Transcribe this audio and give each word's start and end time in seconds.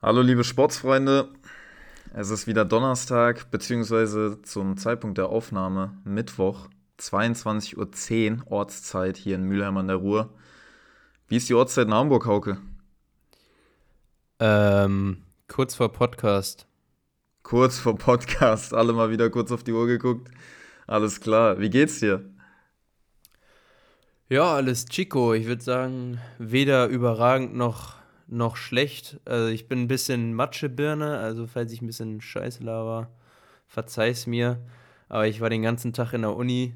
Hallo 0.00 0.22
liebe 0.22 0.44
Sportsfreunde, 0.44 1.28
es 2.14 2.30
ist 2.30 2.46
wieder 2.46 2.64
Donnerstag, 2.64 3.50
beziehungsweise 3.50 4.40
zum 4.42 4.76
Zeitpunkt 4.76 5.18
der 5.18 5.28
Aufnahme 5.28 5.98
Mittwoch, 6.04 6.68
22.10 7.00 8.38
Uhr 8.38 8.52
Ortszeit 8.52 9.16
hier 9.16 9.34
in 9.34 9.42
Mülheim 9.42 9.76
an 9.76 9.88
der 9.88 9.96
Ruhr. 9.96 10.32
Wie 11.26 11.36
ist 11.36 11.48
die 11.48 11.54
Ortszeit 11.54 11.88
in 11.88 11.94
Hamburg, 11.94 12.26
Hauke? 12.26 12.58
Ähm, 14.38 15.24
kurz 15.48 15.74
vor 15.74 15.92
Podcast. 15.92 16.68
Kurz 17.42 17.80
vor 17.80 17.98
Podcast, 17.98 18.72
alle 18.72 18.92
mal 18.92 19.10
wieder 19.10 19.30
kurz 19.30 19.50
auf 19.50 19.64
die 19.64 19.72
Uhr 19.72 19.88
geguckt. 19.88 20.30
Alles 20.86 21.20
klar, 21.20 21.58
wie 21.58 21.70
geht's 21.70 21.98
dir? 21.98 22.24
Ja, 24.28 24.54
alles 24.54 24.86
Chico. 24.86 25.34
Ich 25.34 25.48
würde 25.48 25.64
sagen, 25.64 26.20
weder 26.38 26.86
überragend 26.86 27.56
noch, 27.56 27.97
noch 28.28 28.56
schlecht. 28.56 29.20
Also 29.24 29.48
ich 29.48 29.68
bin 29.68 29.82
ein 29.82 29.88
bisschen 29.88 30.34
Matschebirne, 30.34 31.18
also 31.18 31.46
falls 31.46 31.72
ich 31.72 31.82
ein 31.82 31.86
bisschen 31.86 32.20
Scheiße 32.20 32.62
laber, 32.62 33.10
verzeih's 33.66 34.26
mir. 34.26 34.58
Aber 35.08 35.26
ich 35.26 35.40
war 35.40 35.50
den 35.50 35.62
ganzen 35.62 35.92
Tag 35.92 36.12
in 36.12 36.22
der 36.22 36.36
Uni. 36.36 36.74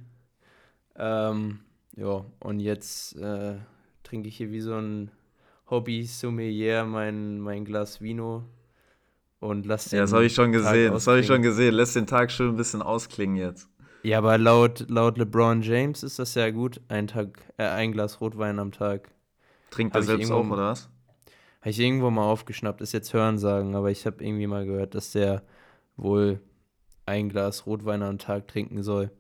Ähm, 0.97 1.61
ja, 1.97 2.25
und 2.41 2.61
jetzt 2.61 3.17
äh, 3.17 3.57
trinke 4.03 4.29
ich 4.29 4.37
hier 4.37 4.51
wie 4.51 4.61
so 4.61 4.75
ein 4.75 5.11
Hobby-Sommelier 5.69 6.85
mein, 6.85 7.41
mein 7.41 7.65
Glas 7.65 8.01
Vino 8.01 8.45
und 9.41 9.67
lass 9.67 9.87
den 9.87 9.99
Ja, 9.99 10.03
das 10.03 10.13
habe 10.13 10.25
ich 10.25 10.35
schon 10.35 10.53
Tag 10.53 10.63
gesehen, 10.63 10.93
das 10.93 11.07
habe 11.07 11.21
ich 11.21 11.27
schon 11.27 11.43
gesehen. 11.43 11.75
Lässt 11.75 11.97
den 11.97 12.07
Tag 12.07 12.31
schön 12.31 12.51
ein 12.51 12.57
bisschen 12.57 12.83
ausklingen 12.83 13.37
jetzt. 13.37 13.69
Ja, 14.03 14.19
aber 14.19 14.37
laut, 14.37 14.87
laut 14.89 15.17
LeBron 15.17 15.63
James 15.63 16.03
ist 16.03 16.19
das 16.19 16.35
ja 16.35 16.51
gut. 16.51 16.81
Ein 16.89 17.07
Tag, 17.07 17.39
äh, 17.57 17.65
ein 17.65 17.93
Glas 17.93 18.21
Rotwein 18.21 18.59
am 18.59 18.73
Tag. 18.73 19.11
Trinkt 19.71 19.95
er 19.95 20.03
selbst 20.03 20.31
auch, 20.31 20.49
oder 20.49 20.71
was? 20.71 20.91
Habe 21.63 21.71
ich 21.71 21.79
irgendwo 21.81 22.11
mal 22.11 22.25
aufgeschnappt, 22.25 22.81
ist 22.81 22.93
jetzt 22.93 23.13
Hörensagen, 23.15 23.75
aber 23.75 23.91
ich 23.91 24.05
habe 24.05 24.23
irgendwie 24.23 24.47
mal 24.47 24.67
gehört, 24.67 24.95
dass 24.95 25.13
der 25.13 25.43
wohl 25.97 26.41
ein 27.07 27.29
Glas 27.29 27.67
Rotwein 27.67 28.03
am 28.03 28.19
Tag 28.19 28.47
trinken 28.49 28.83
soll. 28.83 29.11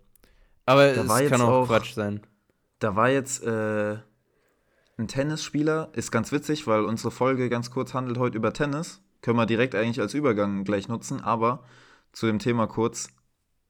Aber 0.67 0.93
Da 0.93 1.03
es 1.21 1.31
kann 1.31 1.41
auch 1.41 1.49
auch- 1.63 1.67
Quatsch 1.69 1.95
sein. 1.95 2.21
Da 2.79 2.95
war 2.97 3.09
jetzt 3.11 3.45
äh, 3.45 3.97
ein 4.99 5.09
Tennisspieler, 5.09 5.91
ist 5.95 6.11
ganz 6.11 6.33
witzig, 6.33 6.67
weil 6.67 6.85
unsere 6.85 7.11
Folge 7.13 7.49
ganz 7.49 7.71
kurz 7.71 7.95
handelt 7.95 8.19
heute 8.19 8.37
über 8.37 8.53
Tennis. 8.53 9.01
Können 9.21 9.39
wir 9.39 9.47
direkt 9.47 9.75
eigentlich 9.77 10.01
als 10.01 10.15
Übergang 10.15 10.65
gleich 10.65 10.89
nutzen, 10.89 11.21
aber 11.21 11.63
zu 12.13 12.27
dem 12.27 12.41
Thema 12.41 12.67
kurz, 12.67 13.09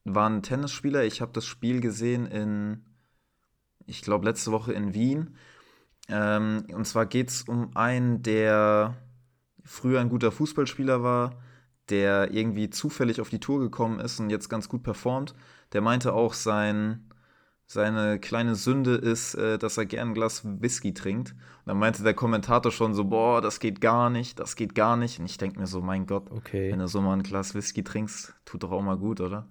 war 0.04 0.28
ein 0.28 0.42
Tennisspieler, 0.42 1.04
ich 1.04 1.20
habe 1.20 1.32
das 1.32 1.44
Spiel 1.44 1.80
gesehen 1.80 2.26
in, 2.26 2.84
ich 3.86 4.00
glaube, 4.02 4.24
letzte 4.24 4.50
Woche 4.50 4.72
in 4.72 4.94
Wien. 4.94 5.36
Ähm, 6.08 6.64
und 6.74 6.86
zwar 6.86 7.06
geht 7.06 7.30
es 7.30 7.42
um 7.42 7.76
einen, 7.76 8.22
der 8.22 8.96
früher 9.64 10.00
ein 10.00 10.08
guter 10.08 10.32
Fußballspieler 10.32 11.02
war, 11.02 11.36
der 11.88 12.32
irgendwie 12.32 12.70
zufällig 12.70 13.20
auf 13.20 13.28
die 13.28 13.40
Tour 13.40 13.60
gekommen 13.60 14.00
ist 14.00 14.18
und 14.20 14.30
jetzt 14.30 14.48
ganz 14.48 14.68
gut 14.68 14.82
performt. 14.82 15.34
Der 15.72 15.80
meinte 15.80 16.12
auch, 16.12 16.34
sein, 16.34 17.08
seine 17.66 18.18
kleine 18.18 18.54
Sünde 18.54 18.94
ist, 18.94 19.34
äh, 19.34 19.58
dass 19.58 19.78
er 19.78 19.86
gern 19.86 20.08
ein 20.08 20.14
Glas 20.14 20.42
Whisky 20.44 20.92
trinkt. 20.94 21.32
Und 21.32 21.38
dann 21.66 21.78
meinte 21.78 22.02
der 22.02 22.14
Kommentator 22.14 22.72
schon 22.72 22.94
so, 22.94 23.04
boah, 23.04 23.40
das 23.40 23.60
geht 23.60 23.80
gar 23.80 24.10
nicht, 24.10 24.38
das 24.38 24.56
geht 24.56 24.74
gar 24.74 24.96
nicht. 24.96 25.18
Und 25.18 25.26
ich 25.26 25.38
denke 25.38 25.58
mir 25.58 25.66
so, 25.66 25.80
mein 25.80 26.06
Gott, 26.06 26.30
Okay. 26.30 26.70
wenn 26.72 26.78
du 26.80 26.88
so 26.88 27.00
mal 27.00 27.14
ein 27.14 27.22
Glas 27.22 27.54
Whisky 27.54 27.82
trinkst, 27.84 28.34
tut 28.44 28.62
doch 28.62 28.72
auch 28.72 28.82
mal 28.82 28.96
gut, 28.98 29.20
oder? 29.20 29.46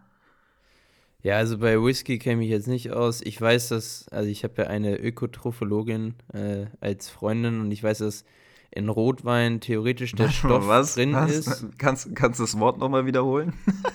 Ja, 1.24 1.36
also 1.38 1.60
bei 1.60 1.80
Whisky 1.82 2.18
kenne 2.18 2.44
ich 2.44 2.50
jetzt 2.50 2.68
nicht 2.68 2.92
aus. 2.92 3.22
Ich 3.22 3.40
weiß, 3.40 3.70
dass, 3.70 4.08
also 4.10 4.28
ich 4.30 4.44
habe 4.44 4.54
ja 4.64 4.68
eine 4.68 4.98
Ökotrophologin 4.98 6.16
äh, 6.34 6.66
als 6.80 7.10
Freundin 7.10 7.62
und 7.62 7.72
ich 7.72 7.84
weiß, 7.84 8.00
dass 8.00 8.26
in 8.72 8.90
Rotwein 8.90 9.60
theoretisch 9.60 10.14
der 10.14 10.30
Stoff 10.32 10.68
Was? 10.68 10.96
drin 10.96 11.14
Was? 11.14 11.32
ist. 11.32 11.66
Kannst, 11.78 12.16
kannst 12.16 12.40
du 12.40 12.44
das 12.44 12.58
Wort 12.60 12.80
nochmal 12.80 13.06
wiederholen? 13.06 13.54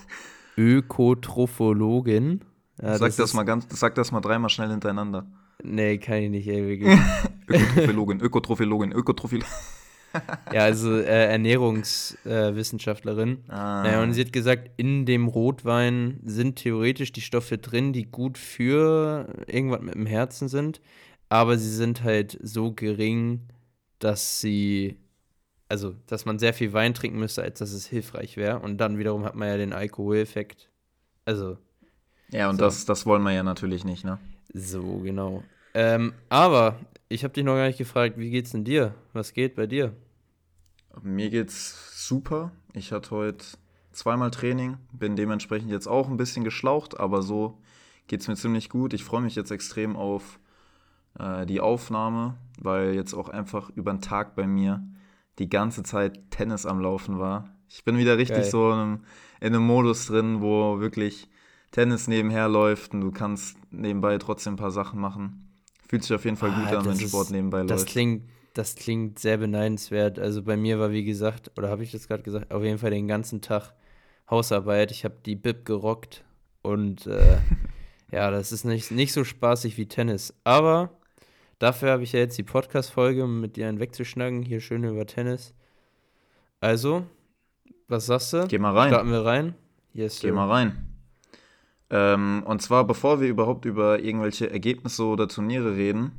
Ökotrophologin. 0.57 2.41
Ja, 2.81 2.99
sag, 2.99 3.09
das 3.09 3.19
ist- 3.19 3.35
mal 3.35 3.45
ganz, 3.45 3.67
sag 3.71 3.95
das 3.95 4.13
mal 4.13 4.21
dreimal 4.21 4.51
schnell 4.51 4.69
hintereinander. 4.71 5.27
Nee, 5.63 5.99
kann 5.99 6.17
ich 6.19 6.31
nicht, 6.31 6.49
ey, 6.49 6.67
wirklich. 6.69 6.99
Ökotrophologin, 7.49 8.21
Ökotrophologin, 8.21 8.93
Ökotrophologin. 8.93 9.49
Ja, 10.53 10.63
also 10.63 10.97
äh, 10.97 11.27
Ernährungswissenschaftlerin. 11.31 13.39
Äh. 13.49 13.53
Ah. 13.53 13.83
Naja, 13.83 14.03
und 14.03 14.13
sie 14.13 14.23
hat 14.23 14.33
gesagt, 14.33 14.71
in 14.77 15.07
dem 15.07 15.29
Rotwein 15.29 16.21
sind 16.25 16.57
theoretisch 16.57 17.13
die 17.13 17.21
Stoffe 17.21 17.59
drin, 17.59 17.93
die 17.93 18.05
gut 18.05 18.39
für 18.39 19.29
irgendwas 19.47 19.81
mit 19.81 19.95
dem 19.95 20.07
Herzen 20.07 20.49
sind, 20.49 20.81
aber 21.29 21.59
sie 21.59 21.71
sind 21.71 22.05
halt 22.05 22.39
so 22.43 22.73
gering, 22.73 23.41
dass 23.99 24.41
sie, 24.41 24.97
also, 25.69 25.95
dass 26.07 26.25
man 26.25 26.39
sehr 26.39 26.55
viel 26.55 26.73
Wein 26.73 26.95
trinken 26.95 27.19
müsste, 27.19 27.43
als 27.43 27.59
dass 27.59 27.73
es 27.73 27.87
hilfreich 27.87 28.37
wäre. 28.37 28.61
Und 28.61 28.79
dann 28.79 28.99
wiederum 28.99 29.25
hat 29.25 29.35
man 29.35 29.49
ja 29.49 29.57
den 29.57 29.73
Alkoholeffekt. 29.73 30.69
Also, 31.25 31.59
ja, 32.31 32.49
und 32.49 32.57
So. 32.57 32.65
das, 32.65 32.85
das 32.85 33.07
wollen 33.07 33.23
wir 33.23 33.33
ja 33.33 33.43
natürlich 33.43 33.85
nicht, 33.85 34.05
ne? 34.05 34.19
so 34.53 34.99
genau. 34.99 35.43
Ähm, 35.75 36.15
aber 36.29 36.79
ich 37.09 37.25
habe 37.25 37.35
dich 37.35 37.45
noch 37.45 37.55
gar 37.55 37.67
nicht 37.67 37.79
gefragt, 37.79 38.19
wie 38.19 38.31
geht's 38.31 38.53
denn 38.53 38.65
dir? 38.65 38.95
Was 39.13 39.35
geht 39.35 39.55
bei 39.55 39.67
dir? 39.67 39.93
Mir 41.03 41.31
geht's 41.31 42.07
super. 42.07 42.53
Ich 42.73 42.93
hatte 42.93 43.11
heute 43.11 43.45
zweimal 43.93 44.31
Training, 44.31 44.77
bin 44.93 45.17
dementsprechend 45.17 45.71
jetzt 45.71 45.87
auch 45.87 46.09
ein 46.09 46.17
bisschen 46.17 46.45
geschlaucht, 46.45 46.99
aber 46.99 47.23
so 47.23 47.59
geht's 48.07 48.29
mir 48.29 48.37
ziemlich 48.37 48.69
gut. 48.69 48.93
Ich 48.93 49.05
freue 49.05 49.21
mich 49.23 49.35
jetzt 49.35 49.51
extrem 49.51 49.97
auf 49.97 50.39
äh, 51.19 51.47
die 51.47 51.61
Aufnahme, 51.61 52.37
weil 52.61 52.95
jetzt 52.95 53.15
auch 53.15 53.29
einfach 53.29 53.71
über 53.71 53.93
den 53.93 54.01
Tag 54.01 54.35
bei 54.37 54.47
mir 54.47 54.83
die 55.39 55.49
ganze 55.49 55.83
Zeit 55.83 56.31
Tennis 56.31 56.67
am 56.67 56.81
Laufen 56.81 57.19
war. 57.19 57.51
Ich 57.69 57.85
bin 57.85 57.99
wieder 57.99 58.17
richtig 58.17 58.37
Geil. 58.43 58.51
so 58.51 58.71
in 58.73 58.79
einem, 58.79 59.01
in 59.41 59.55
einem 59.55 59.67
Modus 59.67 60.07
drin, 60.07 60.41
wo 60.41 60.81
wirklich 60.81 61.29
Tennis 61.73 62.07
nebenher 62.09 62.49
läuft 62.49 62.95
und 62.95 63.01
du 63.01 63.11
kannst 63.11 63.57
nebenbei 63.71 64.17
trotzdem 64.19 64.55
ein 64.55 64.57
paar 64.57 64.71
Sachen 64.71 65.01
machen. 65.01 65.43
Fühlt 65.89 66.03
sich 66.05 66.15
auf 66.15 66.25
jeden 66.25 66.37
Fall 66.37 66.51
gut 66.53 66.67
Ah, 66.73 66.79
an, 66.79 66.85
das 66.85 67.01
wenn 67.01 67.09
Sport 67.09 67.31
nebenbei 67.31 67.63
Das 67.65 67.83
läuft. 67.83 67.93
klingt, 67.93 68.25
das 68.57 68.75
klingt 68.75 69.19
sehr 69.19 69.37
beneidenswert. 69.37 70.19
Also 70.19 70.43
bei 70.43 70.57
mir 70.57 70.79
war, 70.79 70.91
wie 70.91 71.05
gesagt, 71.05 71.51
oder 71.59 71.69
habe 71.69 71.83
ich 71.83 71.93
das 71.93 72.09
gerade 72.09 72.23
gesagt, 72.23 72.53
auf 72.53 72.63
jeden 72.63 72.79
Fall 72.79 72.91
den 72.91 73.07
ganzen 73.07 73.43
Tag 73.43 73.75
Hausarbeit. 74.31 74.91
Ich 74.91 75.05
habe 75.05 75.17
die 75.25 75.37
Bib 75.37 75.65
gerockt 75.65 76.25
und 76.63 77.07
äh, 77.07 77.37
ja, 78.13 78.31
das 78.31 78.53
ist 78.53 78.65
nicht, 78.65 78.91
nicht 78.91 79.13
so 79.13 79.25
spaßig 79.25 79.77
wie 79.77 79.87
Tennis. 79.87 80.35
Aber 80.45 80.91
dafür 81.59 81.91
habe 81.91 82.03
ich 82.03 82.13
ja 82.13 82.21
jetzt 82.21 82.39
die 82.39 82.43
Podcast-Folge, 82.43 83.25
um 83.25 83.41
mit 83.41 83.57
dir 83.57 83.69
einen 83.69 83.79
wegzuschnacken, 83.79 84.43
hier 84.43 84.61
schön 84.61 84.85
über 84.85 85.07
Tennis. 85.07 85.55
Also, 86.61 87.05
was 87.89 88.07
sagst 88.07 88.33
du? 88.33 88.47
Geh 88.49 88.59
mal 88.59 88.77
rein. 88.77 88.89
Starten 88.89 89.11
wir 89.11 89.25
rein? 89.25 89.55
Yes, 89.93 90.21
Geh 90.21 90.33
mal 90.33 90.49
rein. 90.49 90.97
Ähm, 91.91 92.43
und 92.47 92.63
zwar, 92.63 92.87
bevor 92.87 93.21
wir 93.21 93.29
überhaupt 93.29 93.65
über 93.67 94.01
irgendwelche 94.01 94.51
Ergebnisse 94.51 95.05
oder 95.05 95.29
Turniere 95.29 95.77
reden, 95.77 96.13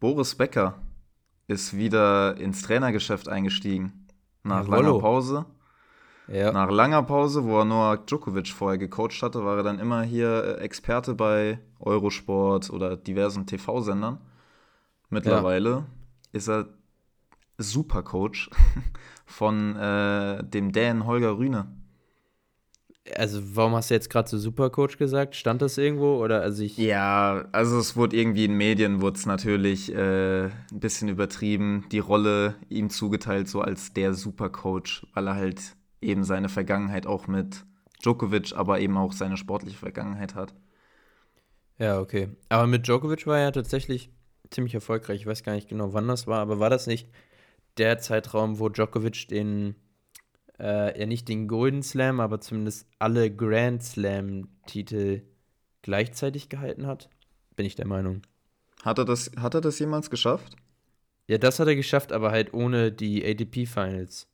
Boris 0.00 0.36
Becker 0.36 0.80
ist 1.48 1.76
wieder 1.76 2.36
ins 2.36 2.62
Trainergeschäft 2.62 3.28
eingestiegen. 3.28 4.06
Nach 4.44 4.64
Jawollo. 4.64 4.82
langer 4.82 4.98
Pause. 5.00 5.46
Ja. 6.28 6.52
Nach 6.52 6.70
langer 6.70 7.02
Pause, 7.02 7.44
wo 7.44 7.58
er 7.58 7.64
Novak 7.64 8.06
Djokovic 8.06 8.48
vorher 8.48 8.78
gecoacht 8.78 9.22
hatte, 9.22 9.44
war 9.44 9.56
er 9.56 9.62
dann 9.62 9.78
immer 9.78 10.02
hier 10.02 10.58
äh, 10.58 10.60
Experte 10.60 11.14
bei 11.14 11.58
Eurosport 11.80 12.68
oder 12.70 12.96
diversen 12.96 13.46
TV-Sendern. 13.46 14.18
Mittlerweile 15.08 15.86
ist 16.32 16.48
er 16.48 16.68
Supercoach 17.56 18.50
von 19.26 19.74
äh, 19.76 20.44
dem 20.44 20.70
Dan 20.70 21.06
Holger 21.06 21.38
Rühne. 21.38 21.66
Also, 23.14 23.40
warum 23.56 23.74
hast 23.74 23.90
du 23.90 23.94
jetzt 23.94 24.10
gerade 24.10 24.28
so 24.28 24.38
Supercoach 24.38 24.98
gesagt? 24.98 25.36
Stand 25.36 25.62
das 25.62 25.78
irgendwo? 25.78 26.22
Oder 26.22 26.42
also 26.42 26.62
ich. 26.62 26.76
Ja, 26.76 27.46
also 27.52 27.78
es 27.78 27.96
wurde 27.96 28.16
irgendwie 28.16 28.44
in 28.44 28.54
Medien 28.54 29.00
wurde 29.00 29.16
es 29.18 29.26
natürlich 29.26 29.94
äh, 29.94 30.44
ein 30.44 30.52
bisschen 30.70 31.08
übertrieben, 31.08 31.86
die 31.92 31.98
Rolle 31.98 32.56
ihm 32.68 32.90
zugeteilt, 32.90 33.48
so 33.48 33.60
als 33.60 33.92
der 33.92 34.14
Supercoach, 34.14 35.06
weil 35.14 35.26
er 35.26 35.34
halt 35.36 35.60
eben 36.00 36.24
seine 36.24 36.48
Vergangenheit 36.48 37.06
auch 37.06 37.26
mit 37.26 37.64
Djokovic, 38.02 38.52
aber 38.54 38.80
eben 38.80 38.96
auch 38.96 39.12
seine 39.12 39.36
sportliche 39.36 39.78
Vergangenheit 39.78 40.34
hat. 40.34 40.54
Ja, 41.78 42.00
okay. 42.00 42.28
Aber 42.48 42.66
mit 42.66 42.86
Djokovic 42.86 43.26
war 43.26 43.38
er 43.38 43.44
ja 43.44 43.50
tatsächlich 43.52 44.10
ziemlich 44.50 44.74
erfolgreich. 44.74 45.20
Ich 45.20 45.26
weiß 45.26 45.42
gar 45.42 45.54
nicht 45.54 45.68
genau, 45.68 45.92
wann 45.92 46.08
das 46.08 46.26
war, 46.26 46.40
aber 46.40 46.58
war 46.58 46.70
das 46.70 46.86
nicht 46.86 47.08
der 47.76 47.98
Zeitraum, 47.98 48.58
wo 48.58 48.68
Djokovic 48.68 49.28
den, 49.28 49.76
äh, 50.58 50.98
ja 50.98 51.06
nicht 51.06 51.28
den 51.28 51.48
Golden 51.48 51.82
Slam, 51.82 52.20
aber 52.20 52.40
zumindest 52.40 52.86
alle 52.98 53.34
Grand 53.34 53.82
Slam-Titel 53.82 55.22
gleichzeitig 55.82 56.48
gehalten 56.48 56.86
hat? 56.86 57.08
Bin 57.56 57.66
ich 57.66 57.74
der 57.76 57.86
Meinung. 57.86 58.22
Hat 58.84 58.98
er 58.98 59.04
das, 59.04 59.30
hat 59.38 59.54
er 59.54 59.60
das 59.60 59.78
jemals 59.78 60.10
geschafft? 60.10 60.56
Ja, 61.26 61.38
das 61.38 61.58
hat 61.60 61.68
er 61.68 61.76
geschafft, 61.76 62.12
aber 62.12 62.30
halt 62.30 62.54
ohne 62.54 62.90
die 62.92 63.24
ADP-Finals. 63.24 64.28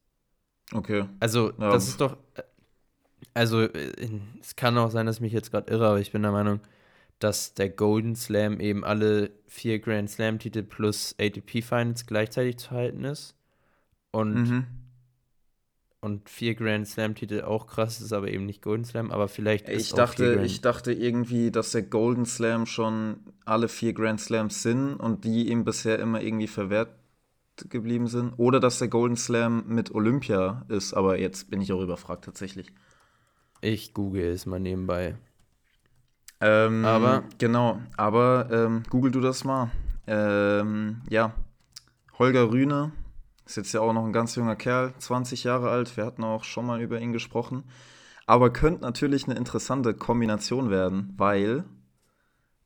Okay. 0.73 1.05
Also, 1.21 1.51
Ja, 1.59 1.73
das 1.73 1.89
ist 1.89 2.01
doch. 2.01 2.17
äh, 2.35 2.43
Also, 3.35 3.63
äh, 3.63 3.93
es 4.41 4.55
kann 4.57 4.79
auch 4.79 4.91
sein, 4.91 5.07
dass 5.07 5.17
ich 5.17 5.23
mich 5.23 5.33
jetzt 5.33 5.51
gerade 5.51 5.73
irre, 5.73 5.89
aber 5.89 6.01
ich 6.01 6.13
bin 6.13 6.23
der 6.23 6.31
Meinung, 6.33 6.61
dass 7.19 7.55
der 7.55 7.69
Golden 7.71 8.15
Slam 8.17 8.61
eben 8.61 8.85
alle 8.85 9.31
vier 9.47 9.79
Grand 9.79 10.11
Slam-Titel 10.11 10.63
plus 10.63 11.15
ATP 11.19 11.63
Finals 11.63 12.07
gleichzeitig 12.07 12.59
zu 12.59 12.71
halten 12.73 13.05
ist. 13.05 13.35
Und 14.13 14.35
Mhm. 14.35 14.67
Und 16.05 16.29
vier 16.29 16.55
Grand 16.55 16.87
Slam-Titel 16.87 17.41
auch 17.41 17.67
krass, 17.67 18.03
ist 18.03 18.13
aber 18.13 18.29
eben 18.29 18.45
nicht 18.45 18.61
Golden 18.61 18.85
Slam, 18.85 19.11
aber 19.11 19.27
vielleicht 19.27 19.71
ich 19.71 19.95
dachte, 19.95 20.43
ich 20.45 20.61
dachte 20.61 20.93
irgendwie, 20.93 21.51
dass 21.51 21.71
der 21.71 21.81
Golden 21.81 22.27
Slam 22.27 22.67
schon 22.67 23.21
alle 23.47 23.69
vier 23.69 23.95
Grand 23.95 24.21
Slams 24.21 24.63
sind 24.63 24.97
und 24.97 25.25
die 25.25 25.49
ihm 25.49 25.65
bisher 25.65 25.99
immer 25.99 26.21
irgendwie 26.21 26.47
verwehrt 26.47 26.91
geblieben 27.71 28.07
sind. 28.07 28.35
Oder 28.37 28.61
dass 28.61 28.81
der 28.81 28.89
Golden 28.89 29.17
Slam 29.17 29.65
mit 29.67 29.95
Olympia 29.95 30.67
ist, 30.69 30.93
aber 30.93 31.19
jetzt 31.19 31.51
bin 31.51 31.63
ich 31.63 31.73
auch 31.73 31.81
überfragt 31.81 32.27
tatsächlich. 32.27 32.67
Ich 33.63 33.95
google 33.95 34.25
es 34.25 34.45
mal 34.45 34.61
nebenbei. 34.61 35.17
Ähm, 36.43 36.85
aber 36.85 37.25
genau, 37.39 37.81
aber 37.97 38.51
ähm, 38.53 38.83
google 38.91 39.11
du 39.11 39.21
das 39.21 39.45
mal. 39.45 39.71
Ähm, 40.07 41.01
ja, 41.09 41.33
Holger 42.19 42.51
Rühne 42.51 42.93
ist 43.47 43.57
jetzt 43.57 43.73
ja 43.73 43.81
auch 43.81 43.93
noch 43.93 44.05
ein 44.05 44.13
ganz 44.13 44.37
junger 44.37 44.57
Kerl, 44.57 44.95
20 44.99 45.45
Jahre 45.45 45.71
alt. 45.71 45.97
Wir 45.97 46.07
hatten 46.07 46.25
auch 46.25 46.45
schon 46.45 46.67
mal 46.67 46.81
über 46.81 47.01
ihn 47.01 47.13
gesprochen. 47.13 47.65
Aber 48.27 48.51
könnte 48.51 48.83
natürlich 48.83 49.27
eine 49.27 49.37
interessante 49.37 49.95
Kombination 49.95 50.71
werden, 50.71 51.13
weil 51.17 51.65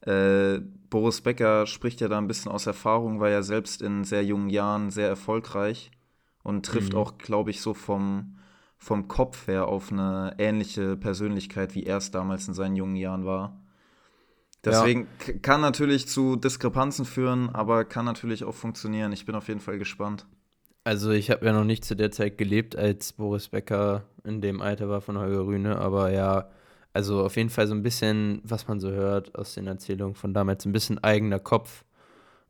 äh, 0.03 0.61
Boris 0.89 1.21
Becker 1.21 1.67
spricht 1.67 2.01
ja 2.01 2.09
da 2.09 2.19
ein 2.19 2.29
bisschen 2.29 2.53
aus 2.53 2.67
Erfahrung, 2.67 3.21
war 3.21 3.29
ja 3.29 3.43
selbst 3.43 3.83
in 3.83 4.05
sehr 4.05 4.25
jungen 4.25 4.51
Jahren 4.51 4.91
sehr 4.91 5.09
erfolgreich 5.09 5.91
und 6.45 6.65
trifft 6.65 6.93
mhm. 6.93 6.99
auch, 7.01 7.19
glaube 7.19 7.51
ich, 7.51 7.61
so 7.61 7.75
vom, 7.75 8.39
vom 8.79 9.09
Kopf 9.09 9.49
her 9.49 9.67
auf 9.67 9.91
eine 9.91 10.37
ähnliche 10.39 10.97
Persönlichkeit, 10.97 11.75
wie 11.75 11.85
er 11.85 11.97
es 11.97 12.13
damals 12.13 12.47
in 12.47 12.55
seinen 12.55 12.77
jungen 12.77 12.97
Jahren 12.97 13.27
war. 13.27 13.61
Deswegen 14.65 15.09
ja. 15.27 15.35
kann 15.41 15.61
natürlich 15.61 16.09
zu 16.09 16.37
Diskrepanzen 16.37 17.05
führen, 17.05 17.49
aber 17.51 17.85
kann 17.85 18.05
natürlich 18.05 18.45
auch 18.45 18.55
funktionieren. 18.55 19.13
Ich 19.13 19.27
bin 19.27 19.35
auf 19.35 19.49
jeden 19.49 19.61
Fall 19.61 19.79
gespannt. 19.79 20.27
Also 20.85 21.11
ich 21.11 21.31
habe 21.31 21.45
ja 21.47 21.53
noch 21.53 21.65
nicht 21.65 21.85
zu 21.85 21.95
der 21.95 22.11
Zeit 22.11 22.39
gelebt, 22.39 22.77
als 22.77 23.13
Boris 23.13 23.49
Becker 23.49 24.05
in 24.25 24.41
dem 24.41 24.63
Alter 24.63 24.89
war 24.89 25.01
von 25.01 25.19
Holger 25.19 25.47
Rühne, 25.47 25.79
aber 25.79 26.11
ja, 26.11 26.51
also 26.93 27.25
auf 27.25 27.37
jeden 27.37 27.51
Fall 27.51 27.67
so 27.67 27.75
ein 27.75 27.83
bisschen, 27.83 28.41
was 28.45 28.69
man 28.69 28.81
so 28.81 28.91
hört 28.91 29.35
aus 29.37 29.55
den 29.55 29.67
Erzählungen 29.67 30.15
von 30.15 30.33
damals, 30.33 30.65
ein 30.65 30.73
bisschen 30.73 31.03
eigener 31.05 31.39
Kopf 31.39 31.85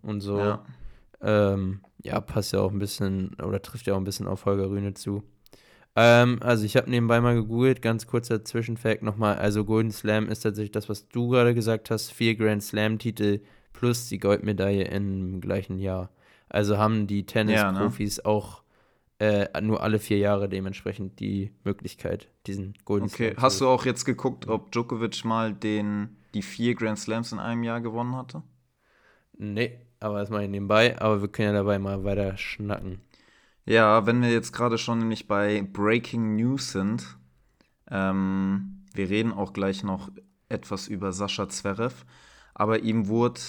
und 0.03 0.21
so. 0.21 0.39
Ja, 0.39 0.65
ähm, 1.21 1.81
ja 2.03 2.21
passt 2.21 2.53
ja 2.53 2.61
auch 2.61 2.71
ein 2.71 2.79
bisschen 2.79 3.35
oder 3.43 3.61
trifft 3.61 3.87
ja 3.87 3.95
auch 3.95 3.99
ein 3.99 4.05
bisschen 4.05 4.29
auf 4.29 4.45
Holger 4.45 4.71
Rühne 4.71 4.95
zu. 4.95 5.25
Ähm, 5.97 6.39
also 6.43 6.65
ich 6.65 6.77
habe 6.77 6.89
nebenbei 6.89 7.21
mal 7.21 7.35
gegoogelt, 7.35 7.83
ganz 7.83 8.07
kurzer 8.07 8.45
Zwischenfact 8.45 9.03
nochmal. 9.03 9.37
Also 9.37 9.65
Golden 9.65 9.91
Slam 9.91 10.29
ist 10.29 10.41
tatsächlich 10.41 10.71
das, 10.71 10.89
was 10.89 11.09
du 11.09 11.29
gerade 11.29 11.55
gesagt 11.55 11.91
hast, 11.91 12.13
vier 12.13 12.37
Grand 12.37 12.63
Slam-Titel 12.63 13.41
plus 13.73 14.09
die 14.09 14.19
Goldmedaille 14.19 14.85
im 14.85 15.41
gleichen 15.41 15.79
Jahr. 15.79 16.11
Also 16.49 16.79
haben 16.79 17.07
die 17.07 17.27
Tennisprofis 17.27 18.17
ja, 18.19 18.23
ne? 18.23 18.29
auch 18.29 18.63
äh, 19.19 19.61
nur 19.61 19.83
alle 19.83 19.99
vier 19.99 20.19
Jahre 20.19 20.49
dementsprechend 20.49 21.21
die 21.21 21.53
Möglichkeit, 21.65 22.29
diesen 22.47 22.75
Golden 22.85 23.07
okay. 23.07 23.17
Slam. 23.17 23.31
Okay, 23.33 23.41
hast 23.41 23.61
du 23.61 23.69
auch 23.69 23.85
jetzt 23.85 24.05
geguckt, 24.05 24.47
ob 24.49 24.71
Djokovic 24.73 25.25
mal 25.25 25.53
den, 25.53 26.17
die 26.35 26.43
vier 26.43 26.75
Grand 26.75 26.99
Slams 26.99 27.33
in 27.33 27.39
einem 27.39 27.65
Jahr 27.65 27.81
gewonnen 27.81 28.17
hatte? 28.17 28.43
Nee, 29.37 29.79
aber 30.01 30.21
das 30.21 30.31
mache 30.31 30.45
ich 30.45 30.51
nebenbei. 30.51 31.01
Aber 31.01 31.21
wir 31.21 31.29
können 31.29 31.49
ja 31.49 31.55
dabei 31.55 31.79
mal 31.79 32.05
weiter 32.05 32.37
schnacken. 32.37 33.01
Ja, 33.65 34.07
wenn 34.07 34.23
wir 34.23 34.31
jetzt 34.31 34.53
gerade 34.53 34.79
schon 34.79 34.99
nämlich 34.99 35.29
bei 35.29 35.63
Breaking 35.63 36.37
News 36.37 36.73
sind, 36.73 37.19
ähm, 37.91 38.85
wir 38.95 39.11
reden 39.11 39.33
auch 39.33 39.53
gleich 39.53 39.85
noch 39.85 40.11
etwas 40.49 40.89
über 40.89 41.13
Sascha 41.13 41.49
Zverev, 41.49 42.05
aber 42.55 42.81
ihm 42.81 43.09
wurde 43.09 43.41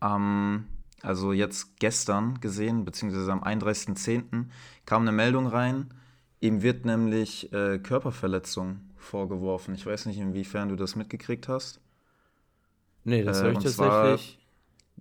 am, 0.00 0.66
also 1.02 1.32
jetzt 1.32 1.78
gestern 1.78 2.40
gesehen, 2.40 2.84
beziehungsweise 2.84 3.32
am 3.32 3.42
31.10. 3.42 4.46
kam 4.84 5.02
eine 5.02 5.12
Meldung 5.12 5.46
rein, 5.46 5.94
ihm 6.40 6.62
wird 6.62 6.84
nämlich 6.84 7.52
äh, 7.52 7.78
Körperverletzung 7.78 8.80
vorgeworfen. 8.96 9.74
Ich 9.74 9.86
weiß 9.86 10.06
nicht, 10.06 10.18
inwiefern 10.18 10.68
du 10.68 10.76
das 10.76 10.96
mitgekriegt 10.96 11.48
hast. 11.48 11.80
Nee, 13.04 13.22
das 13.22 13.40
äh, 13.40 13.44
habe 13.44 13.52
ich 13.52 13.58
tatsächlich. 13.58 14.38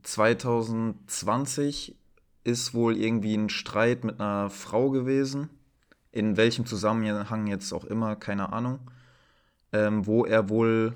2020 0.03 1.95
ist 2.43 2.73
wohl 2.73 2.95
irgendwie 2.95 3.35
ein 3.35 3.49
Streit 3.49 4.03
mit 4.03 4.19
einer 4.21 4.49
Frau 4.49 4.89
gewesen. 4.89 5.49
In 6.11 6.37
welchem 6.37 6.65
Zusammenhang 6.65 7.47
jetzt 7.47 7.73
auch 7.73 7.83
immer, 7.85 8.15
keine 8.15 8.53
Ahnung. 8.53 8.79
Ähm, 9.73 10.05
wo 10.05 10.25
er 10.25 10.47
wohl 10.49 10.93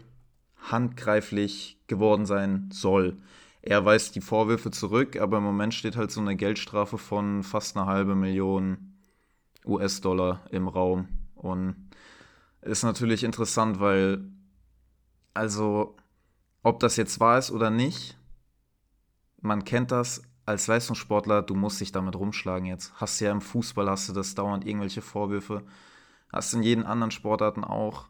handgreiflich 0.70 1.78
geworden 1.88 2.26
sein 2.26 2.70
soll. 2.72 3.18
Er 3.62 3.86
weist 3.86 4.16
die 4.16 4.22
Vorwürfe 4.22 4.72
zurück, 4.72 5.18
aber 5.18 5.38
im 5.38 5.44
Moment 5.44 5.74
steht 5.74 5.96
halt 5.96 6.12
so 6.12 6.20
eine 6.20 6.36
Geldstrafe 6.36 6.98
von 6.98 7.44
fast 7.44 7.78
eine 7.78 7.86
halbe 7.86 8.16
Million 8.16 8.98
US-Dollar 9.66 10.42
im 10.52 10.68
Raum. 10.68 11.08
Und 11.36 11.90
ist 12.62 12.84
natürlich 12.84 13.24
interessant, 13.24 13.80
weil, 13.80 14.24
also, 15.34 15.96
ob 16.64 16.80
das 16.80 16.96
jetzt 16.96 17.20
wahr 17.20 17.38
ist 17.38 17.52
oder 17.52 17.70
nicht, 17.70 18.18
man 19.42 19.64
kennt 19.64 19.92
das, 19.92 20.24
als 20.46 20.68
Leistungssportler, 20.68 21.44
du 21.44 21.56
musst 21.56 21.82
dich 21.82 21.92
damit 21.92 22.16
rumschlagen 22.16 22.66
jetzt. 22.66 22.94
Hast 22.96 23.20
ja 23.20 23.32
im 23.32 23.42
Fußball, 23.42 23.90
hast 23.90 24.10
du 24.10 24.14
das 24.14 24.36
dauernd 24.36 24.66
irgendwelche 24.66 25.02
Vorwürfe. 25.02 25.64
Hast 26.32 26.54
in 26.54 26.64
jeden 26.64 26.86
anderen 26.86 27.12
Sportarten 27.12 27.64
auch. 27.64 28.10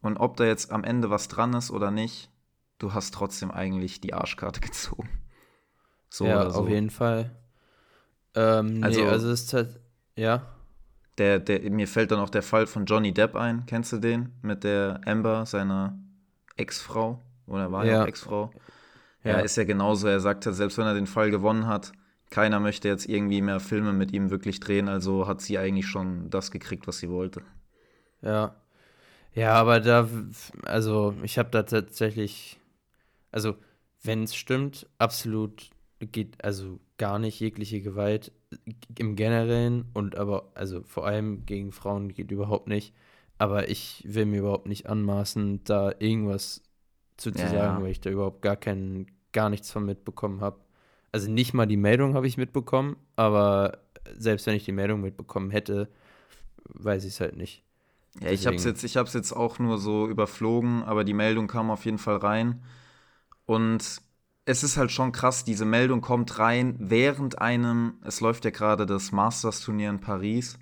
Und 0.00 0.16
ob 0.16 0.36
da 0.36 0.44
jetzt 0.44 0.70
am 0.70 0.84
Ende 0.84 1.10
was 1.10 1.28
dran 1.28 1.54
ist 1.54 1.70
oder 1.70 1.90
nicht, 1.90 2.30
du 2.78 2.94
hast 2.94 3.14
trotzdem 3.14 3.50
eigentlich 3.50 4.00
die 4.00 4.14
Arschkarte 4.14 4.60
gezogen. 4.60 5.08
So 6.10 6.24
ja, 6.26 6.50
so. 6.50 6.60
auf 6.60 6.68
jeden 6.68 6.90
Fall. 6.90 7.30
Ähm, 8.34 8.82
also, 8.82 9.00
nee, 9.00 9.08
also 9.08 9.30
es 9.30 9.42
ist 9.44 9.52
halt, 9.52 9.80
ja. 10.16 10.42
Der, 11.18 11.40
der, 11.40 11.70
mir 11.70 11.88
fällt 11.88 12.12
dann 12.12 12.20
auch 12.20 12.30
der 12.30 12.42
Fall 12.42 12.66
von 12.66 12.86
Johnny 12.86 13.12
Depp 13.12 13.34
ein. 13.34 13.66
Kennst 13.66 13.92
du 13.92 13.98
den? 13.98 14.32
Mit 14.42 14.62
der 14.64 15.00
Amber, 15.04 15.46
seiner 15.46 15.98
Ex-Frau. 16.56 17.20
Oder 17.46 17.72
war 17.72 17.84
ja 17.84 18.04
Ex-Frau. 18.04 18.50
Ja. 19.24 19.32
Er 19.32 19.44
ist 19.44 19.56
ja 19.56 19.64
genauso, 19.64 20.06
er 20.06 20.20
sagte, 20.20 20.52
selbst 20.52 20.78
wenn 20.78 20.86
er 20.86 20.94
den 20.94 21.06
Fall 21.06 21.30
gewonnen 21.30 21.66
hat, 21.66 21.92
keiner 22.30 22.60
möchte 22.60 22.88
jetzt 22.88 23.08
irgendwie 23.08 23.40
mehr 23.42 23.58
Filme 23.58 23.92
mit 23.92 24.12
ihm 24.12 24.30
wirklich 24.30 24.60
drehen, 24.60 24.88
also 24.88 25.26
hat 25.26 25.40
sie 25.40 25.58
eigentlich 25.58 25.86
schon 25.86 26.30
das 26.30 26.50
gekriegt, 26.50 26.86
was 26.86 26.98
sie 26.98 27.08
wollte. 27.08 27.42
Ja. 28.22 28.54
Ja, 29.34 29.54
aber 29.54 29.80
da, 29.80 30.08
also 30.62 31.14
ich 31.22 31.38
habe 31.38 31.50
da 31.50 31.62
tatsächlich, 31.62 32.58
also 33.32 33.56
wenn 34.02 34.24
es 34.24 34.34
stimmt, 34.34 34.86
absolut 34.98 35.70
geht, 36.00 36.42
also 36.44 36.78
gar 36.96 37.18
nicht 37.18 37.40
jegliche 37.40 37.80
Gewalt 37.80 38.32
im 38.96 39.16
Generellen 39.16 39.86
und 39.94 40.16
aber, 40.16 40.50
also 40.54 40.82
vor 40.82 41.06
allem 41.06 41.44
gegen 41.46 41.72
Frauen 41.72 42.12
geht 42.12 42.30
überhaupt 42.30 42.68
nicht. 42.68 42.94
Aber 43.38 43.68
ich 43.68 44.02
will 44.06 44.26
mir 44.26 44.40
überhaupt 44.40 44.66
nicht 44.66 44.88
anmaßen, 44.88 45.62
da 45.64 45.92
irgendwas 45.98 46.62
zu, 47.16 47.30
zu 47.30 47.42
ja, 47.42 47.48
sagen, 47.48 47.82
weil 47.82 47.92
ich 47.92 48.00
da 48.00 48.10
überhaupt 48.10 48.42
gar 48.42 48.56
keinen, 48.56 49.06
gar 49.32 49.48
nichts 49.48 49.70
von 49.70 49.84
mitbekommen 49.84 50.40
habe. 50.40 50.58
Also 51.12 51.30
nicht 51.30 51.54
mal 51.54 51.66
die 51.66 51.76
Meldung 51.76 52.14
habe 52.14 52.26
ich 52.26 52.36
mitbekommen, 52.36 52.96
aber 53.16 53.78
selbst 54.16 54.46
wenn 54.46 54.54
ich 54.54 54.64
die 54.64 54.72
Meldung 54.72 55.00
mitbekommen 55.00 55.50
hätte, 55.50 55.88
weiß 56.64 57.04
ich 57.04 57.14
es 57.14 57.20
halt 57.20 57.36
nicht. 57.36 57.62
Ja, 58.20 58.30
ich 58.30 58.46
habe 58.46 58.56
es 58.56 58.64
jetzt, 58.64 58.82
jetzt 58.82 59.32
auch 59.32 59.58
nur 59.58 59.78
so 59.78 60.08
überflogen, 60.08 60.82
aber 60.82 61.04
die 61.04 61.14
Meldung 61.14 61.46
kam 61.46 61.70
auf 61.70 61.84
jeden 61.84 61.98
Fall 61.98 62.16
rein. 62.16 62.62
Und 63.48 64.02
es 64.44 64.62
ist 64.62 64.76
halt 64.76 64.92
schon 64.92 65.10
krass, 65.10 65.42
diese 65.42 65.64
Meldung 65.64 66.02
kommt 66.02 66.38
rein 66.38 66.76
während 66.78 67.40
einem, 67.40 67.94
es 68.04 68.20
läuft 68.20 68.44
ja 68.44 68.50
gerade 68.50 68.84
das 68.84 69.10
Masters-Turnier 69.10 69.88
in 69.88 70.00
Paris. 70.00 70.58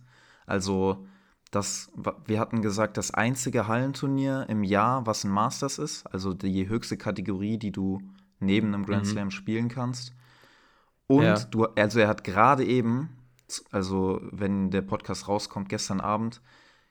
Also 0.47 1.05
das, 1.51 1.91
wir 2.27 2.39
hatten 2.39 2.63
gesagt, 2.63 2.97
das 2.97 3.13
einzige 3.13 3.67
Hallenturnier 3.67 4.47
im 4.49 4.63
Jahr, 4.63 5.05
was 5.05 5.25
ein 5.25 5.33
Masters 5.33 5.79
ist, 5.79 6.07
also 6.07 6.33
die 6.33 6.69
höchste 6.69 6.97
Kategorie, 6.97 7.59
die 7.59 7.73
du 7.73 8.01
neben 8.39 8.73
einem 8.73 8.87
Grand 8.87 9.05
mhm. 9.07 9.11
Slam 9.11 9.31
spielen 9.33 9.69
kannst. 9.69 10.13
Und 11.09 11.25
ja. 11.25 11.39
du, 11.39 11.65
also 11.65 11.99
er 11.99 12.07
hat 12.07 12.23
gerade 12.23 12.65
eben, 12.65 13.09
also 13.73 14.21
wenn 14.31 14.71
der 14.71 14.83
Podcast 14.83 15.27
rauskommt, 15.27 15.69
gestern 15.69 16.01
Abend, 16.01 16.41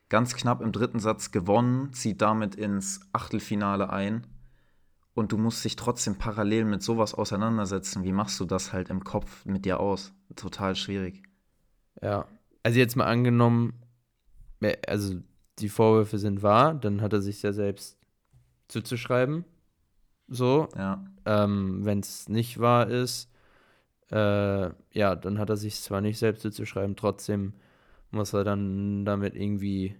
ganz 0.09 0.35
knapp 0.35 0.59
im 0.59 0.73
dritten 0.73 0.99
Satz 0.99 1.31
gewonnen, 1.31 1.93
zieht 1.93 2.21
damit 2.21 2.55
ins 2.55 2.99
Achtelfinale 3.13 3.89
ein. 3.91 4.27
Und 5.15 5.31
du 5.31 5.38
musst 5.38 5.63
dich 5.63 5.77
trotzdem 5.77 6.17
parallel 6.17 6.65
mit 6.65 6.84
sowas 6.84 7.13
auseinandersetzen. 7.13 8.03
Wie 8.03 8.12
machst 8.12 8.39
du 8.39 8.45
das 8.45 8.74
halt 8.74 8.89
im 8.89 9.03
Kopf 9.03 9.45
mit 9.45 9.63
dir 9.63 9.79
aus? 9.79 10.13
Total 10.36 10.75
schwierig. 10.75 11.24
Ja. 12.01 12.27
Also 12.63 12.79
jetzt 12.79 12.98
mal 12.98 13.05
angenommen, 13.05 13.81
also 14.88 15.15
die 15.60 15.69
Vorwürfe 15.69 16.17
sind 16.19 16.43
wahr, 16.43 16.75
dann 16.75 17.01
hat 17.01 17.13
er 17.13 17.22
sich 17.22 17.41
ja 17.41 17.53
selbst 17.53 17.98
zuzuschreiben. 18.67 19.45
So. 20.27 20.67
Ja. 20.75 21.05
Ähm, 21.25 21.86
Wenn 21.86 22.00
es 22.00 22.27
nicht 22.27 22.60
wahr 22.60 22.89
ist, 22.89 23.31
äh, 24.12 24.69
ja, 24.91 25.15
dann 25.15 25.39
hat 25.39 25.50
er 25.50 25.57
sich 25.57 25.79
zwar 25.81 26.01
nicht 26.01 26.19
selbst 26.19 26.41
zuzuschreiben, 26.41 26.98
trotzdem 26.98 27.53
muss 28.12 28.34
er 28.34 28.43
dann 28.43 29.05
damit 29.05 29.34
irgendwie 29.36 29.95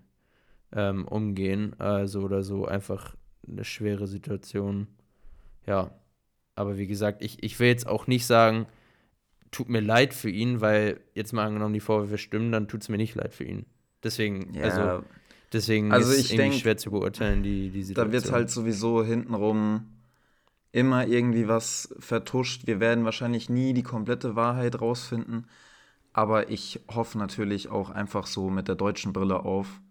ähm, 0.74 1.08
umgehen. 1.08 1.80
Also 1.80 2.22
oder 2.22 2.44
so 2.44 2.66
einfach 2.66 3.16
eine 3.48 3.64
schwere 3.64 4.08
Situation. 4.08 4.88
Ja. 5.68 5.92
Aber 6.56 6.78
wie 6.78 6.88
gesagt, 6.88 7.22
ich, 7.22 7.44
ich 7.44 7.60
will 7.60 7.68
jetzt 7.68 7.88
auch 7.88 8.08
nicht 8.08 8.26
sagen, 8.26 8.68
tut 9.52 9.70
mir 9.70 9.82
leid 9.82 10.14
für 10.14 10.30
ihn, 10.30 10.62
weil 10.62 11.02
jetzt 11.14 11.34
mal 11.34 11.46
angenommen, 11.46 11.74
die 11.74 11.80
Vorwürfe 11.80 12.18
stimmen, 12.18 12.52
dann 12.52 12.68
tut 12.68 12.82
es 12.84 12.90
mir 12.90 12.98
nicht 12.98 13.16
leid 13.16 13.34
für 13.34 13.46
ihn. 13.46 13.66
Deswegen, 14.04 14.54
Ja, 14.54 14.64
also, 14.64 15.06
deswegen 15.54 15.92
Also 15.92 16.12
ist 16.12 16.20
ich 16.20 16.32
irgendwie 16.32 16.38
denk, 16.38 16.54
schwer 16.62 16.78
zu 16.78 16.92
beurteilen, 16.92 17.44
die, 17.44 17.70
die 17.70 17.82
da 17.82 17.86
Situation. 17.86 18.12
wird 18.14 18.32
halt 18.32 18.50
sowieso 18.50 19.04
hintenrum 19.04 19.88
immer 20.72 21.08
irgendwie 21.08 21.48
was 21.48 21.94
vertuscht. 22.00 22.68
Wir 22.68 22.80
werden 22.80 23.06
wahrscheinlich 23.06 23.50
nie 23.50 23.74
die 23.74 23.84
komplette 23.84 24.36
Wahrheit 24.36 24.82
rausfinden. 24.82 25.48
Aber 26.14 26.50
ich 26.50 26.82
hoffe 26.90 27.18
natürlich 27.18 27.70
auch 27.70 27.90
einfach 27.90 28.28
so 28.28 28.50
mit 28.50 28.68
der 28.68 28.76
deutschen 28.76 29.14
Brille 29.14 29.42
auf, 29.46 29.82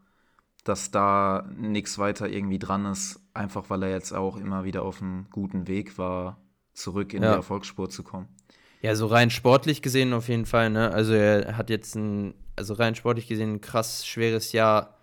dass 0.64 0.90
da 0.90 1.48
nichts 1.58 1.98
weiter 1.98 2.28
irgendwie 2.28 2.58
dran 2.60 2.86
ist, 2.86 3.20
einfach 3.34 3.68
weil 3.70 3.82
er 3.82 3.90
jetzt 3.90 4.12
auch 4.12 4.36
immer 4.36 4.64
wieder 4.64 4.82
auf 4.82 5.02
einem 5.02 5.26
guten 5.30 5.66
Weg 5.68 5.98
war, 5.98 6.38
zurück 6.72 7.12
in 7.12 7.22
die 7.22 7.28
Ja. 7.28 7.34
Erfolgsspur 7.34 7.90
zu 7.90 8.02
kommen. 8.02 8.28
Ja, 8.80 8.94
so 8.94 9.06
rein 9.06 9.30
sportlich 9.30 9.82
gesehen 9.82 10.12
auf 10.12 10.28
jeden 10.28 10.46
Fall, 10.46 10.70
ne? 10.70 10.90
Also 10.90 11.14
er 11.14 11.56
hat 11.56 11.70
jetzt 11.70 11.94
ein, 11.94 12.34
also 12.56 12.74
rein 12.74 12.94
sportlich 12.94 13.26
gesehen 13.28 13.54
ein 13.54 13.60
krass 13.60 14.06
schweres 14.06 14.52
Jahr 14.52 14.98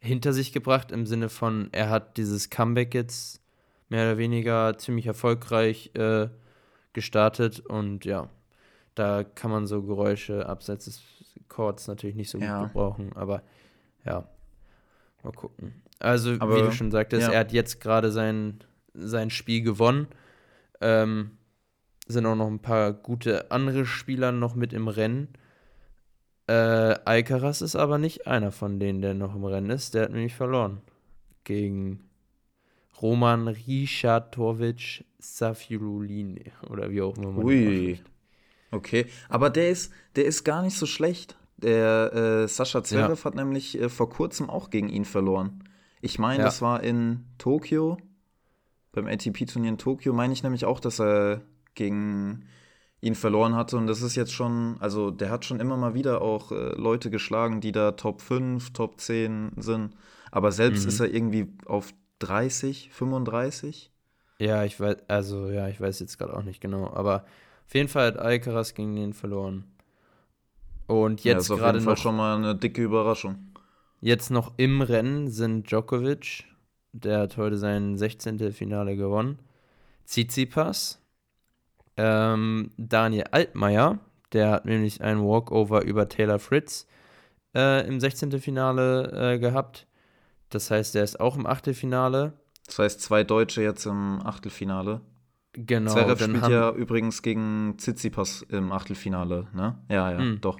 hinter 0.00 0.32
sich 0.32 0.52
gebracht, 0.52 0.90
im 0.90 1.06
Sinne 1.06 1.28
von, 1.28 1.68
er 1.72 1.90
hat 1.90 2.16
dieses 2.16 2.50
Comeback 2.50 2.94
jetzt 2.94 3.40
mehr 3.88 4.04
oder 4.06 4.18
weniger 4.18 4.76
ziemlich 4.78 5.06
erfolgreich 5.06 5.90
äh, 5.94 6.28
gestartet 6.94 7.60
und 7.60 8.04
ja, 8.04 8.28
da 8.94 9.22
kann 9.24 9.50
man 9.50 9.66
so 9.66 9.82
Geräusche 9.82 10.46
abseits 10.48 10.86
des 10.86 11.02
Chords 11.48 11.86
natürlich 11.88 12.16
nicht 12.16 12.30
so 12.30 12.38
gut 12.38 12.48
Ja. 12.48 12.64
gebrauchen, 12.66 13.12
aber 13.14 13.42
ja, 14.04 14.26
mal 15.22 15.32
gucken. 15.32 15.82
Also, 15.98 16.36
wie 16.36 16.40
Aber, 16.40 16.62
du 16.62 16.72
schon 16.72 16.90
sagtest, 16.90 17.28
ja. 17.28 17.32
er 17.32 17.40
hat 17.40 17.52
jetzt 17.52 17.80
gerade 17.80 18.10
sein, 18.10 18.58
sein 18.94 19.30
Spiel 19.30 19.62
gewonnen. 19.62 20.08
Ähm, 20.80 21.32
sind 22.08 22.26
auch 22.26 22.34
noch 22.34 22.48
ein 22.48 22.60
paar 22.60 22.92
gute 22.92 23.50
andere 23.50 23.86
Spieler 23.86 24.32
noch 24.32 24.54
mit 24.54 24.72
im 24.72 24.88
Rennen. 24.88 25.28
Äh, 26.48 26.52
Alcaraz 27.04 27.60
ist 27.60 27.76
aber 27.76 27.98
nicht 27.98 28.26
einer 28.26 28.50
von 28.50 28.80
denen, 28.80 29.00
der 29.00 29.14
noch 29.14 29.34
im 29.34 29.44
Rennen 29.44 29.70
ist. 29.70 29.94
Der 29.94 30.04
hat 30.04 30.10
nämlich 30.10 30.34
verloren. 30.34 30.80
Gegen 31.44 32.00
Roman 33.00 33.48
Richatovic 33.48 35.04
Safiuline. 35.18 36.40
Oder 36.68 36.90
wie 36.90 37.02
auch 37.02 37.16
immer 37.16 37.30
man 37.30 37.44
Ui. 37.44 38.00
Okay, 38.70 39.06
aber 39.28 39.50
der 39.50 39.70
ist, 39.70 39.92
der 40.16 40.24
ist 40.24 40.44
gar 40.44 40.62
nicht 40.62 40.76
so 40.76 40.86
schlecht. 40.86 41.36
Der 41.62 42.12
äh, 42.44 42.48
Sascha 42.48 42.82
Zverev 42.82 43.24
hat 43.24 43.34
nämlich 43.34 43.80
äh, 43.80 43.88
vor 43.88 44.08
kurzem 44.10 44.50
auch 44.50 44.70
gegen 44.70 44.88
ihn 44.88 45.04
verloren. 45.04 45.64
Ich 46.00 46.18
meine, 46.18 46.40
Ja. 46.40 46.44
das 46.46 46.60
war 46.62 46.82
in 46.82 47.24
Tokio, 47.38 47.98
beim 48.92 49.06
ATP-Turnier 49.06 49.70
in 49.70 49.78
Tokio, 49.78 50.12
meine 50.12 50.32
ich 50.32 50.42
nämlich 50.42 50.64
auch, 50.64 50.80
dass 50.80 51.00
er 51.00 51.42
gegen 51.74 52.44
ihn 53.00 53.14
verloren 53.14 53.54
hatte. 53.54 53.76
Und 53.76 53.86
das 53.86 54.02
ist 54.02 54.16
jetzt 54.16 54.32
schon, 54.32 54.76
also 54.80 55.10
der 55.10 55.30
hat 55.30 55.44
schon 55.44 55.60
immer 55.60 55.76
mal 55.76 55.94
wieder 55.94 56.20
auch 56.22 56.52
äh, 56.52 56.74
Leute 56.76 57.10
geschlagen, 57.10 57.60
die 57.60 57.72
da 57.72 57.92
Top 57.92 58.20
5, 58.20 58.72
Top 58.72 59.00
10 59.00 59.52
sind. 59.56 59.94
Aber 60.30 60.52
selbst 60.52 60.82
Mhm. 60.84 60.88
ist 60.88 61.00
er 61.00 61.12
irgendwie 61.14 61.48
auf 61.66 61.92
30, 62.18 62.90
35. 62.92 63.90
Ja, 64.38 64.64
ich 64.64 64.78
weiß, 64.80 64.96
also 65.08 65.50
ja, 65.50 65.68
ich 65.68 65.80
weiß 65.80 66.00
jetzt 66.00 66.18
gerade 66.18 66.36
auch 66.36 66.42
nicht 66.42 66.60
genau. 66.60 66.92
Aber 66.92 67.24
auf 67.66 67.74
jeden 67.74 67.88
Fall 67.88 68.06
hat 68.08 68.18
Alcaraz 68.18 68.74
gegen 68.74 68.94
den 68.96 69.12
verloren. 69.14 69.64
Und 70.86 71.24
Ja, 71.24 71.32
jetzt 71.34 71.50
auf 71.50 71.58
gerade 71.58 71.80
noch 71.80 71.96
schon 71.96 72.16
mal 72.16 72.36
eine 72.36 72.54
dicke 72.54 72.82
Überraschung. 72.82 73.52
Jetzt 74.00 74.30
noch 74.30 74.52
im 74.56 74.82
Rennen 74.82 75.28
sind 75.30 75.70
Djokovic, 75.70 76.44
der 76.92 77.20
hat 77.20 77.36
heute 77.36 77.56
sein 77.56 77.96
16. 77.96 78.52
Finale 78.52 78.96
gewonnen. 78.96 79.38
Tsitsipas, 80.06 81.00
ähm, 81.96 82.72
Daniel 82.76 83.24
Altmaier, 83.30 83.98
der 84.32 84.50
hat 84.50 84.64
nämlich 84.64 85.00
einen 85.02 85.22
Walkover 85.22 85.82
über 85.84 86.08
Taylor 86.08 86.38
Fritz 86.38 86.86
äh, 87.54 87.86
im 87.86 88.00
16. 88.00 88.40
Finale 88.40 89.34
äh, 89.34 89.38
gehabt. 89.38 89.86
Das 90.48 90.70
heißt, 90.70 90.94
der 90.94 91.04
ist 91.04 91.20
auch 91.20 91.36
im 91.36 91.46
Achtelfinale. 91.46 92.32
Das 92.66 92.78
heißt, 92.78 93.00
zwei 93.00 93.24
Deutsche 93.24 93.62
jetzt 93.62 93.86
im 93.86 94.20
Achtelfinale. 94.24 95.00
Genau. 95.54 95.92
Zverev 95.92 96.22
spielt 96.22 96.48
ja 96.48 96.70
übrigens 96.72 97.22
gegen 97.22 97.74
Tsitsipas 97.78 98.42
im 98.48 98.72
Achtelfinale, 98.72 99.46
ne? 99.54 99.78
Ja, 99.90 100.10
ja, 100.10 100.18
Hm. 100.18 100.40
doch. 100.40 100.58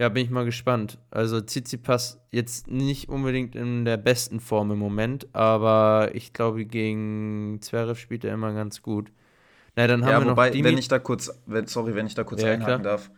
Ja, 0.00 0.08
bin 0.08 0.24
ich 0.24 0.30
mal 0.30 0.46
gespannt. 0.46 0.96
Also 1.10 1.42
Tsitsipas 1.42 2.18
jetzt 2.30 2.68
nicht 2.68 3.10
unbedingt 3.10 3.54
in 3.54 3.84
der 3.84 3.98
besten 3.98 4.40
Form 4.40 4.70
im 4.70 4.78
Moment, 4.78 5.28
aber 5.34 6.10
ich 6.14 6.32
glaube, 6.32 6.64
gegen 6.64 7.58
Zverev 7.60 8.00
spielt 8.00 8.24
er 8.24 8.32
immer 8.32 8.54
ganz 8.54 8.80
gut. 8.80 9.12
Na, 9.76 9.86
dann 9.86 10.04
haben 10.04 10.12
Ja, 10.12 10.20
wir 10.20 10.30
wobei, 10.30 10.54
noch 10.54 10.64
wenn 10.64 10.78
ich 10.78 10.88
da 10.88 10.98
kurz, 10.98 11.30
wenn, 11.46 11.66
sorry, 11.66 11.94
wenn 11.94 12.06
ich 12.06 12.14
da 12.14 12.24
kurz 12.24 12.42
Ja, 12.42 12.48
einhaken 12.54 12.82
klar. 12.82 12.92
darf. 12.92 13.10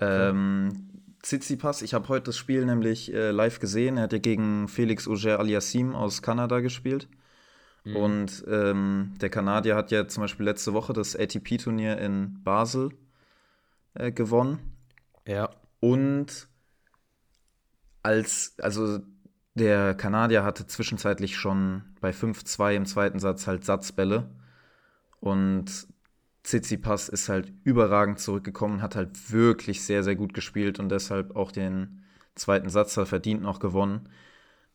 Ähm, 0.00 0.88
Tsitsipas, 1.22 1.82
ich 1.82 1.94
habe 1.94 2.08
heute 2.08 2.24
das 2.26 2.38
Spiel 2.38 2.64
nämlich 2.64 3.12
äh, 3.12 3.30
live 3.30 3.60
gesehen. 3.60 3.98
Er 3.98 4.04
hat 4.04 4.12
ja 4.14 4.18
gegen 4.18 4.68
Felix 4.68 5.06
Auger 5.06 5.38
Aliassime 5.38 5.96
aus 5.96 6.22
Kanada 6.22 6.60
gespielt. 6.60 7.08
Mhm. 7.84 7.96
Und 7.96 8.44
ähm, 8.48 9.12
der 9.20 9.30
Kanadier 9.30 9.76
hat 9.76 9.90
ja 9.90 10.08
zum 10.08 10.22
Beispiel 10.22 10.46
letzte 10.46 10.72
Woche 10.72 10.94
das 10.94 11.14
ATP-Turnier 11.14 11.98
in 11.98 12.42
Basel 12.42 12.90
äh, 13.94 14.12
gewonnen. 14.12 14.58
Ja, 15.26 15.50
Und 15.82 16.48
als, 18.02 18.54
also 18.60 19.00
der 19.54 19.94
Kanadier 19.94 20.44
hatte 20.44 20.66
zwischenzeitlich 20.66 21.36
schon 21.36 21.82
bei 22.00 22.12
5-2 22.12 22.74
im 22.74 22.86
zweiten 22.86 23.18
Satz 23.18 23.46
halt 23.46 23.64
Satzbälle. 23.64 24.30
Und 25.20 25.88
Tsitsipas 26.44 27.08
ist 27.08 27.28
halt 27.28 27.52
überragend 27.64 28.20
zurückgekommen, 28.20 28.82
hat 28.82 28.96
halt 28.96 29.32
wirklich 29.32 29.84
sehr, 29.84 30.02
sehr 30.04 30.16
gut 30.16 30.34
gespielt 30.34 30.80
und 30.80 30.90
deshalb 30.90 31.36
auch 31.36 31.52
den 31.52 32.04
zweiten 32.34 32.70
Satz 32.70 32.94
da 32.94 33.04
verdient 33.06 33.42
noch 33.42 33.60
gewonnen. 33.60 34.08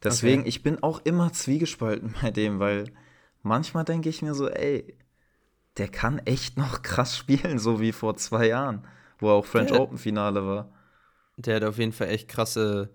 Deswegen, 0.03 0.43
Okay. 0.43 0.49
ich 0.49 0.63
bin 0.63 0.83
auch 0.83 1.01
immer 1.05 1.33
zwiegespalten 1.33 2.15
bei 2.21 2.31
dem, 2.31 2.59
weil 2.59 2.85
manchmal 3.43 3.85
denke 3.85 4.09
ich 4.09 4.21
mir 4.21 4.35
so, 4.35 4.49
ey, 4.49 4.97
der 5.77 5.89
kann 5.89 6.19
echt 6.19 6.57
noch 6.57 6.81
krass 6.81 7.17
spielen, 7.17 7.59
so 7.59 7.79
wie 7.81 7.91
vor 7.91 8.17
zwei 8.17 8.47
Jahren, 8.47 8.87
wo 9.19 9.29
er 9.29 9.33
auch 9.35 9.45
French 9.45 9.71
Ja. 9.71 9.77
Open 9.77 9.97
Finale 9.97 10.45
war. 10.45 10.71
Der 11.37 11.57
hat 11.57 11.63
auf 11.63 11.77
jeden 11.77 11.93
Fall 11.93 12.09
echt 12.09 12.27
krasse, 12.27 12.89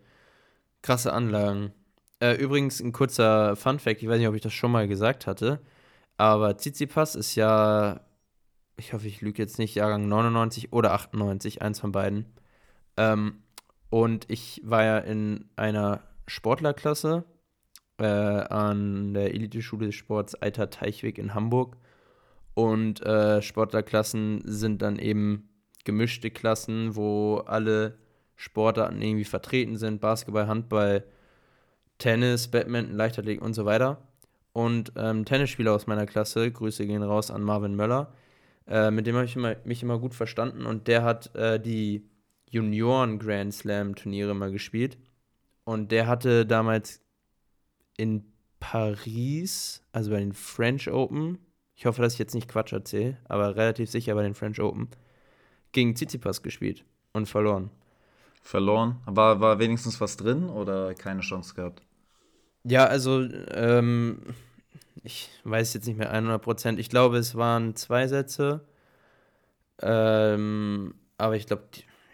krasse 0.82 1.12
Anlagen. 1.12 1.72
Äh, 2.20 2.34
übrigens 2.34 2.80
ein 2.80 2.92
kurzer 2.92 3.56
Fun-Fact, 3.56 4.02
ich 4.02 4.08
weiß 4.08 4.18
nicht, 4.18 4.28
ob 4.28 4.34
ich 4.34 4.42
das 4.42 4.52
schon 4.52 4.72
mal 4.72 4.88
gesagt 4.88 5.26
hatte, 5.26 5.60
aber 6.16 6.56
Tsitsipas 6.56 7.14
ist 7.14 7.34
ja, 7.34 8.00
ich 8.76 8.92
hoffe, 8.92 9.08
ich 9.08 9.20
lüge 9.22 9.42
jetzt 9.42 9.58
nicht, 9.58 9.74
Jahrgang 9.74 10.08
99 10.08 10.72
oder 10.72 10.92
98, 10.92 11.62
eins 11.62 11.80
von 11.80 11.92
beiden. 11.92 12.26
Ähm, 12.96 13.42
und 13.90 14.30
ich 14.30 14.60
war 14.64 14.84
ja 14.84 14.98
in 14.98 15.50
einer 15.56 16.02
Sportlerklasse 16.26 17.24
äh, 17.98 18.04
an 18.04 19.14
der 19.14 19.34
Eliteschule 19.34 19.86
des 19.86 19.94
Sports 19.94 20.34
Alter 20.34 20.70
Teichweg 20.70 21.18
in 21.18 21.34
Hamburg. 21.34 21.76
Und 22.54 23.04
äh, 23.04 23.42
Sportlerklassen 23.42 24.42
sind 24.44 24.82
dann 24.82 24.98
eben 24.98 25.48
gemischte 25.84 26.30
Klassen, 26.30 26.96
wo 26.96 27.38
alle 27.46 27.98
Sportarten 28.42 29.00
irgendwie 29.00 29.24
vertreten 29.24 29.76
sind: 29.76 30.00
Basketball, 30.00 30.48
Handball, 30.48 31.04
Tennis, 31.98 32.48
Badminton, 32.48 32.96
Leichtathletik 32.96 33.40
und 33.40 33.54
so 33.54 33.64
weiter. 33.64 34.02
Und 34.52 34.92
ähm, 34.96 35.24
Tennisspieler 35.24 35.72
aus 35.72 35.86
meiner 35.86 36.06
Klasse, 36.06 36.50
Grüße 36.50 36.84
gehen 36.86 37.04
raus 37.04 37.30
an 37.30 37.42
Marvin 37.42 37.76
Möller, 37.76 38.12
äh, 38.66 38.90
mit 38.90 39.06
dem 39.06 39.14
habe 39.14 39.24
ich 39.26 39.36
immer, 39.36 39.56
mich 39.64 39.82
immer 39.82 39.98
gut 39.98 40.14
verstanden 40.14 40.66
und 40.66 40.88
der 40.88 41.04
hat 41.04 41.34
äh, 41.36 41.60
die 41.60 42.04
Junioren 42.50 43.18
Grand 43.18 43.54
Slam 43.54 43.94
Turniere 43.94 44.34
mal 44.34 44.50
gespielt. 44.50 44.98
Und 45.64 45.92
der 45.92 46.08
hatte 46.08 46.44
damals 46.44 47.00
in 47.96 48.24
Paris, 48.58 49.82
also 49.92 50.10
bei 50.10 50.18
den 50.18 50.32
French 50.32 50.90
Open, 50.90 51.38
ich 51.76 51.86
hoffe, 51.86 52.02
dass 52.02 52.14
ich 52.14 52.18
jetzt 52.18 52.34
nicht 52.34 52.48
Quatsch 52.48 52.72
erzähle, 52.72 53.16
aber 53.24 53.54
relativ 53.54 53.88
sicher 53.88 54.14
bei 54.14 54.22
den 54.22 54.34
French 54.34 54.60
Open, 54.60 54.88
gegen 55.70 55.94
Tsitsipas 55.94 56.42
gespielt 56.42 56.84
und 57.12 57.28
verloren. 57.28 57.70
Verloren. 58.42 59.00
War, 59.06 59.40
war 59.40 59.58
wenigstens 59.58 60.00
was 60.00 60.16
drin 60.16 60.50
oder 60.50 60.94
keine 60.94 61.20
Chance 61.20 61.54
gehabt? 61.54 61.82
Ja, 62.64 62.84
also, 62.86 63.22
ähm, 63.22 64.20
ich 65.02 65.30
weiß 65.44 65.74
jetzt 65.74 65.86
nicht 65.86 65.98
mehr 65.98 66.12
100%. 66.12 66.78
Ich 66.78 66.90
glaube, 66.90 67.16
es 67.18 67.34
waren 67.34 67.74
zwei 67.76 68.06
Sätze. 68.08 68.60
Ähm, 69.80 70.94
aber 71.18 71.36
ich 71.36 71.46
glaube, 71.46 71.64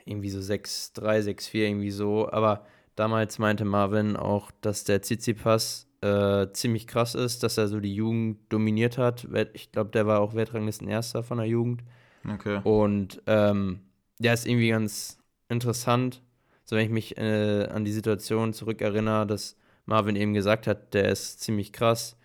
irgendwie 0.05 0.31
so 0.31 0.41
6-3, 0.41 1.23
6-4, 1.23 1.55
irgendwie 1.55 1.91
so. 1.91 2.31
Aber 2.31 2.67
damals 2.95 3.39
meinte 3.39 3.65
Marvin 3.65 4.17
auch, 4.17 4.51
dass 4.61 4.85
der 4.85 5.03
Tsitsipas 5.03 5.87
äh, 6.01 6.47
ziemlich 6.53 6.87
krass 6.87 7.15
ist, 7.15 7.43
dass 7.43 7.59
er 7.59 7.69
so 7.69 7.81
die 7.81 7.95
Jugend 7.95 8.39
dominiert 8.51 8.99
hat. 8.99 9.27
Ich 9.53 9.73
glaube, 9.73 9.91
der 9.91 10.07
war 10.07 10.21
auch 10.21 10.35
Weltranglistenerster 10.35 11.23
von 11.23 11.39
der 11.39 11.47
Jugend. 11.47 11.83
Okay. 12.29 12.61
Und 12.65 13.23
ähm, 13.27 13.81
ja, 14.19 14.33
ist 14.33 14.47
irgendwie 14.47 14.71
ganz 14.71 15.18
interessant, 15.49 16.23
so 16.65 16.77
wenn 16.77 16.85
ich 16.85 16.91
mich 16.91 17.17
äh, 17.19 17.67
an 17.67 17.85
die 17.85 17.93
Situation 17.93 18.53
zurückerinnere, 18.53 19.27
dass 19.27 19.57
Marvin 19.87 20.17
eben 20.17 20.35
gesagt 20.35 20.67
hat, 20.67 20.95
der 20.95 21.09
ist 21.11 21.41
ziemlich 21.41 21.73
krass, 21.73 22.17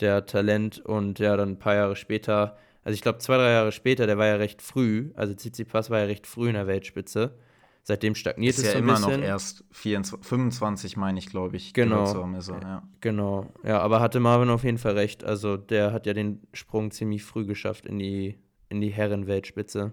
der 0.00 0.16
hat 0.16 0.30
Talent 0.30 0.78
und 0.78 1.18
ja, 1.18 1.36
dann 1.36 1.50
ein 1.50 1.58
paar 1.58 1.74
Jahre 1.74 1.96
später, 1.96 2.56
also 2.84 2.94
ich 2.94 3.02
glaube 3.02 3.18
zwei, 3.18 3.36
drei 3.36 3.50
Jahre 3.50 3.72
später, 3.72 4.06
der 4.06 4.18
war 4.18 4.26
ja 4.26 4.36
recht 4.36 4.62
früh, 4.62 5.10
also 5.14 5.34
Tsitsipas 5.34 5.90
war 5.90 5.98
ja 5.98 6.04
recht 6.06 6.26
früh 6.26 6.48
in 6.48 6.54
der 6.54 6.66
Weltspitze, 6.66 7.34
Seitdem 7.82 8.14
stagniert 8.14 8.54
ist 8.54 8.58
es 8.58 8.64
ja 8.66 8.72
so 8.72 8.78
ein 8.78 8.84
immer 8.84 8.94
bisschen. 8.94 9.20
noch 9.20 9.26
erst 9.26 9.64
24, 9.72 10.28
25, 10.28 10.96
meine 10.96 11.18
ich, 11.18 11.26
glaube 11.26 11.56
ich. 11.56 11.72
Genau. 11.72 12.04
er, 12.12 12.60
ja. 12.62 12.82
Genau. 13.00 13.52
Ja, 13.64 13.80
aber 13.80 14.00
hatte 14.00 14.20
Marvin 14.20 14.50
auf 14.50 14.64
jeden 14.64 14.78
Fall 14.78 14.92
recht. 14.92 15.24
Also 15.24 15.56
der 15.56 15.92
hat 15.92 16.06
ja 16.06 16.12
den 16.12 16.42
Sprung 16.52 16.90
ziemlich 16.90 17.24
früh 17.24 17.46
geschafft 17.46 17.86
in 17.86 17.98
die, 17.98 18.38
in 18.68 18.80
die 18.80 18.90
Herrenweltspitze. 18.90 19.92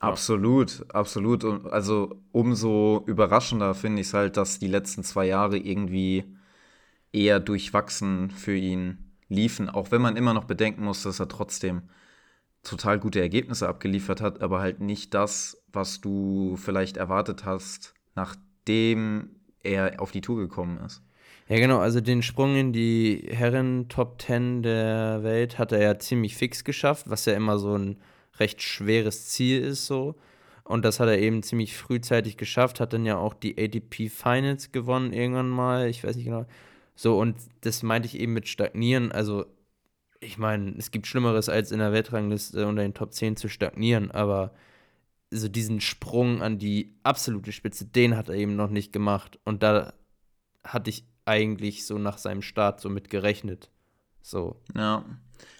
Absolut, 0.00 0.86
absolut. 0.94 1.44
Und 1.44 1.66
also 1.66 2.22
umso 2.32 3.04
überraschender 3.06 3.74
finde 3.74 4.00
ich 4.00 4.08
es 4.08 4.14
halt, 4.14 4.36
dass 4.38 4.58
die 4.58 4.66
letzten 4.66 5.04
zwei 5.04 5.26
Jahre 5.26 5.58
irgendwie 5.58 6.24
eher 7.12 7.38
durchwachsen 7.38 8.30
für 8.30 8.56
ihn 8.56 9.12
liefen, 9.28 9.68
auch 9.68 9.90
wenn 9.90 10.00
man 10.00 10.16
immer 10.16 10.32
noch 10.32 10.44
bedenken 10.44 10.84
muss, 10.84 11.02
dass 11.02 11.20
er 11.20 11.28
trotzdem 11.28 11.82
total 12.62 12.98
gute 12.98 13.20
Ergebnisse 13.20 13.68
abgeliefert 13.68 14.22
hat, 14.22 14.40
aber 14.40 14.60
halt 14.60 14.80
nicht 14.80 15.12
das, 15.12 15.62
was 15.72 16.00
du 16.00 16.56
vielleicht 16.56 16.96
erwartet 16.96 17.44
hast, 17.44 17.94
nachdem 18.14 19.36
er 19.62 20.00
auf 20.00 20.12
die 20.12 20.20
Tour 20.22 20.38
gekommen 20.38 20.78
ist. 20.84 21.02
Ja, 21.48 21.56
genau, 21.56 21.78
also 21.78 22.00
den 22.00 22.22
Sprung 22.22 22.56
in 22.56 22.72
die 22.72 23.28
Herren 23.30 23.88
Top 23.88 24.22
10 24.22 24.62
der 24.62 25.22
Welt 25.22 25.58
hat 25.58 25.72
er 25.72 25.82
ja 25.82 25.98
ziemlich 25.98 26.36
fix 26.36 26.64
geschafft, 26.64 27.10
was 27.10 27.24
ja 27.26 27.34
immer 27.34 27.58
so 27.58 27.76
ein 27.76 27.98
recht 28.40 28.62
schweres 28.62 29.28
Ziel 29.28 29.60
ist 29.60 29.86
so. 29.86 30.16
Und 30.64 30.84
das 30.84 31.00
hat 31.00 31.08
er 31.08 31.18
eben 31.18 31.42
ziemlich 31.42 31.76
frühzeitig 31.76 32.36
geschafft, 32.36 32.80
hat 32.80 32.92
dann 32.92 33.04
ja 33.04 33.16
auch 33.16 33.34
die 33.34 33.56
ADP 33.58 34.08
Finals 34.08 34.72
gewonnen 34.72 35.12
irgendwann 35.12 35.48
mal, 35.48 35.88
ich 35.88 36.04
weiß 36.04 36.16
nicht 36.16 36.26
genau. 36.26 36.46
So, 36.94 37.18
und 37.18 37.36
das 37.62 37.82
meinte 37.82 38.06
ich 38.06 38.18
eben 38.18 38.32
mit 38.32 38.48
stagnieren, 38.48 39.10
also 39.10 39.46
ich 40.20 40.38
meine, 40.38 40.74
es 40.76 40.90
gibt 40.90 41.06
Schlimmeres 41.06 41.48
als 41.48 41.72
in 41.72 41.78
der 41.78 41.92
Weltrangliste 41.92 42.66
unter 42.66 42.82
den 42.82 42.94
Top 42.94 43.12
10 43.12 43.36
zu 43.36 43.48
stagnieren, 43.48 44.10
aber 44.10 44.52
so 45.30 45.48
diesen 45.48 45.80
Sprung 45.80 46.42
an 46.42 46.58
die 46.58 46.94
absolute 47.02 47.52
Spitze, 47.52 47.86
den 47.86 48.16
hat 48.16 48.28
er 48.28 48.34
eben 48.34 48.56
noch 48.56 48.68
nicht 48.68 48.92
gemacht. 48.92 49.38
Und 49.44 49.62
da 49.62 49.94
hatte 50.64 50.90
ich 50.90 51.04
eigentlich 51.24 51.86
so 51.86 51.98
nach 51.98 52.18
seinem 52.18 52.42
Start 52.42 52.80
so 52.80 52.88
mit 52.88 53.10
gerechnet. 53.10 53.70
So. 54.22 54.60
Ja. 54.76 55.04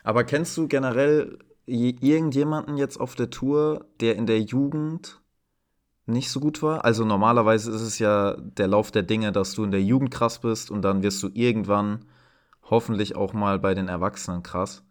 Aber 0.02 0.24
kennst 0.24 0.56
du 0.56 0.68
generell 0.68 1.38
irgendjemanden 1.70 2.76
jetzt 2.76 3.00
auf 3.00 3.14
der 3.14 3.30
Tour, 3.30 3.86
der 4.00 4.16
in 4.16 4.26
der 4.26 4.40
Jugend 4.40 5.20
nicht 6.06 6.30
so 6.30 6.40
gut 6.40 6.62
war? 6.62 6.84
Also 6.84 7.04
normalerweise 7.04 7.70
ist 7.70 7.82
es 7.82 7.98
ja 7.98 8.36
der 8.38 8.68
Lauf 8.68 8.90
der 8.90 9.02
Dinge, 9.02 9.32
dass 9.32 9.54
du 9.54 9.64
in 9.64 9.70
der 9.70 9.82
Jugend 9.82 10.10
krass 10.10 10.40
bist 10.40 10.70
und 10.70 10.82
dann 10.82 11.02
wirst 11.02 11.22
du 11.22 11.30
irgendwann 11.32 12.04
hoffentlich 12.62 13.16
auch 13.16 13.32
mal 13.32 13.58
bei 13.58 13.74
den 13.74 13.88
Erwachsenen 13.88 14.42
krass. 14.42 14.82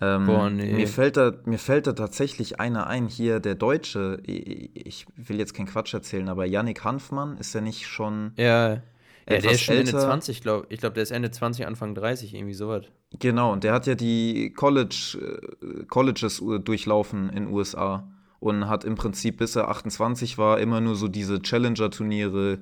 Ähm, 0.00 0.26
Boah, 0.26 0.50
nee. 0.50 0.72
Mir 0.72 0.88
fällt 0.88 1.16
da, 1.16 1.32
mir 1.44 1.58
fällt 1.58 1.86
da 1.86 1.92
tatsächlich 1.92 2.58
einer 2.58 2.86
ein, 2.88 3.06
hier 3.06 3.38
der 3.38 3.54
Deutsche, 3.54 4.20
ich 4.24 5.06
will 5.14 5.38
jetzt 5.38 5.54
keinen 5.54 5.66
Quatsch 5.66 5.94
erzählen, 5.94 6.28
aber 6.28 6.46
Yannick 6.46 6.82
Hanfmann, 6.82 7.36
ist 7.38 7.54
der 7.54 7.62
nicht 7.62 7.86
schon 7.86 8.32
Ja, 8.36 8.82
ja 9.28 9.38
der 9.38 9.52
ist 9.52 9.60
schon 9.62 9.76
Ende 9.76 9.92
älter? 9.92 9.98
20, 10.06 10.40
glaube 10.42 10.66
ich. 10.70 10.78
glaube, 10.80 10.94
der 10.94 11.02
ist 11.02 11.10
Ende 11.10 11.30
20, 11.30 11.66
Anfang 11.66 11.94
30, 11.94 12.34
irgendwie 12.34 12.54
sowas. 12.54 12.84
Genau, 13.18 13.52
und 13.52 13.62
der 13.64 13.72
hat 13.72 13.86
ja 13.86 13.94
die 13.94 14.52
College, 14.52 15.18
äh, 15.62 15.84
Colleges 15.86 16.40
u- 16.40 16.58
durchlaufen 16.58 17.30
in 17.30 17.46
USA 17.48 18.08
und 18.40 18.68
hat 18.68 18.84
im 18.84 18.96
Prinzip, 18.96 19.36
bis 19.38 19.54
er 19.56 19.68
28 19.68 20.36
war, 20.36 20.58
immer 20.58 20.80
nur 20.80 20.96
so 20.96 21.06
diese 21.08 21.40
Challenger-Turniere 21.40 22.58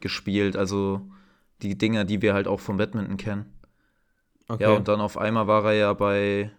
gespielt, 0.00 0.56
also 0.56 1.00
die 1.62 1.76
Dinger, 1.76 2.04
die 2.04 2.22
wir 2.22 2.34
halt 2.34 2.46
auch 2.46 2.60
vom 2.60 2.76
Badminton 2.76 3.16
kennen. 3.16 3.46
Okay. 4.48 4.62
Ja, 4.62 4.70
und 4.76 4.88
dann 4.88 5.00
auf 5.00 5.18
einmal 5.18 5.46
war 5.46 5.64
er 5.66 5.72
ja 5.74 5.92
bei, 5.92 6.50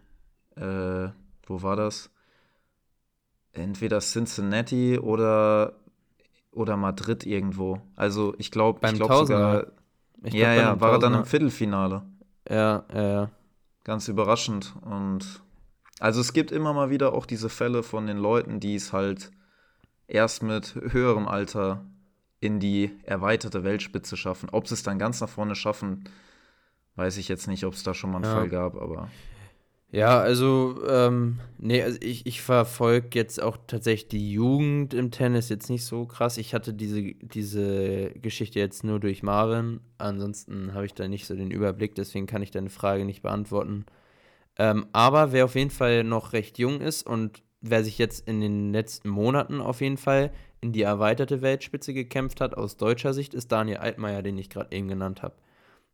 äh, 0.56 1.10
wo 1.48 1.62
war 1.62 1.76
das? 1.76 2.10
Entweder 3.54 4.00
Cincinnati 4.00 5.00
oder, 5.00 5.74
oder 6.58 6.76
Madrid 6.78 7.26
irgendwo. 7.26 7.82
Also 7.96 8.34
ich 8.38 8.52
glaube, 8.52 8.86
ich 8.86 8.96
glaube 8.96 9.28
sogar, 9.28 9.68
Ich 10.24 10.34
ja, 10.34 10.54
glaub, 10.54 10.58
ja, 10.64 10.72
einem 10.72 10.82
war 10.82 10.92
er 10.94 11.00
dann 11.00 11.14
im 11.14 11.26
Viertelfinale. 11.26 12.04
Ja, 12.50 12.84
ja, 12.94 13.02
ja. 13.02 13.30
Ganz 13.84 14.08
überraschend. 14.08 14.74
Und 14.82 15.42
also 16.00 16.20
es 16.22 16.34
gibt 16.34 16.52
immer 16.52 16.74
mal 16.74 16.90
wieder 16.90 17.14
auch 17.14 17.26
diese 17.26 17.50
Fälle 17.50 17.84
von 17.84 18.08
den 18.08 18.18
Leuten, 18.18 18.60
die 18.60 18.76
es 18.76 18.92
halt 18.94 19.32
erst 20.08 20.44
mit 20.44 20.76
höherem 20.76 21.28
Alter 21.28 21.86
in 22.40 22.60
die 22.60 22.92
erweiterte 23.04 23.64
Weltspitze 23.64 24.18
schaffen. 24.18 24.50
Ob 24.52 24.68
sie 24.68 24.74
es 24.76 24.84
dann 24.84 25.00
ganz 25.00 25.22
nach 25.22 25.30
vorne 25.30 25.56
schaffen, 25.56 26.06
weiß 26.96 27.18
ich 27.18 27.28
jetzt 27.28 27.48
nicht, 27.48 27.66
ob 27.66 27.74
es 27.74 27.84
da 27.84 27.94
schon 27.94 28.12
mal 28.12 28.18
einen 28.18 28.26
Ja. 28.26 28.34
Fall 28.34 28.50
gab, 28.50 28.76
aber 28.76 29.10
Ja, 29.90 30.20
also, 30.20 30.86
ähm, 30.88 31.40
nee, 31.58 31.82
also 31.82 31.98
ich, 32.02 32.26
ich 32.26 32.42
verfolge 32.42 33.10
jetzt 33.14 33.42
auch 33.42 33.58
tatsächlich 33.68 34.10
die 34.10 34.32
Jugend 34.34 34.94
im 34.94 35.12
Tennis 35.12 35.48
jetzt 35.48 35.70
nicht 35.70 35.86
so 35.86 36.06
krass. 36.06 36.38
Ich 36.38 36.54
hatte 36.54 36.74
diese, 36.74 37.02
diese 37.16 38.12
Geschichte 38.12 38.60
jetzt 38.60 38.84
nur 38.84 39.00
durch 39.00 39.24
Marvin. 39.24 39.80
Ansonsten 39.98 40.74
habe 40.74 40.86
ich 40.86 40.94
da 40.94 41.08
nicht 41.08 41.26
so 41.26 41.36
den 41.36 41.52
Überblick, 41.52 41.96
deswegen 41.96 42.28
kann 42.28 42.42
ich 42.42 42.52
deine 42.52 42.70
Frage 42.70 43.06
nicht 43.06 43.22
beantworten. 43.22 43.86
Ähm, 44.58 44.88
aber 44.94 45.32
wer 45.32 45.46
auf 45.46 45.56
jeden 45.56 45.72
Fall 45.72 46.04
noch 46.04 46.34
recht 46.34 46.60
jung 46.60 46.82
ist 46.82 47.08
und 47.08 47.44
wer 47.62 47.84
sich 47.84 47.98
jetzt 47.98 48.28
in 48.28 48.42
den 48.42 48.74
letzten 48.74 49.10
Monaten 49.10 49.62
auf 49.62 49.82
jeden 49.82 49.98
Fall 49.98 50.32
in 50.62 50.74
die 50.74 50.82
erweiterte 50.82 51.42
Weltspitze 51.42 51.94
gekämpft 51.94 52.42
hat, 52.42 52.56
aus 52.58 52.78
deutscher 52.78 53.14
Sicht, 53.14 53.34
ist 53.34 53.52
Daniel 53.54 53.78
Altmaier, 53.78 54.22
den 54.24 54.38
ich 54.38 54.50
gerade 54.50 54.76
eben 54.76 54.90
genannt 54.90 55.24
habe. 55.24 55.36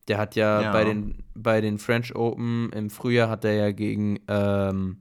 Der 0.08 0.18
hat 0.18 0.36
ja, 0.36 0.62
Ja. 0.62 0.72
Bei, 0.72 0.84
den, 0.84 1.24
bei 1.34 1.62
den 1.62 1.78
French 1.78 2.16
Open 2.16 2.72
im 2.74 2.90
Frühjahr 2.90 3.30
hat 3.30 3.46
er 3.46 3.54
ja 3.54 3.72
gegen, 3.72 4.20
ähm, 4.28 4.98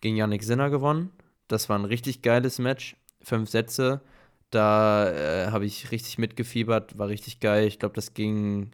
gegen 0.00 0.16
Yannick 0.16 0.42
Sinner 0.42 0.70
gewonnen. 0.70 1.10
Das 1.48 1.68
war 1.68 1.78
ein 1.78 1.84
richtig 1.84 2.22
geiles 2.22 2.58
Match. 2.58 2.96
Fünf 3.22 3.50
Sätze. 3.50 4.00
Da 4.50 5.10
äh, 5.10 5.50
habe 5.50 5.66
ich 5.66 5.90
richtig 5.90 6.16
mitgefiebert, 6.18 6.98
war 6.98 7.08
richtig 7.08 7.40
geil. 7.40 7.66
Ich 7.66 7.78
glaube, 7.78 7.94
das 7.94 8.14
ging 8.14 8.70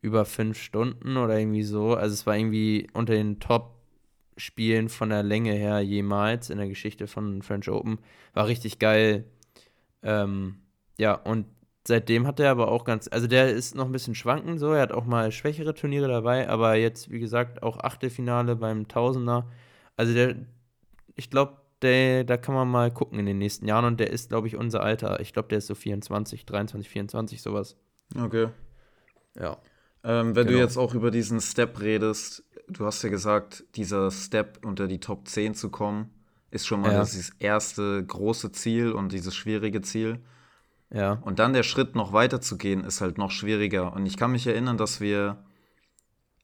über 0.00 0.24
fünf 0.24 0.60
Stunden 0.60 1.16
oder 1.16 1.38
irgendwie 1.38 1.62
so. 1.62 1.94
Also 1.94 2.14
es 2.14 2.26
war 2.26 2.36
irgendwie 2.36 2.88
unter 2.92 3.12
den 3.12 3.38
Top-Spielen 3.38 4.88
von 4.88 5.10
der 5.10 5.22
Länge 5.22 5.52
her 5.52 5.80
jemals 5.80 6.50
in 6.50 6.58
der 6.58 6.68
Geschichte 6.68 7.06
von 7.06 7.42
French 7.42 7.68
Open. 7.68 7.98
War 8.34 8.48
richtig 8.48 8.80
geil. 8.80 9.24
Ähm, 10.02 10.56
ja, 10.98 11.14
und 11.14 11.46
seitdem 11.86 12.26
hat 12.26 12.38
er 12.40 12.50
aber 12.50 12.68
auch 12.68 12.84
ganz, 12.84 13.08
also 13.10 13.26
der 13.26 13.50
ist 13.50 13.74
noch 13.74 13.86
ein 13.86 13.92
bisschen 13.92 14.14
schwanken 14.14 14.58
so, 14.58 14.72
er 14.72 14.82
hat 14.82 14.92
auch 14.92 15.04
mal 15.04 15.32
schwächere 15.32 15.74
Turniere 15.74 16.08
dabei, 16.08 16.48
aber 16.48 16.74
jetzt, 16.76 17.10
wie 17.10 17.18
gesagt, 17.20 17.62
auch 17.62 17.78
Achtelfinale 17.80 18.56
beim 18.56 18.88
Tausender. 18.88 19.48
Also 19.96 20.14
der, 20.14 20.36
ich 21.16 21.30
glaube, 21.30 21.58
der, 21.82 22.22
da 22.24 22.36
kann 22.36 22.54
man 22.54 22.68
mal 22.68 22.92
gucken 22.92 23.18
in 23.18 23.26
den 23.26 23.38
nächsten 23.38 23.66
Jahren 23.66 23.84
und 23.84 23.98
der 23.98 24.10
ist, 24.10 24.28
glaube 24.28 24.46
ich, 24.46 24.56
unser 24.56 24.82
Alter. 24.82 25.18
Ich 25.20 25.32
glaube, 25.32 25.48
der 25.48 25.58
ist 25.58 25.66
so 25.66 25.74
24, 25.74 26.46
23, 26.46 26.88
24, 26.88 27.42
sowas. 27.42 27.76
okay. 28.16 28.48
Ja. 29.38 29.58
Ähm, 30.04 30.34
wenn 30.36 30.46
du 30.46 30.52
Genau. 30.54 30.64
jetzt 30.64 30.76
auch 30.76 30.94
über 30.94 31.10
diesen 31.10 31.40
Step 31.40 31.80
redest, 31.80 32.44
du 32.68 32.84
hast 32.86 33.02
ja 33.02 33.08
gesagt, 33.08 33.64
dieser 33.76 34.10
Step 34.10 34.64
unter 34.64 34.86
die 34.86 35.00
Top 35.00 35.26
10 35.28 35.54
zu 35.54 35.70
kommen, 35.70 36.10
ist 36.50 36.66
schon 36.66 36.80
mal 36.82 36.92
Ja. 36.92 36.98
das 36.98 37.30
erste 37.38 38.04
große 38.04 38.52
Ziel 38.52 38.92
und 38.92 39.10
dieses 39.12 39.34
schwierige 39.34 39.80
Ziel. 39.80 40.20
Ja. 40.92 41.12
Und 41.22 41.38
dann 41.38 41.52
der 41.54 41.62
Schritt 41.62 41.94
noch 41.96 42.12
weiter 42.12 42.40
zu 42.40 42.58
gehen, 42.58 42.84
ist 42.84 43.00
halt 43.00 43.16
noch 43.18 43.30
schwieriger. 43.30 43.92
Und 43.94 44.04
ich 44.06 44.16
kann 44.16 44.32
mich 44.32 44.46
erinnern, 44.46 44.76
dass 44.76 45.00
wir 45.00 45.42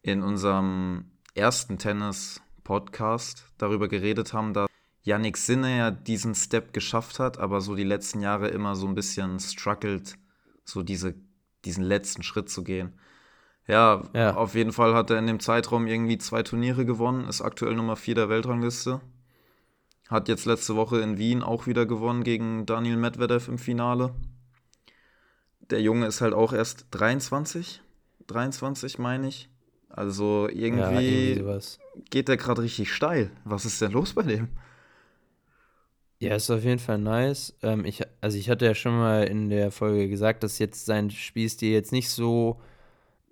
in 0.02 0.22
unserem 0.22 1.11
ersten 1.34 1.78
Tennis-Podcast 1.78 3.44
darüber 3.58 3.88
geredet 3.88 4.32
haben, 4.32 4.54
dass 4.54 4.68
Yannick 5.02 5.37
Sinne 5.37 5.76
ja 5.76 5.90
diesen 5.90 6.34
Step 6.34 6.72
geschafft 6.72 7.18
hat, 7.18 7.38
aber 7.38 7.61
so 7.61 7.74
die 7.74 7.84
letzten 7.84 8.20
Jahre 8.20 8.48
immer 8.48 8.74
so 8.74 8.87
ein 8.87 8.94
bisschen 8.94 9.38
struggled, 9.38 10.14
so 10.64 10.82
diese, 10.82 11.14
diesen 11.64 11.84
letzten 11.84 12.22
Schritt 12.22 12.48
zu 12.50 12.64
gehen. 12.64 12.98
Ja, 13.66 14.02
Ja. 14.14 14.34
auf 14.34 14.54
jeden 14.54 14.72
Fall 14.72 14.94
hat 14.94 15.11
er 15.11 15.18
in 15.18 15.26
dem 15.26 15.40
Zeitraum 15.40 15.87
irgendwie 15.87 16.16
zwei 16.18 16.42
Turniere 16.42 16.87
gewonnen, 16.87 17.28
ist 17.28 17.42
aktuell 17.42 17.74
Nummer 17.74 17.96
4 17.96 18.14
der 18.14 18.28
Weltrangliste. 18.30 19.00
Hat 20.08 20.28
jetzt 20.28 20.46
letzte 20.46 20.74
Woche 20.74 21.00
in 21.00 21.18
Wien 21.18 21.42
auch 21.42 21.66
wieder 21.66 21.84
gewonnen 21.84 22.24
gegen 22.24 22.64
Daniel 22.64 22.96
Medvedev 22.96 23.48
im 23.48 23.58
Finale. 23.58 24.14
Der 25.70 25.81
Junge 25.83 26.07
ist 26.07 26.20
halt 26.20 26.35
auch 26.35 26.52
erst 26.52 26.87
23, 26.92 27.83
23 28.26 28.98
meine 28.98 29.28
ich. 29.28 29.48
Also 29.88 30.48
Ja, 30.70 31.00
irgendwie 31.00 31.00
irgendwie 31.00 31.35
sowas. 31.35 31.81
geht 32.11 32.28
der 32.28 32.37
gerade 32.37 32.62
richtig 32.62 32.92
steil. 32.92 33.31
Was 33.44 33.64
ist 33.64 33.81
denn 33.81 33.92
los 33.92 34.14
bei 34.14 34.22
dem? 34.22 34.48
Ja, 36.20 36.35
ist 36.35 36.50
auf 36.50 36.64
jeden 36.64 36.81
Fall 36.81 36.98
nice. 36.98 37.54
Ähm, 37.62 37.85
ich, 37.85 38.02
also 38.20 38.37
ich 38.38 38.50
hatte 38.50 38.64
ja 38.66 38.74
schon 38.74 38.96
mal 38.98 39.24
in 39.24 39.50
der 39.50 39.70
Folge 39.70 40.09
gesagt, 40.09 40.42
dass 40.42 40.59
jetzt 40.59 40.85
sein 40.87 41.11
Spielstil 41.11 41.72
jetzt 41.72 41.92
nicht 41.92 42.11
so 42.11 42.61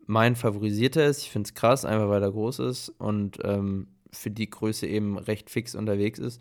mein 0.06 0.36
favorisierter 0.36 1.04
ist. 1.06 1.22
Ich 1.22 1.30
finde 1.30 1.48
es 1.48 1.54
krass, 1.54 1.84
einfach 1.84 2.08
weil 2.08 2.22
er 2.22 2.30
groß 2.30 2.60
ist 2.60 2.90
und 2.90 3.38
ähm, 3.42 3.88
für 4.12 4.30
die 4.30 4.48
Größe 4.48 4.86
eben 4.86 5.18
recht 5.18 5.50
fix 5.50 5.74
unterwegs 5.74 6.18
ist. 6.20 6.40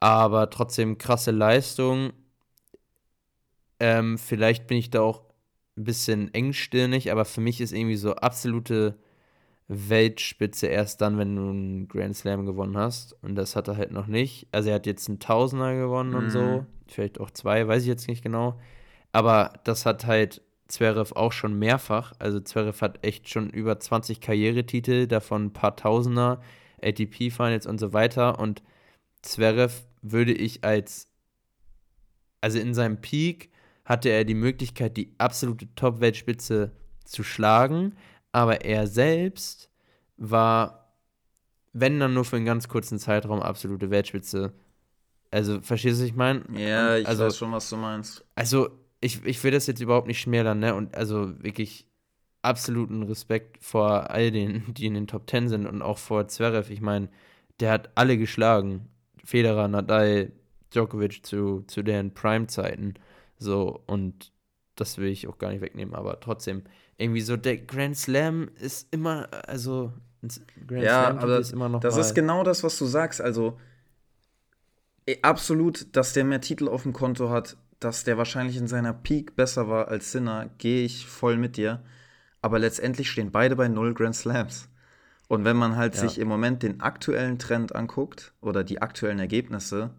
Aber 0.00 0.50
trotzdem 0.50 0.98
krasse 0.98 1.30
Leistung. 1.30 2.12
Ähm, 3.80 4.18
vielleicht 4.18 4.66
bin 4.66 4.78
ich 4.78 4.90
da 4.90 5.00
auch 5.00 5.22
ein 5.76 5.84
bisschen 5.84 6.32
engstirnig, 6.34 7.10
aber 7.10 7.24
für 7.24 7.40
mich 7.40 7.60
ist 7.60 7.72
irgendwie 7.72 7.96
so 7.96 8.14
absolute 8.14 8.98
Weltspitze 9.68 10.66
erst 10.66 11.00
dann, 11.00 11.16
wenn 11.16 11.36
du 11.36 11.42
einen 11.42 11.88
Grand 11.88 12.16
Slam 12.16 12.44
gewonnen 12.44 12.76
hast. 12.76 13.16
Und 13.22 13.36
das 13.36 13.54
hat 13.54 13.68
er 13.68 13.76
halt 13.76 13.92
noch 13.92 14.08
nicht. 14.08 14.48
Also 14.52 14.68
er 14.68 14.74
hat 14.76 14.86
jetzt 14.86 15.08
einen 15.08 15.20
Tausender 15.20 15.74
gewonnen 15.76 16.10
mhm. 16.10 16.16
und 16.16 16.30
so. 16.30 16.42
Mhm. 16.42 16.66
Vielleicht 16.88 17.20
auch 17.20 17.30
zwei, 17.30 17.66
weiß 17.66 17.82
ich 17.82 17.88
jetzt 17.88 18.08
nicht 18.08 18.22
genau. 18.22 18.58
Aber 19.12 19.52
das 19.64 19.86
hat 19.86 20.06
halt 20.06 20.42
Zverev 20.66 21.12
auch 21.14 21.32
schon 21.32 21.58
mehrfach. 21.58 22.12
Also 22.18 22.40
Zverev 22.40 22.80
hat 22.80 23.04
echt 23.04 23.28
schon 23.28 23.48
über 23.48 23.78
20 23.78 24.20
Karrieretitel, 24.20 25.06
davon 25.06 25.46
ein 25.46 25.52
paar 25.52 25.76
Tausender, 25.76 26.40
ATP-Finals 26.82 27.66
und 27.66 27.78
so 27.78 27.92
weiter. 27.92 28.40
Und 28.40 28.62
Zverev 29.22 29.84
würde 30.02 30.32
ich 30.32 30.64
als, 30.64 31.08
also 32.40 32.58
in 32.58 32.74
seinem 32.74 33.00
Peak 33.00 33.49
hatte 33.90 34.08
er 34.08 34.24
die 34.24 34.34
Möglichkeit, 34.34 34.96
die 34.96 35.12
absolute 35.18 35.66
Top-Weltspitze 35.74 36.70
zu 37.04 37.24
schlagen, 37.24 37.96
aber 38.30 38.64
er 38.64 38.86
selbst 38.86 39.68
war, 40.16 40.94
wenn 41.72 41.98
dann 41.98 42.14
nur 42.14 42.24
für 42.24 42.36
einen 42.36 42.44
ganz 42.44 42.68
kurzen 42.68 43.00
Zeitraum, 43.00 43.42
absolute 43.42 43.90
Weltspitze. 43.90 44.52
Also, 45.32 45.60
verstehst 45.60 45.98
du, 45.98 46.04
was 46.04 46.08
ich 46.08 46.14
meine? 46.14 46.44
Ja, 46.54 46.98
ich 46.98 47.08
also, 47.08 47.24
weiß 47.24 47.36
schon, 47.36 47.50
was 47.50 47.68
du 47.68 47.78
meinst. 47.78 48.24
Also, 48.36 48.70
ich, 49.00 49.24
ich 49.24 49.42
will 49.42 49.50
das 49.50 49.66
jetzt 49.66 49.80
überhaupt 49.80 50.06
nicht 50.06 50.20
schmälern, 50.20 50.60
ne? 50.60 50.76
Und 50.76 50.94
also 50.94 51.42
wirklich 51.42 51.88
absoluten 52.42 53.02
Respekt 53.02 53.58
vor 53.60 54.10
all 54.10 54.30
denen, 54.30 54.72
die 54.72 54.86
in 54.86 54.94
den 54.94 55.08
Top 55.08 55.26
Ten 55.26 55.48
sind 55.48 55.66
und 55.66 55.82
auch 55.82 55.98
vor 55.98 56.28
Zverev. 56.28 56.72
Ich 56.72 56.80
meine, 56.80 57.08
der 57.58 57.72
hat 57.72 57.90
alle 57.96 58.16
geschlagen. 58.16 58.88
Federer, 59.24 59.66
Nadal, 59.66 60.30
Djokovic 60.72 61.26
zu, 61.26 61.64
zu 61.66 61.82
deren 61.82 62.14
Prime-Zeiten. 62.14 62.94
So, 63.40 63.82
und 63.86 64.32
das 64.76 64.98
will 64.98 65.08
ich 65.08 65.26
auch 65.26 65.38
gar 65.38 65.50
nicht 65.50 65.62
wegnehmen, 65.62 65.94
aber 65.94 66.20
trotzdem, 66.20 66.62
irgendwie 66.98 67.22
so, 67.22 67.36
der 67.36 67.56
Grand 67.56 67.96
Slam 67.96 68.50
ist 68.60 68.92
immer, 68.92 69.28
also, 69.48 69.92
Grand 70.66 70.84
ja, 70.84 71.06
Slam 71.06 71.18
aber 71.18 71.38
ist 71.38 71.52
immer 71.52 71.68
noch. 71.68 71.80
Das 71.80 71.96
ist 71.96 72.14
genau 72.14 72.44
das, 72.44 72.62
was 72.62 72.78
du 72.78 72.84
sagst. 72.84 73.20
Also, 73.20 73.58
absolut, 75.22 75.96
dass 75.96 76.12
der 76.12 76.24
mehr 76.24 76.40
Titel 76.40 76.68
auf 76.68 76.82
dem 76.84 76.92
Konto 76.92 77.30
hat, 77.30 77.56
dass 77.80 78.04
der 78.04 78.18
wahrscheinlich 78.18 78.58
in 78.58 78.68
seiner 78.68 78.92
Peak 78.92 79.34
besser 79.36 79.68
war 79.68 79.88
als 79.88 80.12
Sinner, 80.12 80.50
gehe 80.58 80.84
ich 80.84 81.06
voll 81.06 81.38
mit 81.38 81.56
dir. 81.56 81.82
Aber 82.42 82.58
letztendlich 82.58 83.10
stehen 83.10 83.32
beide 83.32 83.56
bei 83.56 83.68
null 83.68 83.94
Grand 83.94 84.14
Slams. 84.14 84.68
Und 85.28 85.44
wenn 85.44 85.56
man 85.56 85.76
halt 85.76 85.94
ja. 85.94 86.00
sich 86.02 86.18
im 86.18 86.28
Moment 86.28 86.62
den 86.62 86.80
aktuellen 86.80 87.38
Trend 87.38 87.74
anguckt 87.74 88.34
oder 88.40 88.64
die 88.64 88.82
aktuellen 88.82 89.18
Ergebnisse, 89.18 89.90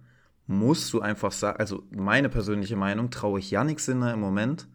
musst 0.51 0.91
du 0.93 1.01
einfach 1.01 1.31
sagen, 1.31 1.59
also 1.59 1.83
meine 1.91 2.29
persönliche 2.29 2.75
Meinung, 2.75 3.09
traue 3.09 3.39
ich 3.39 3.51
Yannick 3.51 3.79
Sinner 3.79 4.13
im 4.13 4.19
Moment 4.19 4.67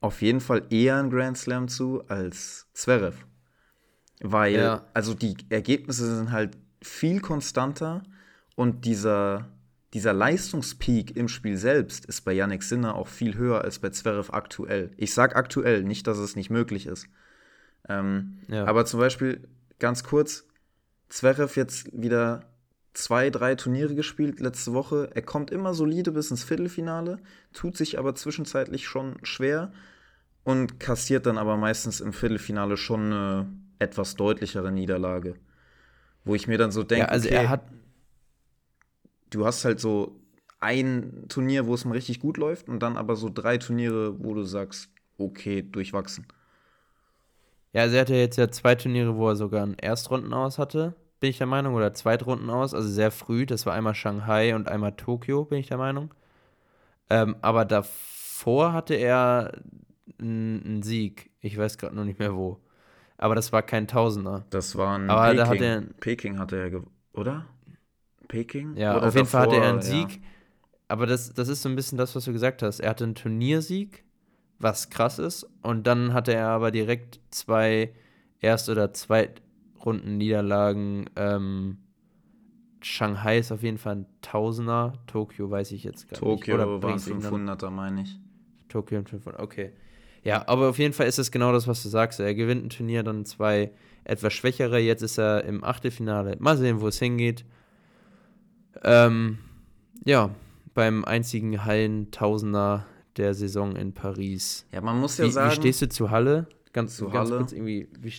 auf 0.00 0.20
jeden 0.20 0.40
Fall 0.40 0.66
eher 0.68 0.96
einen 0.96 1.10
Grand 1.10 1.38
Slam 1.38 1.68
zu 1.68 2.06
als 2.08 2.68
Zverev. 2.74 3.16
Weil, 4.20 4.54
ja. 4.54 4.86
also 4.92 5.14
die 5.14 5.36
Ergebnisse 5.48 6.16
sind 6.16 6.30
halt 6.30 6.58
viel 6.82 7.20
konstanter 7.20 8.02
und 8.54 8.84
dieser 8.84 9.48
dieser 9.94 10.12
Leistungspeak 10.12 11.16
im 11.16 11.28
Spiel 11.28 11.56
selbst 11.56 12.04
ist 12.06 12.22
bei 12.22 12.32
Yannick 12.32 12.64
Sinner 12.64 12.96
auch 12.96 13.06
viel 13.06 13.36
höher 13.36 13.62
als 13.62 13.78
bei 13.78 13.90
Zverev 13.90 14.32
aktuell. 14.32 14.90
Ich 14.96 15.14
sage 15.14 15.36
aktuell, 15.36 15.84
nicht, 15.84 16.08
dass 16.08 16.18
es 16.18 16.34
nicht 16.34 16.50
möglich 16.50 16.86
ist. 16.86 17.06
Ähm, 17.88 18.38
ja. 18.48 18.64
Aber 18.64 18.86
zum 18.86 18.98
Beispiel, 18.98 19.46
ganz 19.78 20.02
kurz, 20.02 20.46
Zverev 21.08 21.56
jetzt 21.56 21.90
wieder 21.92 22.42
zwei, 22.94 23.30
drei 23.30 23.54
Turniere 23.54 23.94
gespielt 23.94 24.40
letzte 24.40 24.72
Woche. 24.72 25.10
Er 25.14 25.22
kommt 25.22 25.50
immer 25.50 25.74
solide 25.74 26.12
bis 26.12 26.30
ins 26.30 26.44
Viertelfinale, 26.44 27.18
tut 27.52 27.76
sich 27.76 27.98
aber 27.98 28.14
zwischenzeitlich 28.14 28.86
schon 28.86 29.16
schwer 29.24 29.72
und 30.44 30.80
kassiert 30.80 31.26
dann 31.26 31.38
aber 31.38 31.56
meistens 31.56 32.00
im 32.00 32.12
Viertelfinale 32.12 32.76
schon 32.76 33.12
eine 33.12 33.52
etwas 33.78 34.14
deutlichere 34.14 34.72
Niederlage. 34.72 35.34
Wo 36.24 36.34
ich 36.34 36.46
mir 36.46 36.56
dann 36.56 36.70
so 36.70 36.82
denke, 36.82 37.06
ja, 37.06 37.10
also 37.10 37.28
okay, 37.28 37.36
er 37.36 37.48
hat 37.50 37.62
du 39.34 39.44
hast 39.44 39.64
halt 39.64 39.80
so 39.80 40.20
ein 40.60 41.26
Turnier, 41.28 41.66
wo 41.66 41.74
es 41.74 41.84
mal 41.84 41.92
richtig 41.92 42.20
gut 42.20 42.36
läuft 42.36 42.68
und 42.68 42.80
dann 42.80 42.96
aber 42.96 43.16
so 43.16 43.28
drei 43.28 43.58
Turniere, 43.58 44.22
wo 44.22 44.34
du 44.34 44.44
sagst, 44.44 44.88
okay, 45.18 45.62
durchwachsen. 45.62 46.26
Ja, 47.72 47.82
also 47.82 47.96
er 47.96 48.02
hatte 48.02 48.14
jetzt 48.14 48.36
ja 48.36 48.50
zwei 48.50 48.74
Turniere, 48.74 49.16
wo 49.16 49.28
er 49.28 49.36
sogar 49.36 49.66
ein 49.66 49.74
Erstrunden 49.74 50.32
aus 50.32 50.58
hatte, 50.58 50.94
bin 51.20 51.30
ich 51.30 51.38
der 51.38 51.46
Meinung, 51.46 51.74
oder 51.74 51.94
Zweitrunden 51.94 52.50
aus, 52.50 52.74
also 52.74 52.88
sehr 52.88 53.10
früh. 53.10 53.46
Das 53.46 53.66
war 53.66 53.74
einmal 53.74 53.94
Shanghai 53.94 54.54
und 54.54 54.68
einmal 54.68 54.92
Tokio, 54.92 55.44
bin 55.44 55.58
ich 55.58 55.68
der 55.68 55.78
Meinung. 55.78 56.12
Ähm, 57.10 57.36
aber 57.42 57.64
davor 57.64 58.72
hatte 58.72 58.94
er 58.94 59.62
einen 60.18 60.82
Sieg. 60.82 61.30
Ich 61.40 61.56
weiß 61.56 61.78
gerade 61.78 61.94
noch 61.94 62.04
nicht 62.04 62.18
mehr 62.18 62.34
wo. 62.34 62.60
Aber 63.16 63.34
das 63.34 63.52
war 63.52 63.62
kein 63.62 63.86
Tausender. 63.86 64.44
Das 64.50 64.76
war 64.76 64.98
ein 64.98 65.08
aber 65.08 65.22
Peking. 65.22 65.36
Da 65.38 65.46
hat 65.46 65.60
er, 65.60 65.80
Peking 66.00 66.38
hatte 66.38 66.56
er, 66.56 66.82
oder? 67.12 67.46
Peking? 68.28 68.76
Ja, 68.76 68.96
auf 68.98 69.14
jeden 69.14 69.26
davor, 69.26 69.26
Fall 69.26 69.40
hatte 69.42 69.56
er 69.56 69.68
einen 69.70 69.82
Sieg. 69.82 70.12
Ja. 70.12 70.18
Aber 70.88 71.06
das, 71.06 71.32
das 71.32 71.48
ist 71.48 71.62
so 71.62 71.68
ein 71.68 71.76
bisschen 71.76 71.98
das, 71.98 72.14
was 72.14 72.24
du 72.24 72.32
gesagt 72.32 72.62
hast. 72.62 72.80
Er 72.80 72.90
hatte 72.90 73.04
einen 73.04 73.14
Turniersieg, 73.14 74.04
was 74.58 74.90
krass 74.90 75.18
ist. 75.18 75.48
Und 75.62 75.86
dann 75.86 76.12
hatte 76.12 76.34
er 76.34 76.48
aber 76.48 76.70
direkt 76.70 77.20
zwei 77.30 77.94
Erst- 78.40 78.68
oder 78.68 78.92
Zweitrunden-Niederlagen. 79.84 81.10
Ähm, 81.16 81.78
Shanghai 82.80 83.38
ist 83.38 83.52
auf 83.52 83.62
jeden 83.62 83.78
Fall 83.78 83.96
ein 83.96 84.06
Tausender. 84.20 84.94
Tokio 85.06 85.50
weiß 85.50 85.72
ich 85.72 85.84
jetzt 85.84 86.08
gar 86.08 86.18
Tokio 86.18 86.56
nicht. 86.56 86.64
Tokio 86.64 86.82
war 86.82 86.92
ein 86.92 86.98
500er, 87.48 87.70
meine 87.70 88.02
ich. 88.02 88.18
Tokio 88.68 88.98
ein 88.98 89.06
500, 89.06 89.40
okay. 89.40 89.72
Ja, 90.22 90.46
aber 90.48 90.70
auf 90.70 90.78
jeden 90.78 90.94
Fall 90.94 91.06
ist 91.06 91.18
es 91.18 91.30
genau 91.30 91.52
das, 91.52 91.68
was 91.68 91.82
du 91.82 91.88
sagst. 91.88 92.20
Er 92.20 92.34
gewinnt 92.34 92.64
ein 92.64 92.70
Turnier, 92.70 93.02
dann 93.02 93.24
zwei 93.24 93.72
etwas 94.04 94.32
schwächere. 94.32 94.78
Jetzt 94.78 95.02
ist 95.02 95.18
er 95.18 95.44
im 95.44 95.64
Achtelfinale. 95.64 96.36
Mal 96.38 96.56
sehen, 96.56 96.80
wo 96.80 96.88
es 96.88 96.98
hingeht. 96.98 97.44
Ähm, 98.82 99.38
ja, 100.04 100.30
beim 100.72 101.04
einzigen 101.04 101.64
Hallen-Tausender 101.64 102.86
der 103.16 103.34
Saison 103.34 103.76
in 103.76 103.92
Paris. 103.92 104.66
Ja, 104.72 104.80
man 104.80 104.98
muss 104.98 105.18
ja 105.18 105.26
wie, 105.26 105.30
sagen. 105.30 105.50
Wie 105.50 105.54
stehst 105.54 105.82
du 105.82 105.88
zu 105.88 106.10
Halle? 106.10 106.48
Ganz, 106.72 106.96
zu 106.96 107.08
ganz 107.08 107.30
Halle. 107.30 107.38
kurz 107.38 107.52
irgendwie, 107.52 107.88
wie, 108.00 108.12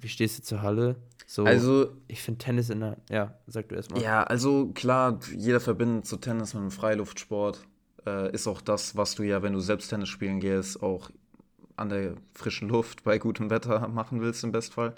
wie 0.00 0.08
stehst 0.08 0.38
du 0.38 0.42
zu 0.42 0.62
Halle? 0.62 0.96
So, 1.32 1.44
also, 1.44 1.90
ich 2.08 2.20
finde 2.20 2.44
Tennis 2.44 2.68
in 2.68 2.80
der. 2.80 2.98
Ja, 3.08 3.38
sag 3.46 3.70
du 3.70 3.74
erstmal. 3.74 4.02
Ja, 4.02 4.22
also 4.22 4.66
klar, 4.74 5.18
jeder 5.34 5.60
verbindet 5.60 6.06
so 6.06 6.18
Tennis 6.18 6.52
mit 6.52 6.60
einem 6.60 6.70
Freiluftsport. 6.70 7.66
Äh, 8.04 8.34
ist 8.34 8.46
auch 8.46 8.60
das, 8.60 8.98
was 8.98 9.14
du 9.14 9.22
ja, 9.22 9.40
wenn 9.40 9.54
du 9.54 9.60
selbst 9.60 9.88
Tennis 9.88 10.10
spielen 10.10 10.40
gehst, 10.40 10.82
auch 10.82 11.08
an 11.74 11.88
der 11.88 12.16
frischen 12.34 12.68
Luft 12.68 13.04
bei 13.04 13.16
gutem 13.16 13.48
Wetter 13.48 13.88
machen 13.88 14.20
willst 14.20 14.44
im 14.44 14.52
Bestfall. 14.52 14.94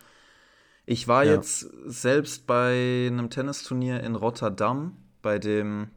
Ich 0.87 1.07
war 1.07 1.23
ja. 1.23 1.35
jetzt 1.35 1.69
selbst 1.87 2.49
bei 2.49 3.07
einem 3.13 3.31
Tennisturnier 3.31 4.03
in 4.03 4.17
Rotterdam 4.17 4.97
bei 5.23 5.39
dem, 5.39 5.93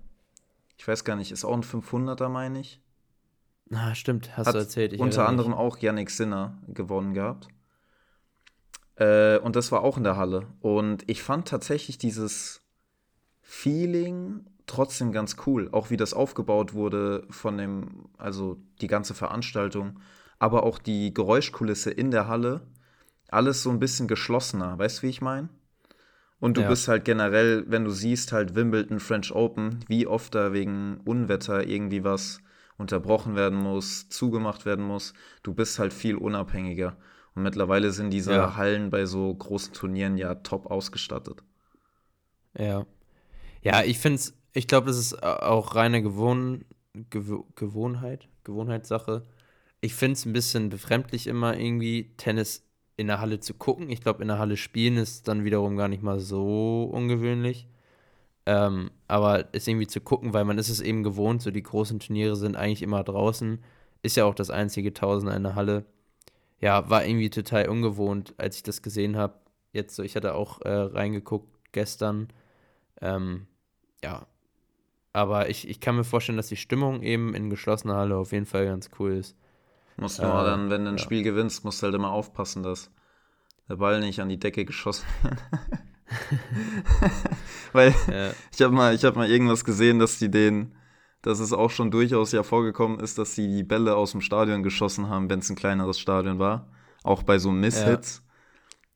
ich 0.78 0.88
weiß 0.88 1.04
gar 1.04 1.16
nicht, 1.16 1.32
ist 1.32 1.46
auch 1.46 1.56
ein 1.56 1.64
500er, 1.64 2.30
meine 2.30 2.60
ich. 2.60 2.80
Ah, 3.74 3.96
stimmt, 3.96 4.38
hast 4.38 4.46
Hat 4.46 4.54
du 4.54 4.60
erzählt. 4.60 4.94
Ich 4.94 5.00
unter 5.00 5.28
anderem 5.28 5.54
nicht. 5.54 5.60
auch 5.60 5.80
Yannick 5.80 6.12
Sinner 6.12 6.60
gewonnen 6.68 7.16
gehabt. 7.16 7.48
Äh, 8.98 9.38
und 9.40 9.56
das 9.56 9.72
war 9.72 9.84
auch 9.84 9.98
in 9.98 10.04
der 10.04 10.18
Halle. 10.18 10.48
Und 10.60 11.04
ich 11.10 11.24
fand 11.24 11.48
tatsächlich 11.48 11.98
dieses 11.98 12.62
Feeling 13.42 14.46
trotzdem 14.66 15.12
ganz 15.12 15.38
cool. 15.46 15.70
Auch 15.72 15.90
wie 15.90 15.98
das 15.98 16.14
aufgebaut 16.14 16.74
wurde 16.74 17.26
von 17.30 17.58
dem, 17.58 18.10
also 18.18 18.58
die 18.82 18.88
ganze 18.88 19.14
Veranstaltung, 19.14 20.00
aber 20.40 20.64
auch 20.64 20.80
die 20.80 21.14
Geräuschkulisse 21.14 21.92
in 21.92 22.12
der 22.12 22.28
Halle. 22.28 22.62
Alles 23.30 23.64
so 23.64 23.70
ein 23.70 23.80
bisschen 23.80 24.08
geschlossener. 24.08 24.78
Weißt 24.78 25.00
du, 25.00 25.04
wie 25.04 25.10
ich 25.10 25.22
meine? 25.22 25.50
Und 26.40 26.58
du 26.58 26.62
ja. 26.62 26.70
bist 26.70 26.88
halt 26.88 27.04
generell, 27.04 27.66
wenn 27.68 27.84
du 27.84 27.90
siehst, 27.90 28.32
halt 28.32 28.56
Wimbledon, 28.56 29.00
French 29.00 29.34
Open, 29.34 29.80
wie 29.88 30.06
oft 30.06 30.36
da 30.36 30.54
wegen 30.54 31.02
Unwetter 31.04 31.66
irgendwie 31.68 32.04
was 32.04 32.40
unterbrochen 32.78 33.36
werden 33.36 33.58
muss, 33.58 34.08
zugemacht 34.10 34.66
werden 34.66 34.86
muss, 34.86 35.14
du 35.42 35.54
bist 35.54 35.80
halt 35.80 35.94
viel 35.94 36.16
unabhängiger. 36.16 36.96
Und 37.38 37.44
mittlerweile 37.44 37.92
sind 37.92 38.10
diese 38.10 38.34
ja. 38.34 38.56
Hallen 38.56 38.90
bei 38.90 39.06
so 39.06 39.32
großen 39.32 39.72
Turnieren 39.72 40.18
ja 40.18 40.34
top 40.34 40.72
ausgestattet. 40.72 41.44
Ja. 42.58 42.88
Ja, 43.62 43.84
ich 43.84 44.00
finde 44.00 44.16
es, 44.16 44.34
ich 44.54 44.66
glaube, 44.66 44.88
das 44.88 44.98
ist 44.98 45.22
auch 45.22 45.76
reine 45.76 46.02
Gewohn, 46.02 46.66
Gew 47.12 47.44
Gewohnheit, 47.54 48.28
Gewohnheitssache. 48.44 49.24
Ich 49.82 49.94
finde 49.94 50.14
es 50.14 50.26
ein 50.26 50.34
bisschen 50.34 50.70
befremdlich 50.70 51.28
immer 51.28 51.56
irgendwie. 51.56 52.12
Tennis 52.18 52.66
in 52.96 53.06
der 53.06 53.22
Halle 53.22 53.40
zu 53.40 53.54
gucken. 53.54 53.92
Ich 53.92 54.02
glaube, 54.02 54.24
in 54.24 54.30
der 54.30 54.40
Halle 54.40 54.58
spielen 54.58 54.98
ist 54.98 55.28
dann 55.28 55.44
wiederum 55.44 55.78
gar 55.78 55.90
nicht 55.90 56.02
mal 56.02 56.20
so 56.20 56.90
ungewöhnlich. 56.92 57.68
Ähm, 58.48 58.90
aber 59.08 59.54
ist 59.54 59.68
irgendwie 59.68 59.86
zu 59.86 60.02
gucken, 60.02 60.34
weil 60.34 60.44
man 60.44 60.58
ist 60.58 60.70
es 60.70 60.82
eben 60.82 61.04
gewohnt, 61.04 61.44
so 61.44 61.52
die 61.52 61.62
großen 61.62 62.00
Turniere 62.00 62.36
sind 62.36 62.56
eigentlich 62.56 62.82
immer 62.82 63.04
draußen. 63.04 63.64
Ist 64.02 64.18
ja 64.18 64.26
auch 64.26 64.34
das 64.34 64.50
einzige 64.50 64.92
Tausender 64.92 65.36
in 65.36 65.44
der 65.44 65.54
Halle. 65.54 65.86
Ja, 66.60 66.90
war 66.90 67.06
irgendwie 67.06 67.30
total 67.30 67.70
ungewohnt, 67.70 68.34
als 68.38 68.58
ich 68.58 68.64
das 68.64 68.82
gesehen 68.82 69.16
habe. 69.16 69.40
Jetzt 69.74 69.96
so, 69.96 70.04
ich 70.04 70.16
hatte 70.16 70.34
auch 70.34 70.62
äh, 70.62 70.70
reingeguckt 70.70 71.72
gestern. 71.72 72.30
Ähm, 73.02 73.48
ja, 74.04 74.26
aber 75.14 75.50
ich, 75.50 75.68
ich 75.68 75.80
kann 75.80 75.96
mir 75.96 76.04
vorstellen, 76.04 76.38
dass 76.38 76.48
die 76.48 76.56
Stimmung 76.56 77.02
eben 77.04 77.36
in 77.36 77.50
geschlossener 77.50 77.96
Halle 77.96 78.18
auf 78.18 78.32
jeden 78.32 78.46
Fall 78.46 78.66
ganz 78.66 78.90
cool 79.00 79.14
ist. 79.14 79.36
Musst 79.98 80.20
du 80.20 80.24
äh, 80.24 80.26
dann, 80.26 80.70
wenn 80.70 80.84
du 80.84 80.92
ein 80.92 80.98
ja. 80.98 81.04
Spiel 81.04 81.24
gewinnst, 81.24 81.64
musst 81.64 81.82
du 81.82 81.86
halt 81.86 81.96
immer 81.96 82.12
aufpassen, 82.12 82.64
dass 82.64 82.92
der 83.68 83.76
Ball 83.78 84.00
nicht 84.00 84.20
an 84.20 84.30
die 84.30 84.40
Decke 84.40 84.66
geschossen 84.66 85.06
wird. 85.24 85.38
Weil 87.74 87.94
ja. 88.10 88.32
ich 88.54 88.62
habe 88.62 88.74
mal, 88.74 88.98
hab 88.98 89.16
mal 89.16 89.30
irgendwas 89.30 89.66
gesehen, 89.66 90.00
dass 90.00 90.20
die 90.20 90.32
den, 90.32 90.76
dass 91.28 91.40
es 91.40 91.52
auch 91.52 91.70
schon 91.70 91.92
durchaus 91.92 92.32
ja 92.32 92.42
vorgekommen 92.42 93.00
ist, 93.00 93.18
dass 93.18 93.36
sie 93.36 93.48
die 93.48 93.64
Bälle 93.64 93.96
aus 93.96 94.12
dem 94.12 94.22
Stadion 94.22 94.64
geschossen 94.64 95.10
haben, 95.10 95.30
wenn 95.30 95.40
es 95.40 95.50
ein 95.50 95.56
kleineres 95.56 96.00
Stadion 96.00 96.40
war. 96.40 96.68
Auch 97.04 97.24
bei 97.24 97.38
so 97.38 97.52
Misshits. 97.52 98.24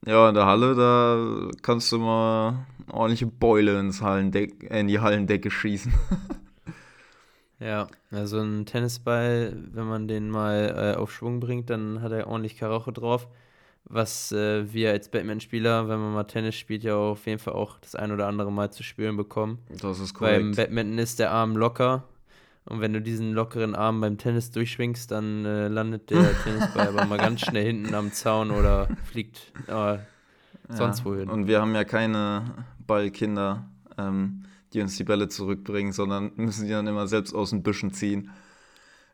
Ja. 0.06 0.14
ja, 0.14 0.30
in 0.30 0.36
der 0.36 0.46
Halle, 0.46 0.76
da 0.76 1.52
kannst 1.62 1.92
du 1.92 2.00
mal 2.00 2.66
ordentliche 2.90 3.28
Beule 3.28 3.80
ins 3.80 4.02
Hallendeck, 4.02 4.64
in 4.64 4.88
die 4.88 5.00
Hallendecke 5.00 5.52
schießen. 5.52 5.94
ja, 7.60 7.88
also 8.12 8.40
ein 8.40 8.66
Tennisball, 8.66 9.56
wenn 9.74 9.88
man 9.88 10.08
den 10.08 10.30
mal 10.30 10.94
äh, 10.96 10.98
auf 10.98 11.12
Schwung 11.12 11.42
bringt, 11.42 11.70
dann 11.70 12.02
hat 12.02 12.14
er 12.14 12.28
ordentlich 12.28 12.58
Karacho 12.58 12.92
drauf 12.92 13.28
was 13.86 14.32
äh, 14.32 14.72
wir 14.72 14.92
als 14.92 15.10
Batman-Spieler, 15.10 15.90
wenn 15.90 16.00
man 16.00 16.14
mal 16.14 16.24
Tennis 16.24 16.56
spielt, 16.56 16.84
ja 16.84 16.96
auf 16.96 17.26
jeden 17.26 17.40
Fall 17.40 17.54
auch 17.54 17.80
das 17.80 17.96
ein 17.96 18.12
oder 18.12 18.28
andere 18.28 18.52
Mal 18.52 18.72
zu 18.72 18.84
spüren 18.84 19.18
bekommen. 19.18 19.60
Das 19.82 20.00
ist 20.00 20.14
korrekt. 20.14 20.40
Beim 20.40 20.56
Badminton 20.56 20.98
ist 20.98 21.20
der 21.20 21.32
Arm 21.32 21.58
locker 21.58 22.06
und 22.66 22.80
wenn 22.80 22.94
du 22.94 23.02
diesen 23.02 23.34
lockeren 23.34 23.76
Arm 23.76 24.02
beim 24.02 24.18
Tennis 24.18 24.52
durchschwingst, 24.52 25.10
dann 25.12 25.46
äh, 25.46 25.68
landet 25.68 26.10
der 26.10 26.32
Tennisball 26.44 26.90
aber 26.90 27.06
mal 27.06 27.18
ganz 27.18 27.42
schnell 27.42 27.66
hinten 27.66 27.94
am 27.96 28.12
Zaun 28.12 28.52
oder 28.52 28.88
fliegt 29.04 29.52
äh, 29.68 29.98
sonst 30.70 31.00
ja, 31.00 31.06
wohin. 31.06 31.30
Und 31.30 31.48
wir 31.48 31.60
haben 31.60 31.74
ja 31.74 31.84
keine 31.84 32.66
Ballkinder, 32.86 33.70
ähm, 33.98 34.44
die 34.74 34.82
uns 34.82 34.96
die 34.96 35.04
Bälle 35.04 35.28
zurückbringen, 35.28 35.92
sondern 35.92 36.32
müssen 36.36 36.66
die 36.66 36.72
dann 36.72 36.88
immer 36.88 37.08
selbst 37.08 37.34
aus 37.34 37.50
den 37.50 37.64
Büschen 37.64 37.94
ziehen. 37.94 38.32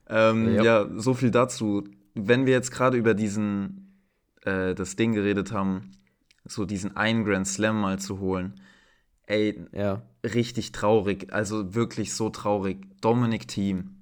Ähm, 0.09 0.53
ja. 0.53 0.63
ja, 0.63 0.89
so 0.95 1.13
viel 1.13 1.31
dazu. 1.31 1.83
Wenn 2.13 2.45
wir 2.45 2.53
jetzt 2.53 2.71
gerade 2.71 2.97
über 2.97 3.13
diesen 3.13 3.87
äh, 4.43 4.75
das 4.75 4.95
Ding 4.95 5.13
geredet 5.13 5.51
haben, 5.51 5.91
so 6.45 6.65
diesen 6.65 6.95
einen 6.95 7.25
Grand 7.25 7.47
Slam 7.47 7.79
mal 7.79 7.99
zu 7.99 8.19
holen. 8.19 8.61
Ey, 9.27 9.59
ja. 9.73 10.01
richtig 10.23 10.71
traurig, 10.71 11.33
also 11.33 11.75
wirklich 11.75 12.13
so 12.13 12.29
traurig. 12.29 12.87
Dominic 13.01 13.47
Team, 13.47 13.97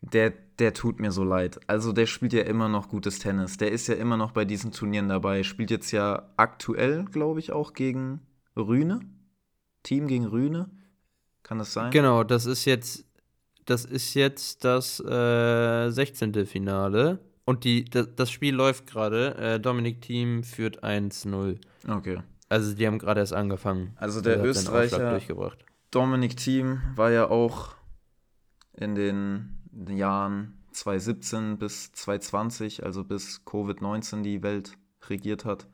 der, 0.00 0.32
der 0.58 0.72
tut 0.72 1.00
mir 1.00 1.12
so 1.12 1.22
leid. 1.22 1.60
Also 1.66 1.92
der 1.92 2.06
spielt 2.06 2.32
ja 2.32 2.42
immer 2.42 2.68
noch 2.68 2.88
gutes 2.88 3.18
Tennis. 3.18 3.58
Der 3.58 3.70
ist 3.70 3.88
ja 3.88 3.94
immer 3.94 4.16
noch 4.16 4.32
bei 4.32 4.46
diesen 4.46 4.72
Turnieren 4.72 5.08
dabei. 5.08 5.42
Spielt 5.42 5.70
jetzt 5.70 5.92
ja 5.92 6.30
aktuell, 6.38 7.04
glaube 7.04 7.40
ich, 7.40 7.52
auch 7.52 7.74
gegen 7.74 8.20
Rühne. 8.56 9.00
Team 9.82 10.08
gegen 10.08 10.24
Rühne. 10.24 10.70
Kann 11.42 11.58
das 11.58 11.74
sein? 11.74 11.90
Genau, 11.90 12.24
das 12.24 12.46
ist 12.46 12.64
jetzt, 12.64 13.04
das 13.66 13.84
ist 13.84 14.14
jetzt 14.14 14.64
das 14.64 14.98
äh, 15.00 15.90
16. 15.90 16.46
Finale. 16.46 17.18
Und 17.44 17.64
die, 17.64 17.84
das, 17.84 18.08
das 18.16 18.30
Spiel 18.30 18.54
läuft 18.54 18.86
gerade. 18.86 19.34
Äh, 19.36 19.60
Dominik 19.60 20.00
Team 20.00 20.42
führt 20.42 20.82
1-0. 20.82 21.58
Okay. 21.86 22.22
Also 22.52 22.74
die 22.74 22.86
haben 22.86 22.98
gerade 22.98 23.20
erst 23.20 23.32
angefangen. 23.32 23.96
Also 23.96 24.20
der, 24.20 24.36
der 24.36 24.44
Österreicher 24.44 25.20
Dominik 25.90 26.36
Team 26.36 26.82
war 26.96 27.10
ja 27.10 27.30
auch 27.30 27.74
in 28.74 28.94
den 28.94 29.58
Jahren 29.88 30.62
2017 30.72 31.56
bis 31.56 31.92
2020, 31.92 32.84
also 32.84 33.04
bis 33.04 33.46
Covid-19 33.46 34.20
die 34.20 34.42
Welt 34.42 34.72
regiert 35.08 35.46
hat. 35.46 35.66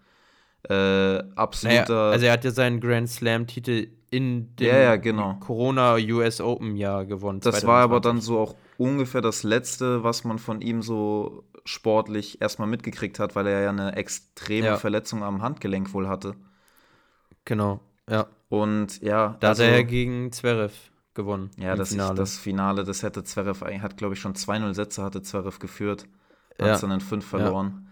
Äh, 0.68 1.18
absoluter. 1.34 1.84
Naja, 1.88 2.10
also 2.10 2.26
er 2.26 2.32
hat 2.32 2.44
ja 2.44 2.52
seinen 2.52 2.80
Grand 2.80 3.08
Slam-Titel 3.08 3.88
in 4.10 4.54
dem 4.54 4.68
ja, 4.68 4.78
ja, 4.78 4.96
genau. 4.96 5.34
Corona 5.40 5.96
US 5.96 6.40
Open 6.40 6.76
Jahr 6.76 7.06
gewonnen. 7.06 7.40
Das 7.40 7.60
2020. 7.60 7.66
war 7.66 7.82
aber 7.82 8.00
dann 8.00 8.20
so 8.20 8.38
auch 8.38 8.54
ungefähr 8.76 9.20
das 9.20 9.42
letzte, 9.42 10.04
was 10.04 10.22
man 10.22 10.38
von 10.38 10.60
ihm 10.60 10.82
so 10.82 11.42
sportlich 11.64 12.40
erstmal 12.40 12.68
mitgekriegt 12.68 13.18
hat, 13.18 13.34
weil 13.34 13.48
er 13.48 13.62
ja 13.62 13.70
eine 13.70 13.96
extreme 13.96 14.66
ja. 14.66 14.76
Verletzung 14.76 15.24
am 15.24 15.42
Handgelenk 15.42 15.92
wohl 15.92 16.06
hatte. 16.06 16.36
Genau, 17.48 17.80
ja. 18.10 18.26
Und 18.50 19.00
ja. 19.00 19.38
Da 19.40 19.48
also, 19.48 19.64
hat 19.64 19.70
er 19.70 19.84
gegen 19.84 20.30
Zverev 20.32 20.74
gewonnen. 21.14 21.50
Ja, 21.56 21.76
das, 21.76 21.88
Finale. 21.88 22.12
Ich, 22.12 22.18
das 22.18 22.38
Finale, 22.38 22.84
das 22.84 23.02
hätte 23.02 23.24
Zverev, 23.24 23.64
hat 23.64 23.96
glaube 23.96 24.12
ich 24.12 24.20
schon 24.20 24.34
2-0 24.34 24.74
Sätze, 24.74 25.02
hatte 25.02 25.22
Zverev 25.22 25.58
geführt. 25.58 26.04
Hat 26.58 26.66
ja. 26.66 26.78
dann 26.78 26.90
in 26.90 27.00
5 27.00 27.24
verloren. 27.26 27.86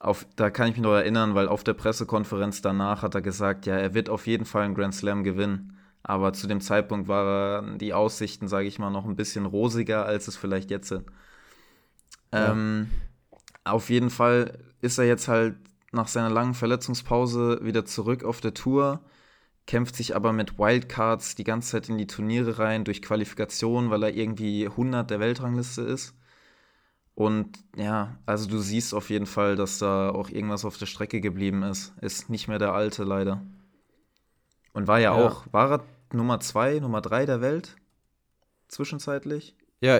Ja. 0.00 0.06
Auf, 0.08 0.26
da 0.36 0.50
kann 0.50 0.68
ich 0.68 0.74
mich 0.74 0.82
noch 0.82 0.92
erinnern, 0.92 1.34
weil 1.34 1.48
auf 1.48 1.64
der 1.64 1.72
Pressekonferenz 1.72 2.60
danach 2.60 3.02
hat 3.02 3.14
er 3.14 3.22
gesagt, 3.22 3.64
ja, 3.64 3.74
er 3.74 3.94
wird 3.94 4.10
auf 4.10 4.26
jeden 4.26 4.44
Fall 4.44 4.64
einen 4.64 4.74
Grand 4.74 4.94
Slam 4.94 5.24
gewinnen. 5.24 5.78
Aber 6.02 6.34
zu 6.34 6.46
dem 6.46 6.60
Zeitpunkt 6.60 7.08
waren 7.08 7.78
die 7.78 7.94
Aussichten, 7.94 8.48
sage 8.48 8.68
ich 8.68 8.78
mal, 8.78 8.90
noch 8.90 9.06
ein 9.06 9.16
bisschen 9.16 9.46
rosiger, 9.46 10.04
als 10.04 10.28
es 10.28 10.36
vielleicht 10.36 10.70
jetzt 10.70 10.88
sind. 10.88 11.06
Ja. 12.34 12.52
Ähm, 12.52 12.90
auf 13.64 13.88
jeden 13.88 14.10
Fall 14.10 14.58
ist 14.82 14.98
er 14.98 15.06
jetzt 15.06 15.26
halt 15.26 15.56
nach 15.92 16.08
seiner 16.08 16.30
langen 16.30 16.54
Verletzungspause 16.54 17.60
wieder 17.62 17.84
zurück 17.84 18.24
auf 18.24 18.40
der 18.40 18.54
Tour, 18.54 19.00
kämpft 19.66 19.96
sich 19.96 20.16
aber 20.16 20.32
mit 20.32 20.58
Wildcards 20.58 21.34
die 21.34 21.44
ganze 21.44 21.72
Zeit 21.72 21.88
in 21.88 21.98
die 21.98 22.06
Turniere 22.06 22.58
rein, 22.58 22.84
durch 22.84 23.02
Qualifikation, 23.02 23.90
weil 23.90 24.02
er 24.02 24.14
irgendwie 24.14 24.66
100 24.66 25.10
der 25.10 25.20
Weltrangliste 25.20 25.82
ist. 25.82 26.14
Und 27.14 27.58
ja, 27.76 28.16
also 28.26 28.48
du 28.48 28.58
siehst 28.58 28.94
auf 28.94 29.10
jeden 29.10 29.26
Fall, 29.26 29.56
dass 29.56 29.78
da 29.78 30.10
auch 30.10 30.30
irgendwas 30.30 30.64
auf 30.64 30.78
der 30.78 30.86
Strecke 30.86 31.20
geblieben 31.20 31.62
ist. 31.64 31.92
Ist 32.00 32.30
nicht 32.30 32.48
mehr 32.48 32.58
der 32.58 32.72
alte, 32.72 33.04
leider. 33.04 33.42
Und 34.72 34.86
war 34.86 35.00
ja, 35.00 35.18
ja. 35.18 35.26
auch, 35.26 35.44
war 35.50 35.70
er 35.72 35.84
Nummer 36.12 36.40
zwei, 36.40 36.78
Nummer 36.78 37.00
drei 37.00 37.26
der 37.26 37.40
Welt? 37.40 37.76
Zwischenzeitlich? 38.68 39.56
Ja, 39.80 39.98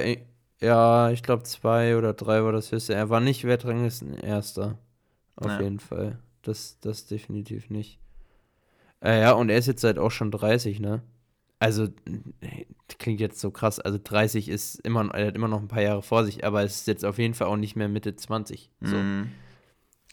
ja, 0.61 1.11
ich 1.11 1.23
glaube 1.23 1.43
zwei 1.43 1.97
oder 1.97 2.15
drei 2.15 2.43
war 2.45 2.53
das 2.53 2.73
höchste. 2.73 2.95
Er 2.95 3.11
war 3.11 3.21
nicht 3.21 3.45
Weltranglisten 3.45 4.15
erster. 4.15 4.79
Auf 5.39 5.51
ja. 5.53 5.61
jeden 5.61 5.81
Fall. 5.81 6.19
Das, 6.43 6.79
das 6.81 7.07
definitiv 7.07 7.71
nicht. 7.71 7.99
Äh, 9.01 9.21
ja, 9.21 9.33
und 9.33 9.49
er 9.49 9.59
ist 9.59 9.67
jetzt 9.67 9.81
seit 9.81 9.99
auch 9.99 10.11
schon 10.11 10.31
30, 10.31 10.81
ne? 10.81 11.03
also 11.61 11.89
klingt 12.99 13.21
jetzt 13.21 13.41
so 13.41 13.51
krass, 13.51 13.81
also 13.81 13.99
30 14.03 14.49
ist 14.49 14.77
immer, 14.77 15.13
er 15.15 15.29
hat 15.29 15.35
immer 15.35 15.49
noch 15.49 15.61
ein 15.61 15.69
paar 15.69 15.83
Jahre 15.83 16.03
vor 16.03 16.25
sich, 16.25 16.45
aber 16.45 16.63
es 16.63 16.77
ist 16.77 16.87
jetzt 16.87 17.05
auf 17.05 17.19
jeden 17.19 17.35
Fall 17.35 17.49
auch 17.49 17.57
nicht 17.57 17.77
mehr 17.77 17.89
Mitte 17.89 18.15
20. 18.15 18.71
So. 18.81 18.97
Mm. 18.97 19.31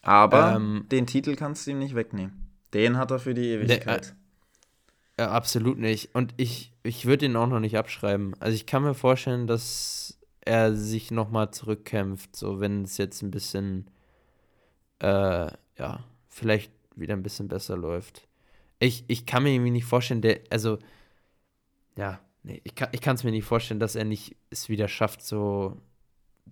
Aber 0.01 0.55
ähm, 0.55 0.85
den 0.91 1.07
Titel 1.07 1.35
kannst 1.35 1.65
du 1.65 1.71
ihm 1.71 1.79
nicht 1.79 1.95
wegnehmen. 1.95 2.49
Den 2.73 2.97
hat 2.97 3.11
er 3.11 3.19
für 3.19 3.33
die 3.33 3.49
Ewigkeit. 3.49 4.15
äh, 5.17 5.23
äh, 5.23 5.25
absolut 5.25 5.79
nicht. 5.79 6.13
Und 6.13 6.33
ich, 6.37 6.73
ich 6.83 7.05
würde 7.05 7.25
ihn 7.25 7.35
auch 7.35 7.47
noch 7.47 7.59
nicht 7.59 7.77
abschreiben. 7.77 8.33
Also 8.39 8.55
ich 8.55 8.65
kann 8.65 8.83
mir 8.83 8.93
vorstellen, 8.93 9.47
dass 9.47 10.19
er 10.41 10.75
sich 10.75 11.09
nochmal 11.09 11.51
zurückkämpft, 11.51 12.35
so 12.35 12.59
wenn 12.59 12.83
es 12.83 12.97
jetzt 12.97 13.23
ein 13.23 13.31
bisschen, 13.31 13.89
äh, 15.05 15.51
ja, 15.77 16.03
vielleicht 16.29 16.71
wieder 16.95 17.13
ein 17.13 17.23
bisschen 17.23 17.47
besser 17.47 17.77
läuft. 17.77 18.27
Ich, 18.79 19.05
ich 19.07 19.25
kann 19.25 19.43
mir 19.43 19.51
irgendwie 19.51 19.71
nicht 19.71 19.85
vorstellen, 19.85 20.21
der, 20.21 20.39
also 20.49 20.79
ja, 21.95 22.19
nee, 22.43 22.61
ich 22.63 22.75
kann 22.75 23.15
es 23.15 23.23
mir 23.23 23.31
nicht 23.31 23.45
vorstellen, 23.45 23.79
dass 23.79 23.95
er 23.95 24.05
nicht 24.05 24.35
es 24.49 24.67
wieder 24.67 24.87
schafft, 24.87 25.21
so 25.21 25.79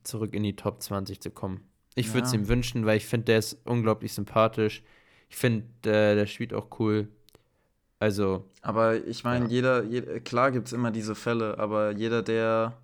zurück 0.04 0.34
in 0.34 0.44
die 0.44 0.56
Top 0.56 0.82
20 0.82 1.20
zu 1.20 1.32
kommen. 1.32 1.62
Ich 1.96 2.14
würde 2.14 2.28
es 2.28 2.34
ihm 2.34 2.48
wünschen, 2.48 2.86
weil 2.86 2.98
ich 2.98 3.06
finde, 3.06 3.26
der 3.26 3.40
ist 3.40 3.60
unglaublich 3.66 4.14
sympathisch. 4.14 4.84
Ich 5.30 5.36
finde, 5.36 5.66
äh, 5.86 6.16
der 6.16 6.26
spielt 6.26 6.54
auch 6.54 6.80
cool. 6.80 7.08
Also. 8.00 8.50
Aber 8.62 8.96
ich 9.06 9.24
meine, 9.24 9.46
ja. 9.46 9.52
jeder, 9.52 9.84
jeder, 9.84 10.20
klar 10.20 10.52
gibt 10.52 10.68
es 10.68 10.74
immer 10.74 10.92
diese 10.92 11.16
Fälle, 11.16 11.58
aber 11.60 11.92
jeder, 11.92 12.22
der 12.22 12.78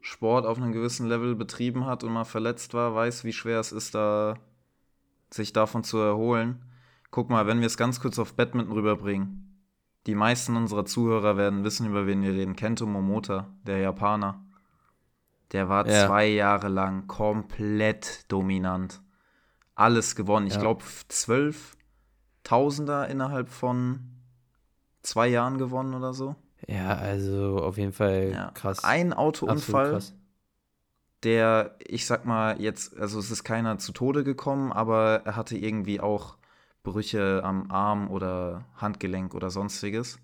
Sport 0.00 0.46
auf 0.46 0.58
einem 0.58 0.72
gewissen 0.72 1.08
Level 1.08 1.34
betrieben 1.34 1.86
hat 1.86 2.04
und 2.04 2.12
mal 2.12 2.24
verletzt 2.24 2.74
war, 2.74 2.94
weiß, 2.94 3.24
wie 3.24 3.32
schwer 3.32 3.60
es 3.60 3.72
ist, 3.72 3.94
da 3.94 4.38
sich 5.32 5.52
davon 5.52 5.84
zu 5.84 5.98
erholen. 5.98 6.64
Guck 7.10 7.30
mal, 7.30 7.46
wenn 7.46 7.60
wir 7.60 7.66
es 7.66 7.76
ganz 7.76 8.00
kurz 8.00 8.18
auf 8.18 8.34
Badminton 8.34 8.72
rüberbringen. 8.72 9.46
Die 10.06 10.14
meisten 10.14 10.56
unserer 10.56 10.84
Zuhörer 10.84 11.36
werden 11.36 11.64
wissen, 11.64 11.86
über 11.86 12.06
wen 12.06 12.22
wir 12.22 12.32
reden. 12.32 12.56
Kento 12.56 12.86
Momota, 12.86 13.48
der 13.64 13.78
Japaner. 13.78 14.44
Der 15.52 15.68
war 15.68 15.86
ja. 15.86 16.06
zwei 16.06 16.26
Jahre 16.26 16.68
lang 16.68 17.06
komplett 17.06 18.30
dominant. 18.30 19.02
Alles 19.74 20.14
gewonnen. 20.14 20.46
Ja. 20.46 20.54
Ich 20.54 20.60
glaube, 20.60 20.84
zwölf 21.08 21.76
Tausender 22.42 23.08
innerhalb 23.08 23.48
von 23.48 24.00
zwei 25.02 25.28
Jahren 25.28 25.58
gewonnen 25.58 25.94
oder 25.94 26.14
so. 26.14 26.36
Ja, 26.66 26.94
also 26.94 27.58
auf 27.58 27.76
jeden 27.78 27.92
Fall 27.92 28.30
ja. 28.32 28.50
krass. 28.52 28.84
Ein 28.84 29.12
Autounfall, 29.12 30.00
der, 31.22 31.76
ich 31.86 32.06
sag 32.06 32.24
mal, 32.24 32.60
jetzt, 32.60 32.98
also 32.98 33.18
es 33.18 33.30
ist 33.30 33.44
keiner 33.44 33.78
zu 33.78 33.92
Tode 33.92 34.24
gekommen, 34.24 34.72
aber 34.72 35.22
er 35.24 35.36
hatte 35.36 35.56
irgendwie 35.56 36.00
auch 36.00 36.36
Brüche 36.82 37.42
am 37.44 37.70
Arm 37.70 38.10
oder 38.10 38.64
Handgelenk 38.76 39.34
oder 39.34 39.50
sonstiges. 39.50 40.18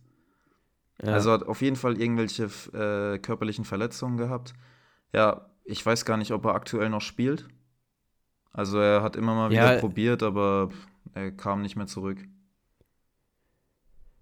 Ja. 1.03 1.13
Also 1.13 1.33
hat 1.33 1.47
auf 1.47 1.61
jeden 1.61 1.77
Fall 1.77 2.01
irgendwelche 2.01 2.45
äh, 2.73 3.19
körperlichen 3.19 3.65
Verletzungen 3.65 4.17
gehabt. 4.17 4.55
Ja, 5.13 5.47
ich 5.65 5.85
weiß 5.85 6.05
gar 6.05 6.17
nicht, 6.17 6.33
ob 6.33 6.45
er 6.47 6.55
aktuell 6.55 6.89
noch 6.89 7.03
spielt. 7.03 7.47
Also 8.53 8.79
er 8.79 9.03
hat 9.03 9.17
immer 9.17 9.35
mal 9.35 9.51
wieder 9.51 9.75
ja, 9.75 9.81
probiert, 9.81 10.23
aber 10.23 10.71
er 11.13 11.31
kam 11.31 11.61
nicht 11.61 11.77
mehr 11.77 11.87
zurück. 11.87 12.19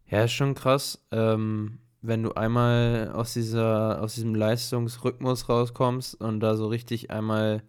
Ja, 0.06 0.24
ist 0.24 0.32
schon 0.32 0.54
krass, 0.54 1.04
ähm, 1.12 1.78
wenn 2.06 2.22
du 2.22 2.32
einmal 2.32 3.10
aus 3.14 3.32
dieser, 3.32 4.02
aus 4.02 4.14
diesem 4.14 4.34
Leistungsrhythmus 4.34 5.48
rauskommst 5.48 6.20
und 6.20 6.40
da 6.40 6.54
so 6.54 6.66
richtig 6.66 7.10
einmal. 7.10 7.62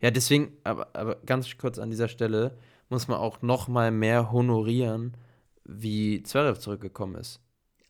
Ja, 0.00 0.10
deswegen, 0.10 0.52
aber, 0.64 0.88
aber 0.94 1.16
ganz 1.26 1.46
kurz 1.58 1.78
an 1.78 1.90
dieser 1.90 2.08
Stelle, 2.08 2.56
muss 2.88 3.08
man 3.08 3.18
auch 3.18 3.42
noch 3.42 3.68
mal 3.68 3.90
mehr 3.90 4.32
honorieren, 4.32 5.14
wie 5.64 6.22
Zverev 6.22 6.58
zurückgekommen 6.58 7.16
ist. 7.16 7.40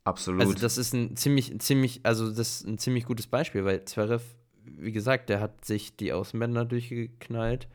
Absolut. 0.02 0.40
Also 0.40 0.54
das 0.54 0.78
ist 0.78 0.94
ein 0.94 1.16
ziemlich, 1.16 1.56
ziemlich, 1.60 2.00
also 2.02 2.28
das 2.28 2.38
ist 2.38 2.66
ein 2.66 2.78
ziemlich 2.78 3.04
gutes 3.04 3.28
Beispiel, 3.28 3.64
weil 3.64 3.84
Zverev, 3.84 4.24
wie 4.64 4.92
gesagt, 4.92 5.28
der 5.28 5.40
hat 5.40 5.64
sich 5.64 5.96
die 5.96 6.12
Außenbänder 6.12 6.64
durchgeknallt 6.64 7.68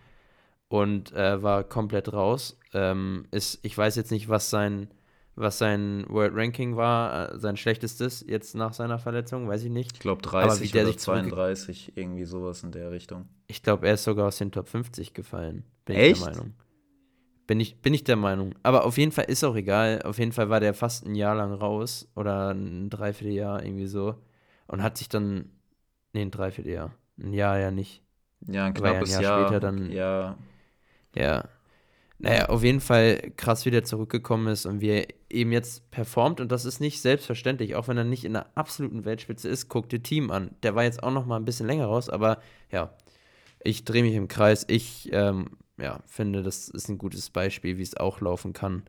und 0.68 1.14
äh, 1.14 1.42
war 1.42 1.64
komplett 1.64 2.12
raus. 2.12 2.60
Ähm, 2.74 3.28
ist, 3.32 3.60
ich 3.62 3.78
weiß 3.78 3.96
jetzt 3.96 4.12
nicht, 4.12 4.28
was 4.28 4.50
sein, 4.50 4.90
was 5.36 5.58
sein 5.58 6.06
World 6.10 6.34
Ranking 6.36 6.76
war, 6.76 7.34
äh, 7.34 7.40
sein 7.40 7.58
schlechtestes 7.58 8.26
jetzt 8.28 8.56
nach 8.56 8.74
seiner 8.74 9.00
Verletzung, 9.00 9.48
weiß 9.48 9.64
ich 9.64 9.72
nicht. 9.72 9.94
Ich 9.94 10.00
glaube 10.00 10.22
30 10.22 10.74
oder 10.76 10.98
32, 10.98 11.94
irgendwie 11.96 12.26
sowas 12.26 12.64
in 12.64 12.72
der 12.72 12.92
Richtung. 12.92 13.28
Ich 13.48 13.64
glaube, 13.64 13.88
er 13.88 13.96
ist 13.96 14.04
sogar 14.04 14.28
aus 14.28 14.38
den 14.38 14.52
Top 14.52 14.68
50 14.68 15.14
gefallen, 15.14 15.64
bin 15.86 15.96
Echt? 15.96 16.18
ich 16.18 16.24
der 16.24 16.30
Meinung. 16.34 16.54
Bin 17.46 17.60
ich, 17.60 17.82
bin 17.82 17.94
ich 17.94 18.06
der 18.06 18.16
Meinung. 18.16 18.56
Aber 18.64 18.86
auf 18.86 18.98
jeden 18.98 19.12
Fall 19.12 19.26
ist 19.26 19.44
auch 19.44 19.56
egal. 19.56 20.02
Auf 20.04 20.18
jeden 20.18 20.32
Fall 20.32 20.50
war 20.50 20.62
der 20.62 20.74
fast 20.74 21.06
ein 21.06 21.14
Jahr 21.14 21.36
lang 21.36 21.52
raus 21.52 22.10
oder 22.16 22.52
ein 22.52 22.90
Dreivierteljahr 22.90 23.64
irgendwie 23.66 23.88
so. 23.88 24.16
Und 24.68 24.82
hat 24.82 24.98
sich 24.98 25.10
dann, 25.10 25.50
nee, 26.14 26.22
ein 26.22 26.32
Dreivierteljahr. 26.32 26.94
Ein 27.20 27.34
Jahr 27.34 27.60
ja 27.60 27.70
nicht. 27.70 28.02
Ja, 28.48 28.66
ein 28.66 28.74
knappes 28.74 29.12
ja 29.12 29.18
ein 29.18 29.24
Jahr, 29.24 29.38
Jahr, 29.38 29.48
später 29.48 29.60
dann. 29.60 29.92
Ja. 29.92 30.38
Ja. 31.16 31.44
Naja, 32.20 32.46
auf 32.48 32.64
jeden 32.64 32.80
Fall 32.80 33.34
krass, 33.36 33.66
wie 33.66 33.72
der 33.72 33.84
zurückgekommen 33.84 34.48
ist 34.48 34.66
und 34.66 34.80
wie 34.82 34.90
er 34.90 35.08
eben 35.30 35.52
jetzt 35.52 35.90
performt. 35.92 36.40
Und 36.40 36.52
das 36.52 36.64
ist 36.64 36.80
nicht 36.80 37.02
selbstverständlich, 37.02 37.76
auch 37.76 37.88
wenn 37.88 37.98
er 37.98 38.04
nicht 38.04 38.24
in 38.24 38.34
der 38.34 38.58
absoluten 38.58 39.04
Weltspitze 39.04 39.50
ist. 39.50 39.68
Guck 39.68 39.90
dir 39.90 40.02
Team 40.02 40.32
an. 40.32 40.52
Der 40.64 40.76
war 40.76 40.84
jetzt 40.84 41.04
auch 41.04 41.12
noch 41.12 41.26
mal 41.26 41.38
ein 41.38 41.46
bisschen 41.46 41.68
länger 41.68 41.88
raus, 41.88 42.10
aber 42.10 42.40
ja, 42.72 42.94
ich 43.64 43.84
drehe 43.84 44.04
mich 44.04 44.16
im 44.16 44.28
Kreis. 44.28 44.66
Ich 44.70 45.10
ähm, 45.12 45.58
ja, 45.78 46.00
finde, 46.06 46.44
das 46.44 46.70
ist 46.70 46.90
ein 46.90 46.98
gutes 46.98 47.30
Beispiel, 47.30 47.78
wie 47.78 47.84
es 47.84 47.98
auch 47.98 48.22
laufen 48.22 48.54
kann. 48.54 48.84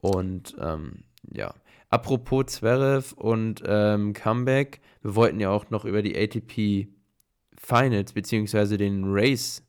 Und 0.00 0.56
ähm, 0.60 1.04
ja, 1.32 1.54
apropos 1.90 2.46
Zverev 2.46 3.14
und 3.14 3.62
ähm, 3.66 4.14
Comeback, 4.14 4.80
wir 5.02 5.14
wollten 5.14 5.40
ja 5.40 5.50
auch 5.50 5.70
noch 5.70 5.84
über 5.84 6.02
die 6.02 6.16
ATP 6.16 6.88
Finals 7.56 8.12
beziehungsweise 8.12 8.78
den 8.78 9.02
Race 9.06 9.62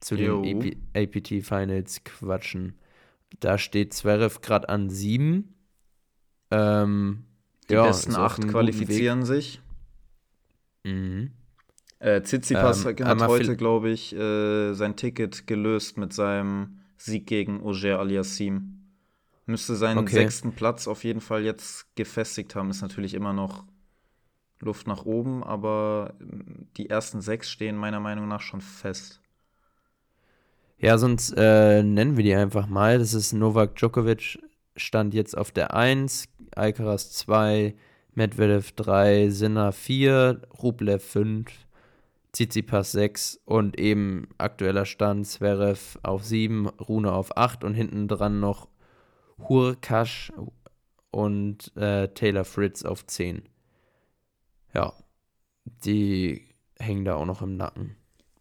zu 0.00 0.16
jo. 0.16 0.42
den 0.42 0.88
APT 0.94 1.44
Finals 1.44 2.04
quatschen. 2.04 2.78
Da 3.40 3.58
steht 3.58 3.92
Zverev 3.94 4.40
gerade 4.40 4.68
an 4.68 4.90
sieben. 4.90 5.54
Ähm, 6.50 7.24
die 7.68 7.74
ja, 7.74 7.84
besten 7.86 8.16
acht 8.16 8.48
qualifizieren 8.48 9.24
sich. 9.24 9.60
Mhm. 10.84 11.32
Äh, 11.98 12.22
Tsitsipas 12.22 12.84
ähm, 12.86 13.04
hat 13.04 13.26
heute, 13.26 13.56
glaube 13.56 13.90
ich, 13.90 14.14
äh, 14.14 14.72
sein 14.74 14.96
Ticket 14.96 15.46
gelöst 15.46 15.98
mit 15.98 16.12
seinem 16.12 16.78
Sieg 16.96 17.26
gegen 17.26 17.60
Auger 17.62 17.98
Aliassim. 17.98 18.78
Müsste 19.46 19.76
seinen 19.76 19.98
okay. 19.98 20.14
sechsten 20.14 20.52
Platz 20.52 20.86
auf 20.86 21.04
jeden 21.04 21.20
Fall 21.20 21.42
jetzt 21.42 21.94
gefestigt 21.96 22.54
haben. 22.54 22.70
Ist 22.70 22.82
natürlich 22.82 23.14
immer 23.14 23.32
noch 23.32 23.64
Luft 24.60 24.86
nach 24.86 25.04
oben, 25.06 25.42
aber 25.42 26.14
die 26.76 26.90
ersten 26.90 27.20
sechs 27.20 27.50
stehen 27.50 27.76
meiner 27.76 28.00
Meinung 28.00 28.28
nach 28.28 28.40
schon 28.40 28.60
fest. 28.60 29.20
Ja, 30.80 30.96
sonst 30.96 31.34
äh, 31.36 31.82
nennen 31.82 32.16
wir 32.16 32.22
die 32.22 32.34
einfach 32.34 32.68
mal. 32.68 32.98
Das 33.00 33.12
ist 33.12 33.32
Novak 33.32 33.74
Djokovic, 33.74 34.38
stand 34.76 35.12
jetzt 35.12 35.36
auf 35.36 35.50
der 35.50 35.74
1, 35.74 36.28
Alcaraz 36.54 37.10
2, 37.12 37.74
Medvedev 38.14 38.72
3, 38.72 39.28
Sinner 39.30 39.72
4, 39.72 40.42
Rublev 40.62 41.04
5, 41.04 41.50
Tsitsipas 42.32 42.92
6 42.92 43.40
und 43.44 43.78
eben 43.78 44.28
aktueller 44.38 44.84
Stand 44.84 45.26
Zverev 45.26 45.98
auf 46.04 46.24
7, 46.24 46.68
Rune 46.68 47.12
auf 47.12 47.36
8 47.36 47.64
und 47.64 47.74
hinten 47.74 48.06
dran 48.06 48.38
noch 48.38 48.68
Hurkash 49.48 50.32
und 51.10 51.76
äh, 51.76 52.06
Taylor 52.08 52.44
Fritz 52.44 52.84
auf 52.84 53.04
10. 53.04 53.42
Ja, 54.74 54.92
die 55.64 56.46
hängen 56.78 57.04
da 57.04 57.16
auch 57.16 57.26
noch 57.26 57.42
im 57.42 57.56
Nacken. 57.56 57.97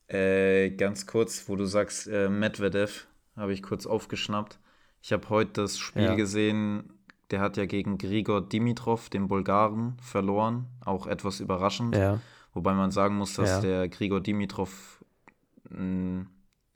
Äh, 0.08 0.72
ganz 0.72 1.06
kurz, 1.06 1.50
wo 1.50 1.56
du 1.56 1.66
sagst, 1.66 2.08
äh, 2.08 2.30
Medvedev, 2.30 3.08
habe 3.36 3.54
ich 3.54 3.62
kurz 3.62 3.86
aufgeschnappt. 3.86 4.60
Ich 5.02 5.12
habe 5.14 5.30
heute 5.30 5.62
das 5.62 5.78
Spiel 5.78 6.04
ja. 6.04 6.16
gesehen, 6.16 6.94
der 7.32 7.42
hat 7.42 7.58
ja 7.58 7.66
gegen 7.66 7.98
Grigor 7.98 8.42
Dimitrov, 8.42 9.10
den 9.10 9.28
Bulgaren, 9.28 9.98
verloren. 10.02 10.68
Auch 10.84 11.08
etwas 11.08 11.40
überraschend. 11.40 11.96
Ja. 11.96 12.20
Wobei 12.54 12.74
man 12.74 12.92
sagen 12.92 13.18
muss, 13.18 13.36
dass 13.36 13.50
ja. 13.50 13.62
der 13.62 13.90
Grigor 13.90 14.22
Dimitrov 14.22 15.04
mm, 15.70 16.22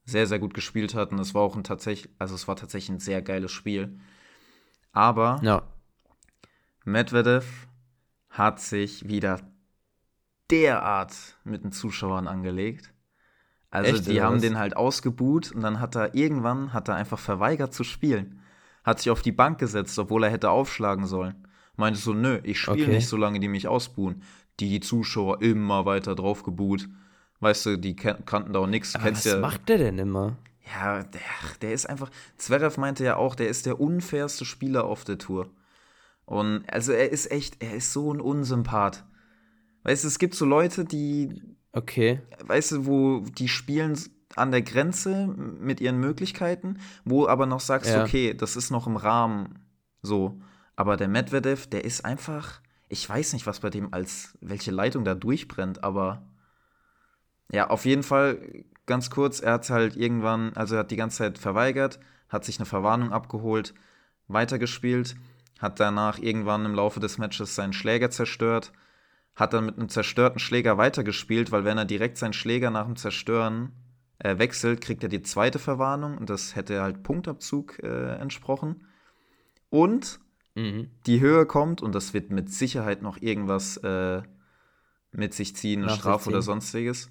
sehr, 0.05 0.27
sehr 0.27 0.39
gut 0.39 0.53
gespielt 0.53 0.93
hat 0.93 1.11
und 1.11 1.19
es 1.19 1.33
war 1.33 1.41
auch 1.41 1.55
ein 1.55 1.63
tatsächlich, 1.63 2.13
also 2.19 2.35
es 2.35 2.47
war 2.47 2.55
tatsächlich 2.55 2.89
ein 2.89 2.99
sehr 2.99 3.21
geiles 3.21 3.51
Spiel. 3.51 3.99
Aber 4.91 5.39
ja. 5.41 5.63
Medvedev 6.83 7.67
hat 8.29 8.59
sich 8.59 9.07
wieder 9.07 9.39
derart 10.49 11.37
mit 11.43 11.63
den 11.63 11.71
Zuschauern 11.71 12.27
angelegt. 12.27 12.93
Also 13.71 13.95
Echt, 13.95 14.07
die 14.07 14.21
haben 14.21 14.35
was? 14.35 14.41
den 14.41 14.59
halt 14.59 14.77
ausgebuht 14.77 15.51
und 15.51 15.61
dann 15.61 15.79
hat 15.79 15.95
er 15.95 16.13
irgendwann 16.13 16.73
hat 16.73 16.87
er 16.89 16.95
einfach 16.95 17.19
verweigert 17.19 17.73
zu 17.73 17.83
spielen. 17.83 18.41
Hat 18.83 18.99
sich 18.99 19.09
auf 19.09 19.21
die 19.21 19.31
Bank 19.31 19.59
gesetzt, 19.59 19.97
obwohl 19.97 20.23
er 20.23 20.31
hätte 20.31 20.49
aufschlagen 20.49 21.05
sollen. 21.05 21.47
Meinte 21.77 21.99
so, 21.99 22.13
nö, 22.13 22.39
ich 22.43 22.59
spiele 22.59 22.83
okay. 22.83 22.95
nicht, 22.95 23.07
solange 23.07 23.39
die 23.39 23.47
mich 23.47 23.67
ausbuhen 23.67 24.21
die 24.61 24.79
Zuschauer 24.79 25.41
immer 25.41 25.85
weiter 25.85 26.15
drauf 26.15 26.43
gebuht. 26.43 26.87
Weißt 27.39 27.65
du, 27.65 27.77
die 27.77 27.95
kan 27.95 28.23
kannten 28.25 28.53
da 28.53 28.59
auch 28.59 28.67
nichts. 28.67 28.95
Was 29.01 29.23
ja, 29.23 29.39
macht 29.39 29.67
der 29.67 29.79
denn 29.79 29.97
immer? 29.97 30.37
Ja, 30.73 31.03
der, 31.03 31.21
der 31.61 31.73
ist 31.73 31.87
einfach. 31.87 32.11
Zverev 32.37 32.79
meinte 32.79 33.03
ja 33.03 33.17
auch, 33.17 33.35
der 33.35 33.49
ist 33.49 33.65
der 33.65 33.81
unfairste 33.81 34.45
Spieler 34.45 34.85
auf 34.85 35.03
der 35.03 35.17
Tour. 35.17 35.49
Und 36.25 36.63
also 36.71 36.91
er 36.91 37.11
ist 37.11 37.31
echt, 37.31 37.61
er 37.61 37.73
ist 37.73 37.91
so 37.91 38.13
ein 38.13 38.21
Unsympath. 38.21 39.03
Weißt 39.83 40.03
du, 40.03 40.07
es 40.07 40.19
gibt 40.19 40.35
so 40.35 40.45
Leute, 40.45 40.85
die. 40.85 41.41
Okay. 41.73 42.21
Weißt 42.43 42.71
du, 42.71 42.85
wo 42.85 43.19
die 43.19 43.47
spielen 43.47 43.97
an 44.35 44.51
der 44.51 44.61
Grenze 44.61 45.27
mit 45.27 45.81
ihren 45.81 45.99
Möglichkeiten, 45.99 46.79
wo 47.05 47.27
aber 47.27 47.45
noch 47.45 47.59
sagst, 47.59 47.91
ja. 47.91 48.03
okay, 48.03 48.33
das 48.33 48.55
ist 48.55 48.71
noch 48.71 48.87
im 48.87 48.95
Rahmen 48.95 49.59
so. 50.01 50.39
Aber 50.75 50.97
der 50.97 51.07
Medvedev, 51.07 51.67
der 51.67 51.83
ist 51.83 52.05
einfach 52.05 52.61
ich 52.91 53.07
weiß 53.07 53.33
nicht, 53.33 53.47
was 53.47 53.61
bei 53.61 53.69
dem 53.69 53.93
als 53.93 54.37
welche 54.41 54.71
Leitung 54.71 55.05
da 55.05 55.15
durchbrennt, 55.15 55.83
aber 55.83 56.23
ja, 57.49 57.69
auf 57.69 57.85
jeden 57.85 58.03
Fall 58.03 58.65
ganz 58.85 59.09
kurz, 59.09 59.39
er 59.39 59.53
hat 59.53 59.69
halt 59.69 59.95
irgendwann, 59.95 60.53
also 60.53 60.75
er 60.75 60.79
hat 60.79 60.91
die 60.91 60.97
ganze 60.97 61.19
Zeit 61.19 61.37
verweigert, 61.37 61.99
hat 62.27 62.43
sich 62.43 62.59
eine 62.59 62.65
Verwarnung 62.65 63.13
abgeholt, 63.13 63.73
weitergespielt, 64.27 65.15
hat 65.59 65.79
danach 65.79 66.19
irgendwann 66.19 66.65
im 66.65 66.75
Laufe 66.75 66.99
des 66.99 67.17
Matches 67.17 67.55
seinen 67.55 67.73
Schläger 67.73 68.11
zerstört, 68.11 68.73
hat 69.35 69.53
dann 69.53 69.65
mit 69.65 69.77
einem 69.77 69.89
zerstörten 69.89 70.39
Schläger 70.39 70.77
weitergespielt, 70.77 71.51
weil 71.51 71.65
wenn 71.65 71.77
er 71.77 71.85
direkt 71.85 72.17
seinen 72.17 72.33
Schläger 72.33 72.69
nach 72.69 72.85
dem 72.85 72.95
Zerstören 72.95 73.71
äh, 74.19 74.37
wechselt, 74.37 74.81
kriegt 74.81 75.03
er 75.03 75.09
die 75.09 75.21
zweite 75.21 75.59
Verwarnung 75.59 76.17
und 76.17 76.29
das 76.29 76.55
hätte 76.55 76.81
halt 76.81 77.03
Punktabzug 77.03 77.79
äh, 77.83 78.15
entsprochen. 78.15 78.87
Und 79.69 80.19
mhm. 80.55 80.91
die 81.05 81.21
Höhe 81.21 81.45
kommt 81.45 81.81
und 81.81 81.95
das 81.95 82.13
wird 82.13 82.29
mit 82.29 82.51
Sicherheit 82.51 83.01
noch 83.01 83.21
irgendwas 83.21 83.77
äh, 83.77 84.21
mit 85.11 85.33
sich 85.33 85.55
ziehen, 85.55 85.83
eine 85.83 85.91
Strafe 85.91 86.29
oder 86.29 86.41
sonstiges. 86.41 87.09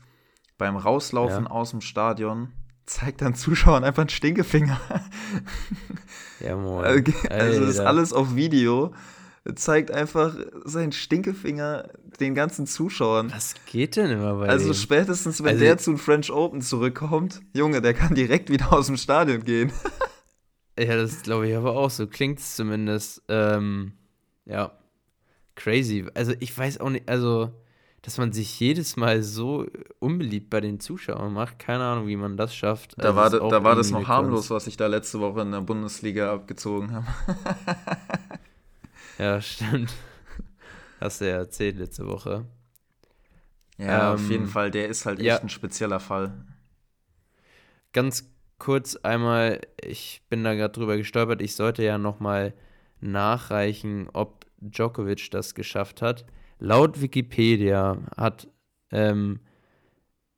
Beim 0.59 0.77
Rauslaufen 0.77 1.45
ja. 1.45 1.51
aus 1.51 1.71
dem 1.71 1.81
Stadion 1.81 2.53
zeigt 2.87 3.23
dann 3.23 3.35
Zuschauern 3.35 3.85
einfach 3.85 4.03
einen 4.03 4.11
Stinkefinger. 4.11 4.81
ja, 6.41 6.57
moin. 6.57 7.05
Also 7.31 7.65
ist 7.65 7.81
alles 7.81 8.13
auf 8.13 8.35
Video. 8.35 8.93
Zeigt 9.55 9.91
einfach 9.91 10.35
seinen 10.65 10.93
Stinkefinger 10.93 11.89
den 12.21 12.35
ganzen 12.35 12.67
Zuschauern. 12.67 13.33
Was 13.33 13.55
geht 13.67 13.97
denn 13.97 14.11
immer 14.11 14.35
bei 14.35 14.49
Also 14.49 14.75
spätestens, 14.75 15.43
wenn 15.43 15.53
also, 15.53 15.65
der 15.65 15.79
zu 15.79 15.93
den 15.93 15.99
French 15.99 16.31
Open 16.31 16.61
zurückkommt, 16.61 17.41
Junge, 17.55 17.81
der 17.81 17.95
kann 17.95 18.15
direkt 18.15 18.51
wieder 18.51 18.73
aus 18.73 18.87
dem 18.87 18.97
Stadion 18.97 19.45
gehen. 19.45 19.73
Ja, 20.79 20.97
das 20.97 21.23
glaube 21.23 21.49
ich 21.49 21.55
aber 21.55 21.77
auch 21.77 21.91
so. 21.91 22.07
Klingt 22.07 22.39
es 22.39 22.57
zumindest. 22.57 23.23
Ähm, 23.29 23.93
ja, 24.47 24.73
crazy. 25.55 26.07
Also 26.15 26.33
ich 26.41 26.57
weiß 26.57 26.81
auch 26.81 26.89
nicht, 26.89 27.09
also, 27.09 27.51
dass 28.03 28.17
man 28.17 28.33
sich 28.33 28.59
jedes 28.59 28.97
Mal 28.97 29.23
so 29.23 29.67
unbeliebt 29.99 30.49
bei 30.49 30.63
den 30.63 30.81
Zuschauern 30.81 31.35
macht. 31.35 31.59
Keine 31.59 31.85
Ahnung, 31.85 32.07
wie 32.07 32.17
man 32.17 32.39
das 32.39 32.55
schafft. 32.55 32.95
Da 32.97 33.15
also 33.15 33.41
war, 33.41 33.51
da 33.51 33.65
war 33.65 33.77
das 33.77 33.91
noch 33.91 34.09
harmlos, 34.09 34.49
was 34.49 34.67
ich 34.67 34.79
da 34.79 34.87
letzte 34.87 35.21
Woche 35.21 35.43
in 35.43 35.53
der 35.53 35.61
Bundesliga 35.61 36.33
abgezogen 36.33 36.95
habe. 36.95 37.07
ja, 39.21 39.41
stimmt. 39.41 39.93
Hast 41.01 41.21
du 41.21 41.29
ja 41.29 41.37
erzählt 41.37 41.77
letzte 41.77 42.07
Woche. 42.07 42.47
Ja, 43.79 44.09
ähm, 44.09 44.15
auf 44.15 44.31
jeden 44.31 44.47
Fall, 44.47 44.71
der 44.71 44.89
ist 44.89 45.07
halt 45.07 45.19
echt 45.19 45.27
ja. 45.27 45.41
ein 45.41 45.49
spezieller 45.49 46.01
Fall. 46.01 46.33
Ganz 47.93 48.31
kurz 48.59 48.97
einmal, 48.97 49.61
ich 49.83 50.23
bin 50.29 50.45
da 50.45 50.55
gerade 50.55 50.73
drüber 50.73 50.97
gestolpert, 50.97 51.43
ich 51.43 51.55
sollte 51.55 51.83
ja 51.83 51.99
nochmal 51.99 52.55
nachreichen, 53.01 54.09
ob 54.13 54.47
Djokovic 54.59 55.31
das 55.31 55.55
geschafft 55.55 56.03
hat. 56.03 56.27
Laut 56.59 57.01
Wikipedia 57.01 57.99
hat 58.17 58.49
ähm, 58.91 59.41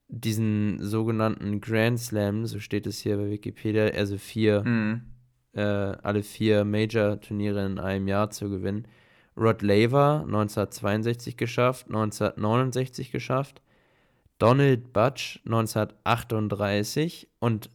diesen 0.08 0.78
sogenannten 0.80 1.60
Grand 1.60 1.98
Slam, 1.98 2.46
so 2.46 2.60
steht 2.60 2.86
es 2.86 3.00
hier 3.00 3.16
bei 3.16 3.30
Wikipedia, 3.30 3.86
also 3.86 4.18
vier, 4.18 4.62
Mhm. 4.64 5.11
Äh, 5.54 5.60
alle 5.60 6.22
vier 6.22 6.64
Major-Turniere 6.64 7.64
in 7.64 7.78
einem 7.78 8.08
Jahr 8.08 8.30
zu 8.30 8.48
gewinnen. 8.48 8.86
Rod 9.36 9.62
Laver 9.62 10.22
1962 10.26 11.36
geschafft, 11.36 11.86
1969 11.86 13.10
geschafft, 13.10 13.62
Donald 14.38 14.92
Butch 14.92 15.40
1938 15.46 17.28
und 17.38 17.70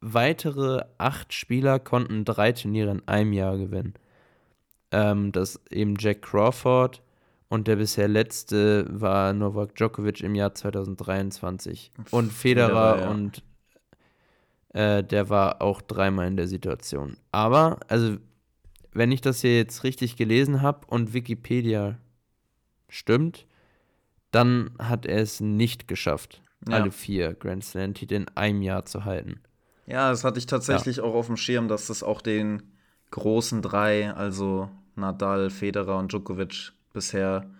weitere 0.00 0.82
acht 0.98 1.32
Spieler 1.32 1.78
konnten 1.78 2.24
drei 2.24 2.52
Turniere 2.52 2.92
in 2.92 3.08
einem 3.08 3.32
Jahr 3.32 3.58
gewinnen. 3.58 3.94
Ähm, 4.92 5.32
das 5.32 5.60
eben 5.70 5.96
Jack 5.98 6.22
Crawford 6.22 7.02
und 7.48 7.68
der 7.68 7.76
bisher 7.76 8.08
letzte 8.08 8.86
war 8.88 9.32
Novak 9.32 9.74
Djokovic 9.76 10.22
im 10.22 10.34
Jahr 10.34 10.54
2023. 10.54 11.90
Und 12.10 12.32
Federer 12.32 12.68
Federer, 12.68 13.00
ja. 13.00 13.10
und 13.10 13.42
äh, 14.74 15.02
der 15.02 15.30
war 15.30 15.62
auch 15.62 15.80
dreimal 15.80 16.26
in 16.26 16.36
der 16.36 16.46
Situation. 16.48 17.16
Aber, 17.32 17.80
also, 17.88 18.18
wenn 18.92 19.10
ich 19.10 19.20
das 19.22 19.40
hier 19.40 19.56
jetzt 19.56 19.82
richtig 19.84 20.16
gelesen 20.16 20.60
habe 20.62 20.86
und 20.86 21.14
Wikipedia 21.14 21.98
stimmt, 22.88 23.46
dann 24.30 24.70
hat 24.78 25.06
er 25.06 25.18
es 25.18 25.40
nicht 25.40 25.88
geschafft, 25.88 26.42
Ja. 26.68 26.76
alle 26.76 26.90
vier 26.90 27.34
Grand 27.34 27.64
Slam-Titel 27.64 28.14
in 28.14 28.28
einem 28.36 28.62
Jahr 28.62 28.84
zu 28.84 29.04
halten. 29.04 29.40
Ja, 29.86 30.10
das 30.10 30.24
hatte 30.24 30.38
ich 30.38 30.46
tatsächlich 30.46 31.00
auch 31.00 31.14
auf 31.14 31.26
dem 31.26 31.36
Schirm, 31.36 31.68
dass 31.68 31.88
das 31.88 32.02
auch 32.02 32.20
den 32.22 32.62
großen 33.10 33.62
drei, 33.62 34.12
also 34.12 34.70
Nadal, 34.96 35.50
Federer 35.50 35.98
und 35.98 36.10
Djokovic, 36.12 36.72
bisher 36.92 37.50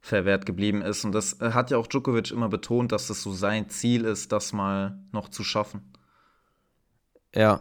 verwehrt 0.00 0.46
geblieben 0.46 0.80
ist. 0.82 1.04
Und 1.04 1.12
das 1.12 1.40
äh, 1.40 1.50
hat 1.52 1.70
ja 1.70 1.76
auch 1.76 1.86
Djokovic 1.88 2.30
immer 2.30 2.48
betont, 2.48 2.92
dass 2.92 3.10
es 3.10 3.22
so 3.22 3.32
sein 3.32 3.68
Ziel 3.68 4.04
ist, 4.04 4.32
das 4.32 4.52
mal 4.52 4.98
noch 5.12 5.28
zu 5.28 5.42
schaffen. 5.44 5.82
Ja, 7.34 7.60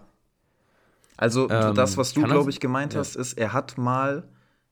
Also 1.17 1.47
Ähm, 1.47 1.75
das, 1.75 1.97
was 1.97 2.13
du, 2.13 2.23
glaube 2.23 2.49
ich, 2.51 2.59
gemeint 2.59 2.93
ja. 2.93 2.99
hast, 2.99 3.15
ist, 3.15 3.33
er 3.33 3.51
hat 3.53 3.77
mal 3.77 4.23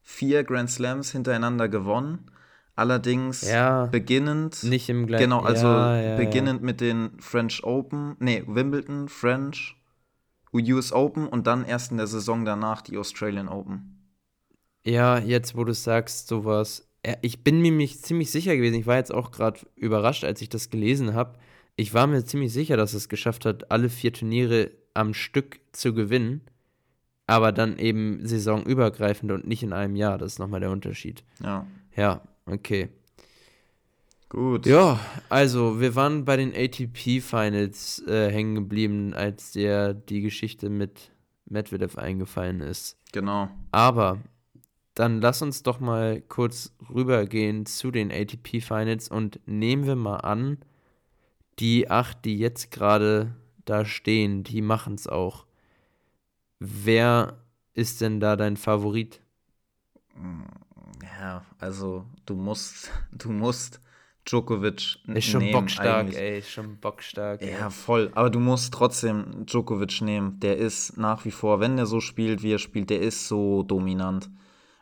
vier 0.04 0.44
Grand 0.44 0.70
Slams 0.70 1.12
hintereinander 1.12 1.68
gewonnen. 1.68 2.32
Allerdings 2.76 3.50
Ja, 3.50 3.88
beginnend. 3.88 4.64
nicht 4.64 4.90
im 4.90 5.08
gleichen 5.08 5.24
Genau, 5.24 5.42
also 5.42 5.66
ja, 5.66 6.18
beginnend 6.18 6.62
mit 6.62 6.82
den 6.82 7.20
French 7.20 7.64
Open, 7.64 8.16
nee, 8.20 8.44
Wimbledon, 8.46 9.08
French, 9.08 9.76
US 10.54 10.92
Open 10.92 11.28
und 11.28 11.48
dann 11.48 11.66
erst 11.66 11.92
in 11.92 11.98
der 11.98 12.08
Saison 12.08 12.46
danach 12.46 12.82
die 12.82 12.98
Australian 12.98 13.48
Open. 13.48 13.92
Ja, 14.86 15.18
jetzt 15.18 15.58
wo 15.58 15.64
du 15.64 15.74
sagst, 15.74 16.28
sowas. 16.28 16.88
Ich 17.22 17.44
bin 17.44 17.62
mir 17.62 17.72
mich 17.72 18.02
ziemlich 18.02 18.30
sicher 18.32 18.56
gewesen. 18.56 18.76
Ich 18.76 18.88
war 18.88 18.98
jetzt 18.98 19.14
auch 19.14 19.32
gerade 19.32 19.60
überrascht, 19.76 20.24
als 20.24 20.42
ich 20.42 20.50
das 20.50 20.70
gelesen 20.70 21.14
habe. 21.14 21.38
Ich 21.76 21.94
war 21.94 22.08
mir 22.08 22.24
ziemlich 22.26 22.52
sicher, 22.54 22.78
dass 22.78 22.94
es 22.94 23.10
geschafft 23.10 23.46
hat, 23.46 23.72
alle 23.72 23.90
vier 23.90 24.12
Turniere 24.14 24.72
am 24.96 25.14
Stück 25.14 25.60
zu 25.72 25.94
gewinnen. 25.94 26.42
Aber 27.28 27.52
dann 27.52 27.78
eben 27.78 28.26
saisonübergreifend 28.26 29.32
und 29.32 29.48
nicht 29.48 29.64
in 29.64 29.74
einem 29.74 29.96
Jahr. 29.96 30.18
Das 30.18 30.34
ist 30.34 30.40
nochmal 30.40 30.60
der 30.60 30.72
Unterschied. 30.72 31.24
Ja, 31.44 31.66
Ja, 31.96 32.22
okay. 32.46 32.90
gut. 34.30 34.66
Ja, 34.66 35.00
also 35.30 35.80
wir 35.80 35.96
waren 35.96 36.26
bei 36.26 36.38
den 36.38 36.54
ATP 36.56 37.22
Finals 37.22 38.04
äh, 38.08 38.30
hängen 38.32 38.56
geblieben, 38.56 39.14
als 39.14 39.54
der 39.54 39.94
die 39.94 40.22
Geschichte 40.22 40.70
mit 40.70 41.12
Medvedev 41.46 41.98
eingefallen 41.98 42.62
ist. 42.62 42.98
Genau. 43.12 43.50
Aber 43.72 44.20
dann 44.94 45.20
lass 45.22 45.42
uns 45.42 45.64
doch 45.64 45.80
mal 45.80 46.22
kurz 46.22 46.74
rübergehen 46.94 47.66
zu 47.66 47.92
den 47.92 48.12
ATP 48.12 48.62
Finals 48.62 49.10
und 49.10 49.40
nehmen 49.46 49.86
wir 49.86 49.96
mal 49.96 50.18
an, 50.18 50.60
die 51.60 51.90
acht, 51.90 52.24
die 52.26 52.38
jetzt 52.38 52.72
gerade 52.72 53.36
da 53.66 53.86
stehen, 53.86 54.44
die 54.44 54.62
machen 54.62 54.96
es 54.96 55.08
auch. 55.08 55.46
Wer 56.60 57.38
ist 57.74 58.02
denn 58.02 58.20
da 58.20 58.36
dein 58.36 58.58
Favorit? 58.58 59.22
Ja, 61.20 61.44
also 61.60 62.06
du 62.26 62.36
musst, 62.36 62.92
du 63.12 63.32
musst 63.32 63.80
Djokovic 64.26 64.98
Ist 65.14 65.26
schon 65.26 65.40
nehmen 65.44 65.52
bockstark, 65.54 65.88
eigentlich. 66.08 66.18
ey, 66.18 66.40
ist 66.40 66.50
schon 66.52 66.78
bockstark. 66.78 67.42
ey. 67.42 67.52
Ja, 67.52 67.70
voll. 67.70 68.12
Aber 68.16 68.30
du 68.30 68.40
musst 68.40 68.74
trotzdem 68.74 69.46
Djokovic 69.46 70.02
nehmen. 70.02 70.40
Der 70.40 70.58
ist 70.58 70.98
nach 70.98 71.26
wie 71.26 71.32
vor, 71.32 71.60
wenn 71.60 71.76
der 71.78 71.86
so 71.86 72.00
spielt, 72.00 72.42
wie 72.42 72.54
er 72.54 72.60
spielt, 72.60 72.90
der 72.90 73.02
ist 73.02 73.28
so 73.28 73.62
dominant. 73.64 74.30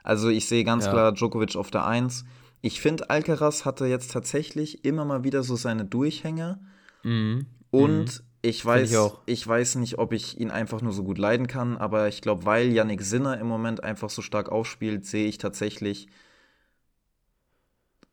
Also 0.01 0.29
ich 0.29 0.47
sehe 0.47 0.63
ganz 0.63 0.85
Ja. 0.85 0.91
klar 0.91 1.11
Djokovic 1.13 1.55
auf 1.55 1.71
der 1.71 1.85
Eins. 1.85 2.23
Ich 2.61 2.79
finde, 2.79 3.09
Alcaraz 3.09 3.65
hatte 3.65 3.85
jetzt 3.85 4.11
tatsächlich 4.11 4.85
immer 4.85 5.03
mal 5.03 5.25
wieder 5.25 5.43
so 5.43 5.55
seine 5.57 5.83
Durchhänge. 5.83 6.59
Mhm. 7.03 7.47
Und 7.71 8.23
ich 8.43 8.63
weiß, 8.63 8.91
ich 8.91 9.11
ich 9.25 9.47
weiß 9.47 9.75
nicht, 9.75 9.97
ob 9.99 10.11
ich 10.11 10.37
ihn 10.37 10.51
einfach 10.51 10.81
nur 10.81 10.91
so 10.91 11.03
gut 11.03 11.17
leiden 11.17 11.47
kann, 11.47 11.77
aber 11.77 12.09
ich 12.09 12.21
glaube, 12.21 12.45
weil 12.45 12.73
Yannick 12.73 13.01
Sinner 13.01 13.39
im 13.39 13.47
Moment 13.47 13.81
einfach 13.83 14.09
so 14.09 14.21
stark 14.21 14.49
aufspielt, 14.49 15.05
sehe 15.05 15.27
ich 15.27 15.37
tatsächlich 15.37 16.09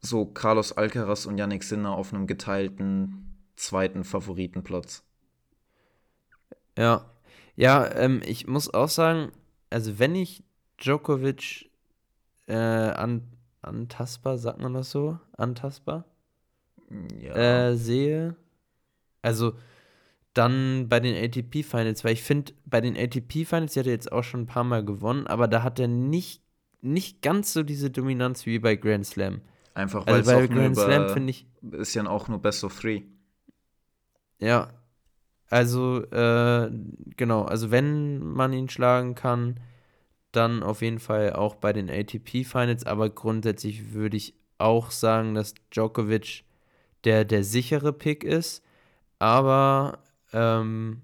so 0.01 0.25
Carlos 0.25 0.73
Alcaraz 0.73 1.27
und 1.27 1.37
Yannick 1.37 1.65
Sinner 1.65 1.97
auf 1.97 2.15
einem 2.15 2.29
geteilten 2.29 3.37
zweiten 3.57 4.05
Favoritenplatz. 4.05 5.03
Ja, 6.79 7.11
ja, 7.57 7.93
ähm, 7.97 8.23
ich 8.25 8.47
muss 8.47 8.73
auch 8.73 8.89
sagen, 8.89 9.33
also 9.69 9.99
wenn 9.99 10.15
ich 10.15 10.45
Djokovic 10.79 11.71
äh, 12.47 12.55
an, 12.55 13.25
antastbar, 13.63 14.39
sagt 14.39 14.61
man 14.61 14.75
das 14.75 14.93
so? 14.93 15.19
Antastbar? 15.37 16.05
Ja. 17.21 17.35
Äh, 17.71 17.77
sehe, 17.77 18.37
also 19.23 19.55
dann 20.35 20.89
bei 20.89 21.01
den 21.01 21.17
ATP 21.17 21.65
Finals, 21.65 22.05
weil 22.05 22.13
ich 22.13 22.23
finde, 22.23 22.53
bei 22.65 22.81
den 22.81 22.97
ATP 22.97 23.45
Finals, 23.45 23.73
die 23.73 23.81
hat 23.81 23.87
er 23.87 23.93
jetzt 23.93 24.13
auch 24.13 24.23
schon 24.23 24.43
ein 24.43 24.47
paar 24.47 24.65
Mal 24.65 24.85
gewonnen, 24.85 25.27
aber 25.27 25.49
da 25.49 25.63
hat 25.63 25.81
er 25.81 25.89
nicht, 25.89 26.43
nicht 26.81 27.23
ganz 27.23 27.53
so 27.53 27.63
diese 27.63 27.91
Dominanz 27.91 28.47
wie 28.47 28.59
bei 28.59 28.77
Grand 28.77 29.07
Slam. 29.07 29.41
einfach 29.75 30.07
weil 30.07 30.15
Also 30.15 30.33
bei 30.33 30.47
Grand 30.47 30.77
Slam 30.77 31.09
finde 31.09 31.31
ich, 31.31 31.47
ist 31.73 31.95
ja 31.95 32.07
auch 32.07 32.29
nur 32.29 32.41
Best 32.41 32.63
of 32.65 32.79
Three. 32.79 33.03
Ja, 34.39 34.71
also 35.51 36.03
äh, 36.05 36.71
genau, 37.17 37.43
also 37.43 37.73
wenn 37.73 38.21
man 38.21 38.53
ihn 38.53 38.69
schlagen 38.69 39.17
kann, 39.17 39.59
dann 40.31 40.63
auf 40.63 40.81
jeden 40.81 41.01
Fall 41.01 41.33
auch 41.33 41.57
bei 41.57 41.73
den 41.73 41.91
ATP 41.91 42.45
Finals, 42.45 42.87
aber 42.87 43.11
grundsätzlich 43.11 43.93
würde 43.93 44.17
ich 44.17 44.35
auch 44.59 44.93
sagen, 44.93 45.35
dass 45.35 45.55
Djokovic 45.75 46.45
der, 47.05 47.25
der 47.25 47.43
sichere 47.43 47.93
Pick 47.93 48.23
ist, 48.23 48.63
aber 49.19 49.99
ähm, 50.33 51.03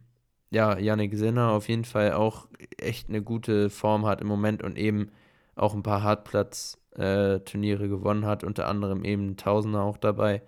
ja, 0.50 0.78
Yannick 0.78 1.14
Sinner 1.16 1.50
auf 1.50 1.68
jeden 1.68 1.84
Fall 1.84 2.12
auch 2.12 2.48
echt 2.78 3.08
eine 3.08 3.22
gute 3.22 3.70
Form 3.70 4.06
hat 4.06 4.20
im 4.20 4.26
Moment 4.28 4.62
und 4.62 4.76
eben 4.78 5.10
auch 5.54 5.74
ein 5.74 5.82
paar 5.82 6.02
Hartplatz-Turniere 6.02 7.88
gewonnen 7.88 8.26
hat, 8.26 8.44
unter 8.44 8.68
anderem 8.68 9.04
eben 9.04 9.36
Tausender 9.36 9.82
auch 9.82 9.96
dabei. 9.96 10.42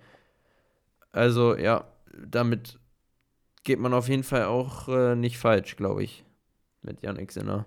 Also 1.11 1.55
ja, 1.57 1.85
damit 2.25 2.79
geht 3.63 3.79
man 3.79 3.93
auf 3.93 4.07
jeden 4.07 4.23
Fall 4.23 4.45
auch 4.45 4.87
äh, 4.87 5.15
nicht 5.15 5.37
falsch, 5.37 5.75
glaube 5.75 6.03
ich, 6.03 6.23
mit 6.81 7.01
Yannick 7.01 7.31
Sinner. 7.31 7.65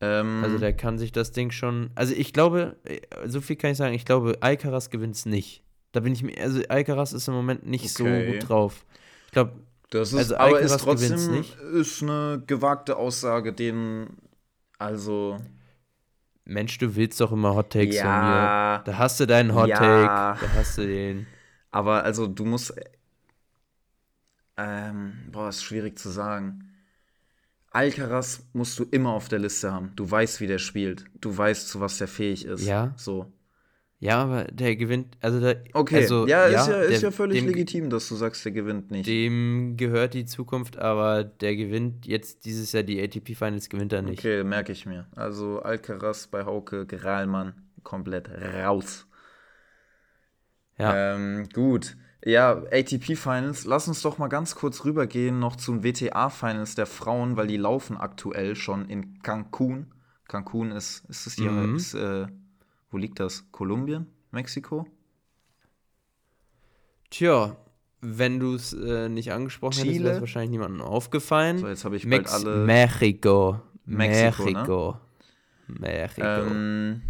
Ähm, 0.00 0.40
Also 0.44 0.58
der 0.58 0.72
kann 0.72 0.98
sich 0.98 1.12
das 1.12 1.32
Ding 1.32 1.50
schon. 1.50 1.90
Also 1.94 2.14
ich 2.14 2.32
glaube, 2.32 2.76
äh, 2.84 3.00
so 3.26 3.40
viel 3.40 3.56
kann 3.56 3.72
ich 3.72 3.78
sagen, 3.78 3.94
ich 3.94 4.04
glaube, 4.04 4.38
Alcaraz 4.40 4.90
gewinnt 4.90 5.16
es 5.16 5.26
nicht. 5.26 5.62
Da 5.92 6.00
bin 6.00 6.12
ich 6.12 6.22
mir, 6.22 6.38
also 6.40 6.60
Alcaraz 6.68 7.12
ist 7.12 7.28
im 7.28 7.34
Moment 7.34 7.66
nicht 7.66 7.90
so 7.92 8.04
Okay. 8.04 8.26
gut 8.38 8.48
drauf. 8.48 8.84
Ich 9.26 9.32
glaube, 9.32 9.52
das 9.90 10.12
ist, 10.12 10.32
also 10.32 10.36
aber 10.36 10.60
ist 10.60 10.78
trotzdem 10.80 11.30
nicht. 11.32 11.56
ist 11.56 12.02
eine 12.02 12.42
gewagte 12.46 12.96
Aussage, 12.96 13.52
den 13.52 14.08
also 14.78 15.38
Mensch, 16.44 16.78
du 16.78 16.94
willst 16.96 17.20
doch 17.20 17.32
immer 17.32 17.54
Hot 17.54 17.72
Takes 17.72 17.96
Ja. 17.96 18.02
von 18.02 18.30
mir. 18.30 18.82
Da 18.92 18.98
hast 18.98 19.20
du 19.20 19.26
deinen 19.26 19.54
Hot 19.54 19.68
Ja. 19.68 19.76
Take, 19.76 20.46
da 20.46 20.52
hast 20.54 20.78
du 20.78 20.86
den. 20.86 21.26
Aber 21.70 22.04
also 22.04 22.26
du 22.26 22.44
musst. 22.44 22.74
Ähm, 24.56 25.12
boah, 25.30 25.48
ist 25.50 25.62
schwierig 25.62 25.98
zu 25.98 26.08
sagen. 26.10 26.64
Alcaraz 27.70 28.42
musst 28.54 28.78
du 28.78 28.84
immer 28.90 29.10
auf 29.12 29.28
der 29.28 29.38
Liste 29.38 29.72
haben. 29.72 29.92
Du 29.94 30.10
weißt, 30.10 30.40
wie 30.40 30.46
der 30.46 30.58
spielt. 30.58 31.04
Du 31.20 31.36
weißt, 31.36 31.68
zu 31.68 31.80
was 31.80 31.98
der 31.98 32.08
fähig 32.08 32.44
ist. 32.46 32.64
Ja. 32.64 32.92
So. 32.96 33.30
Ja, 34.00 34.22
aber 34.22 34.44
der 34.44 34.76
gewinnt, 34.76 35.16
also 35.20 35.40
der, 35.40 35.64
Okay. 35.72 35.96
also, 35.96 36.26
ja, 36.28 36.46
ist 36.46 36.68
ja, 36.68 36.80
ist 36.82 36.90
der- 36.90 37.00
ja 37.00 37.10
völlig 37.10 37.40
dem, 37.40 37.48
legitim, 37.48 37.90
dass 37.90 38.08
du 38.08 38.14
sagst, 38.14 38.44
der 38.44 38.52
gewinnt 38.52 38.92
nicht. 38.92 39.08
Dem 39.08 39.76
gehört 39.76 40.14
die 40.14 40.24
Zukunft, 40.24 40.76
aber 40.78 41.24
der 41.24 41.56
gewinnt 41.56 42.06
jetzt 42.06 42.44
dieses 42.44 42.70
Jahr 42.70 42.84
die 42.84 43.00
ATP 43.02 43.34
Finals, 43.34 43.68
gewinnt 43.68 43.92
er 43.92 44.02
nicht. 44.02 44.20
Okay, 44.20 44.44
merke 44.44 44.70
ich 44.70 44.86
mir. 44.86 45.06
Also 45.16 45.60
Alcaraz 45.62 46.28
bei 46.28 46.44
Hauke, 46.44 46.86
Geralmann 46.86 47.54
komplett 47.82 48.28
raus. 48.30 49.06
Ja. 50.78 51.14
Ähm, 51.16 51.48
gut. 51.52 51.96
Ja, 52.24 52.62
ATP 52.70 53.16
Finals. 53.16 53.64
Lass 53.64 53.88
uns 53.88 54.02
doch 54.02 54.18
mal 54.18 54.28
ganz 54.28 54.54
kurz 54.54 54.84
rübergehen 54.84 55.38
noch 55.40 55.56
zum 55.56 55.82
WTA 55.82 56.30
Finals 56.30 56.74
der 56.76 56.86
Frauen, 56.86 57.36
weil 57.36 57.46
die 57.48 57.56
laufen 57.56 57.96
aktuell 57.96 58.54
schon 58.54 58.88
in 58.88 59.22
Cancun. 59.22 59.92
Cancun 60.28 60.70
ist, 60.70 61.04
ist 61.08 61.26
es 61.26 61.36
die, 61.36 61.48
Mhm. 61.48 61.76
ist, 61.76 61.94
äh, 61.94 62.26
wo 62.90 62.96
liegt 62.96 63.20
das? 63.20 63.50
Kolumbien? 63.52 64.06
Mexiko? 64.30 64.86
Tja, 67.10 67.56
wenn 68.00 68.38
du 68.38 68.54
es 68.54 68.72
äh, 68.72 69.08
nicht 69.08 69.32
angesprochen 69.32 69.72
Chile. 69.72 69.90
hättest, 69.90 70.04
wäre 70.04 70.14
es 70.14 70.20
wahrscheinlich 70.20 70.50
niemandem 70.50 70.82
aufgefallen. 70.82 71.58
So, 71.58 71.68
jetzt 71.68 71.84
habe 71.84 71.96
ich 71.96 72.04
Mex 72.04 72.30
bald 72.30 72.46
alle. 72.46 72.64
Mexiko. 72.64 73.60
Mexiko. 73.84 74.44
Mexiko. 74.44 74.96
Ne? 75.68 75.78
Mexiko. 75.80 76.26
Ähm, 76.26 77.02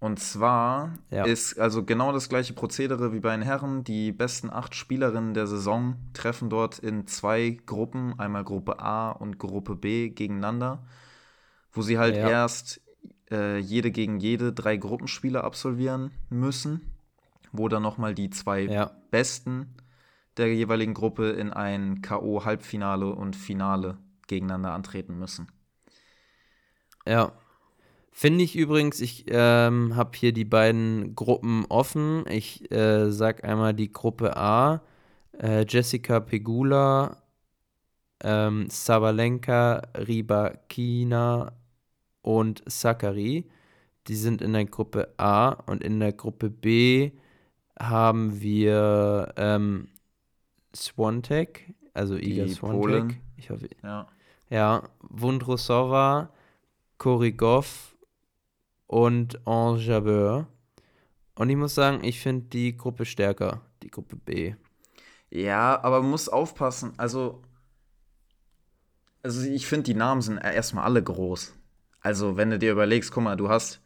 und 0.00 0.18
zwar 0.18 0.94
ja. 1.10 1.24
ist 1.24 1.58
also 1.58 1.84
genau 1.84 2.12
das 2.12 2.30
gleiche 2.30 2.54
Prozedere 2.54 3.12
wie 3.12 3.20
bei 3.20 3.32
den 3.32 3.42
Herren. 3.42 3.84
Die 3.84 4.12
besten 4.12 4.48
acht 4.50 4.74
Spielerinnen 4.74 5.34
der 5.34 5.46
Saison 5.46 5.96
treffen 6.14 6.48
dort 6.48 6.78
in 6.78 7.06
zwei 7.06 7.58
Gruppen, 7.66 8.18
einmal 8.18 8.44
Gruppe 8.44 8.80
A 8.80 9.10
und 9.10 9.38
Gruppe 9.38 9.76
B 9.76 10.08
gegeneinander, 10.08 10.82
wo 11.72 11.82
sie 11.82 11.98
halt 11.98 12.16
ja. 12.16 12.30
erst 12.30 12.80
äh, 13.30 13.58
jede 13.58 13.90
gegen 13.90 14.18
jede 14.18 14.52
drei 14.52 14.76
Gruppenspiele 14.76 15.42
absolvieren 15.44 16.10
müssen, 16.28 16.80
wo 17.52 17.68
dann 17.68 17.82
nochmal 17.82 18.14
die 18.14 18.30
zwei 18.30 18.62
ja. 18.62 18.90
besten 19.10 19.74
der 20.36 20.54
jeweiligen 20.54 20.94
Gruppe 20.94 21.30
in 21.30 21.52
ein 21.52 22.02
K.O.-Halbfinale 22.02 23.10
und 23.10 23.36
Finale 23.36 23.98
gegeneinander 24.26 24.72
antreten 24.72 25.18
müssen. 25.18 25.48
Ja, 27.06 27.32
Finde 28.12 28.44
ich 28.44 28.56
übrigens, 28.56 29.00
ich 29.00 29.24
ähm, 29.28 29.96
habe 29.96 30.10
hier 30.14 30.32
die 30.32 30.44
beiden 30.44 31.14
Gruppen 31.14 31.64
offen. 31.68 32.24
Ich 32.28 32.70
äh, 32.70 33.10
sag 33.10 33.44
einmal 33.44 33.72
die 33.72 33.92
Gruppe 33.92 34.36
A, 34.36 34.82
äh, 35.40 35.64
Jessica 35.66 36.20
Pegula, 36.20 37.22
ähm, 38.22 38.66
Sabalenka, 38.68 39.82
Ribakina 39.96 41.52
und 42.22 42.62
Sakari. 42.66 43.48
Die 44.06 44.16
sind 44.16 44.42
in 44.42 44.52
der 44.52 44.64
Gruppe 44.64 45.12
A 45.18 45.50
und 45.50 45.84
in 45.84 46.00
der 46.00 46.12
Gruppe 46.12 46.50
B 46.50 47.12
haben 47.78 48.40
wir 48.40 49.32
ähm, 49.36 49.88
Swantek, 50.74 51.74
also 51.94 52.16
Iga 52.16 52.48
Swantek. 52.48 53.20
Ich 53.36 53.50
hoffe, 53.50 53.68
ja. 53.82 54.06
Ja, 54.48 54.88
Wundrosova, 55.00 56.30
Korigov 56.98 57.96
und 58.86 59.40
Enjabeur. 59.46 60.48
Und 61.36 61.48
ich 61.48 61.56
muss 61.56 61.74
sagen, 61.74 62.02
ich 62.02 62.20
finde 62.20 62.46
die 62.46 62.76
Gruppe 62.76 63.04
stärker, 63.04 63.62
die 63.82 63.90
Gruppe 63.90 64.16
B. 64.16 64.54
Ja, 65.30 65.80
aber 65.82 66.02
man 66.02 66.10
muss 66.10 66.28
aufpassen. 66.28 66.92
Also, 66.96 67.42
also 69.22 69.48
ich 69.48 69.66
finde, 69.66 69.84
die 69.84 69.94
Namen 69.94 70.20
sind 70.20 70.38
erstmal 70.38 70.84
alle 70.84 71.02
groß. 71.02 71.54
Also, 72.00 72.36
wenn 72.36 72.50
du 72.50 72.58
dir 72.58 72.72
überlegst, 72.72 73.12
guck 73.12 73.24
mal, 73.24 73.36
du 73.36 73.48
hast, 73.48 73.80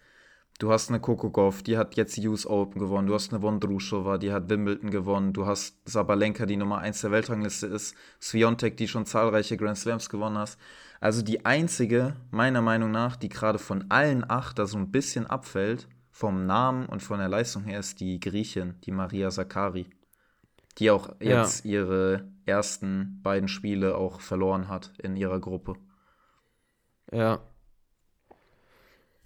du 0.59 0.71
hast 0.71 0.89
eine 0.89 1.01
Kokogov, 1.01 1.63
die 1.63 1.77
hat 1.77 1.97
jetzt 1.97 2.17
die 2.17 2.29
US 2.29 2.47
Open 2.47 2.81
gewonnen. 2.81 3.09
Du 3.09 3.15
hast 3.15 3.33
eine 3.33 3.43
Vondrushova, 3.43 4.19
die 4.19 4.33
hat 4.33 4.49
Wimbledon 4.49 4.91
gewonnen. 4.91 5.33
Du 5.33 5.47
hast 5.47 5.77
Sabalenka, 5.89 6.47
die 6.47 6.57
Nummer 6.57 6.79
1 6.79 7.01
der 7.01 7.11
Weltrangliste 7.11 7.67
ist. 7.67 7.97
Sviontek, 8.21 8.77
die 8.77 8.89
schon 8.89 9.07
zahlreiche 9.07 9.57
Grand 9.57 9.79
Slams 9.79 10.09
gewonnen 10.09 10.39
hast. 10.39 10.59
Also 11.01 11.23
die 11.23 11.45
einzige, 11.45 12.17
meiner 12.31 12.63
Meinung 12.63 12.91
nach, 12.91 13.17
die 13.17 13.29
gerade 13.29 13.59
von 13.59 13.91
allen 13.91 14.29
acht 14.29 14.59
da 14.59 14.67
so 14.67 14.79
ein 14.79 14.91
bisschen 14.91 15.27
abfällt, 15.27 15.89
vom 16.11 16.47
Namen 16.47 16.87
und 16.87 17.03
von 17.03 17.19
der 17.19 17.29
Leistung 17.29 17.65
her, 17.65 17.81
ist 17.81 17.99
die 17.99 18.21
Griechin, 18.21 18.77
die 18.85 18.93
Maria 18.93 19.31
Sakari. 19.31 19.87
Die 20.79 20.91
auch 20.91 21.15
jetzt 21.21 21.65
ja. 21.65 21.73
ihre 21.73 22.29
ersten 22.47 23.21
beiden 23.23 23.49
Spiele 23.49 23.97
auch 23.97 24.21
verloren 24.21 24.69
hat 24.69 24.93
in 24.99 25.17
ihrer 25.17 25.41
Gruppe. 25.41 25.75
Ja. 27.13 27.41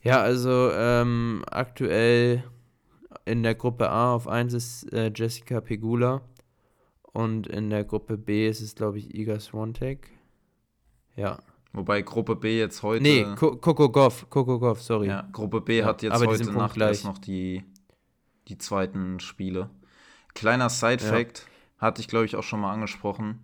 Ja, 0.02 0.20
also 0.20 0.70
ähm, 0.72 1.44
aktuell 1.50 2.44
in 3.24 3.42
der 3.42 3.54
Gruppe 3.54 3.90
A 3.90 4.14
auf 4.14 4.28
1 4.28 4.54
ist 4.54 4.92
äh, 4.92 5.10
Jessica 5.14 5.60
Pegula 5.60 6.22
und 7.12 7.46
in 7.46 7.70
der 7.70 7.84
Gruppe 7.84 8.16
B 8.16 8.48
ist 8.48 8.60
es, 8.60 8.74
glaube 8.74 8.98
ich, 8.98 9.14
Iga 9.14 9.40
Swantek. 9.40 10.10
Ja. 11.16 11.38
Wobei 11.72 12.02
Gruppe 12.02 12.36
B 12.36 12.58
jetzt 12.58 12.82
heute. 12.82 13.02
Nee, 13.02 13.26
Coco 13.36 13.90
Goff, 13.90 14.28
Coco 14.30 14.58
Goff, 14.58 14.80
sorry. 14.82 15.08
Ja, 15.08 15.28
Gruppe 15.32 15.60
B 15.60 15.78
ja, 15.78 15.86
hat 15.86 16.02
jetzt 16.02 16.24
heute 16.24 16.50
Nacht 16.52 16.76
erst 16.78 17.04
noch 17.04 17.18
die, 17.18 17.64
die 18.48 18.56
zweiten 18.56 19.20
Spiele. 19.20 19.68
Kleiner 20.34 20.70
Side-Fact, 20.70 21.38
ja. 21.38 21.82
hatte 21.82 22.00
ich 22.00 22.08
glaube 22.08 22.24
ich 22.24 22.36
auch 22.36 22.42
schon 22.42 22.60
mal 22.60 22.72
angesprochen. 22.72 23.40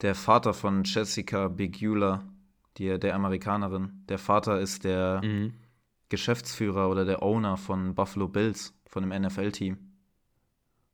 Der 0.00 0.14
Vater 0.14 0.54
von 0.54 0.84
Jessica 0.84 1.48
Bigula, 1.48 2.24
die, 2.78 2.98
der 2.98 3.14
Amerikanerin, 3.14 4.04
der 4.08 4.18
Vater 4.18 4.60
ist 4.60 4.84
der 4.84 5.20
mhm. 5.24 5.54
Geschäftsführer 6.08 6.88
oder 6.88 7.04
der 7.04 7.22
Owner 7.22 7.56
von 7.56 7.94
Buffalo 7.94 8.28
Bills, 8.28 8.74
von 8.86 9.08
dem 9.08 9.22
NFL-Team. 9.22 9.76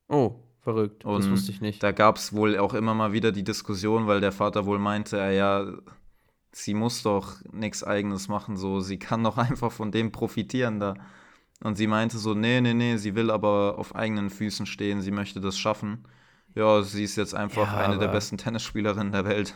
Oh, 0.08 0.36
verrückt. 0.60 1.04
Und 1.04 1.18
das 1.18 1.30
wusste 1.30 1.52
ich 1.52 1.60
nicht. 1.60 1.82
Da 1.82 1.92
gab 1.92 2.16
es 2.16 2.32
wohl 2.32 2.58
auch 2.58 2.74
immer 2.74 2.94
mal 2.94 3.12
wieder 3.12 3.32
die 3.32 3.44
Diskussion, 3.44 4.06
weil 4.06 4.20
der 4.20 4.32
Vater 4.32 4.66
wohl 4.66 4.78
meinte, 4.78 5.18
ja, 5.18 5.66
sie 6.52 6.74
muss 6.74 7.02
doch 7.02 7.36
nichts 7.52 7.84
eigenes 7.84 8.28
machen, 8.28 8.56
so, 8.56 8.80
sie 8.80 8.98
kann 8.98 9.22
doch 9.22 9.38
einfach 9.38 9.72
von 9.72 9.92
dem 9.92 10.12
profitieren 10.12 10.80
da. 10.80 10.94
Und 11.62 11.76
sie 11.76 11.86
meinte 11.86 12.18
so, 12.18 12.34
nee, 12.34 12.60
nee, 12.60 12.74
nee, 12.74 12.96
sie 12.96 13.14
will 13.14 13.30
aber 13.30 13.78
auf 13.78 13.94
eigenen 13.94 14.28
Füßen 14.28 14.66
stehen, 14.66 15.00
sie 15.00 15.12
möchte 15.12 15.40
das 15.40 15.56
schaffen. 15.56 16.04
Ja, 16.54 16.82
sie 16.82 17.04
ist 17.04 17.16
jetzt 17.16 17.34
einfach 17.34 17.72
ja, 17.72 17.78
eine 17.78 17.98
der 17.98 18.08
besten 18.08 18.38
Tennisspielerinnen 18.38 19.12
der 19.12 19.24
Welt. 19.24 19.54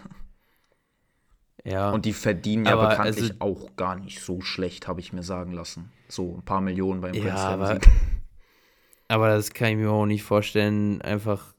Ja. 1.65 1.91
Und 1.91 2.05
die 2.05 2.13
verdienen 2.13 2.67
ja 2.67 2.73
aber 2.73 2.91
bekanntlich 2.91 3.33
also, 3.39 3.41
auch 3.41 3.77
gar 3.77 3.97
nicht 3.97 4.21
so 4.21 4.41
schlecht, 4.41 4.89
habe 4.89 5.01
ich 5.01 5.13
mir 5.13 5.23
sagen 5.23 5.53
lassen. 5.53 5.91
So 6.09 6.37
ein 6.37 6.45
paar 6.45 6.61
Millionen 6.61 7.01
beim 7.01 7.15
ja, 7.15 7.37
aber, 7.37 7.79
aber 9.09 9.29
das 9.29 9.53
kann 9.53 9.71
ich 9.71 9.77
mir 9.77 9.91
auch 9.91 10.07
nicht 10.07 10.23
vorstellen, 10.23 11.03
einfach 11.03 11.55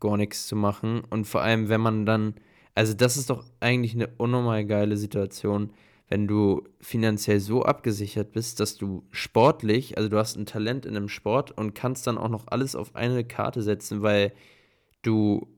gar 0.00 0.16
nichts 0.16 0.46
zu 0.46 0.56
machen. 0.56 1.02
Und 1.08 1.26
vor 1.26 1.42
allem, 1.42 1.68
wenn 1.68 1.80
man 1.80 2.04
dann 2.04 2.34
also 2.76 2.92
das 2.92 3.16
ist 3.16 3.30
doch 3.30 3.42
eigentlich 3.58 3.94
eine 3.94 4.08
unnormal 4.18 4.64
geile 4.66 4.98
Situation, 4.98 5.72
wenn 6.08 6.28
du 6.28 6.62
finanziell 6.78 7.40
so 7.40 7.62
abgesichert 7.62 8.32
bist, 8.32 8.60
dass 8.60 8.76
du 8.76 9.02
sportlich, 9.10 9.96
also 9.96 10.10
du 10.10 10.18
hast 10.18 10.36
ein 10.36 10.44
Talent 10.44 10.84
in 10.84 10.94
einem 10.94 11.08
Sport 11.08 11.50
und 11.50 11.74
kannst 11.74 12.06
dann 12.06 12.18
auch 12.18 12.28
noch 12.28 12.44
alles 12.48 12.76
auf 12.76 12.94
eine 12.94 13.24
Karte 13.24 13.62
setzen, 13.62 14.02
weil 14.02 14.32
du 15.00 15.48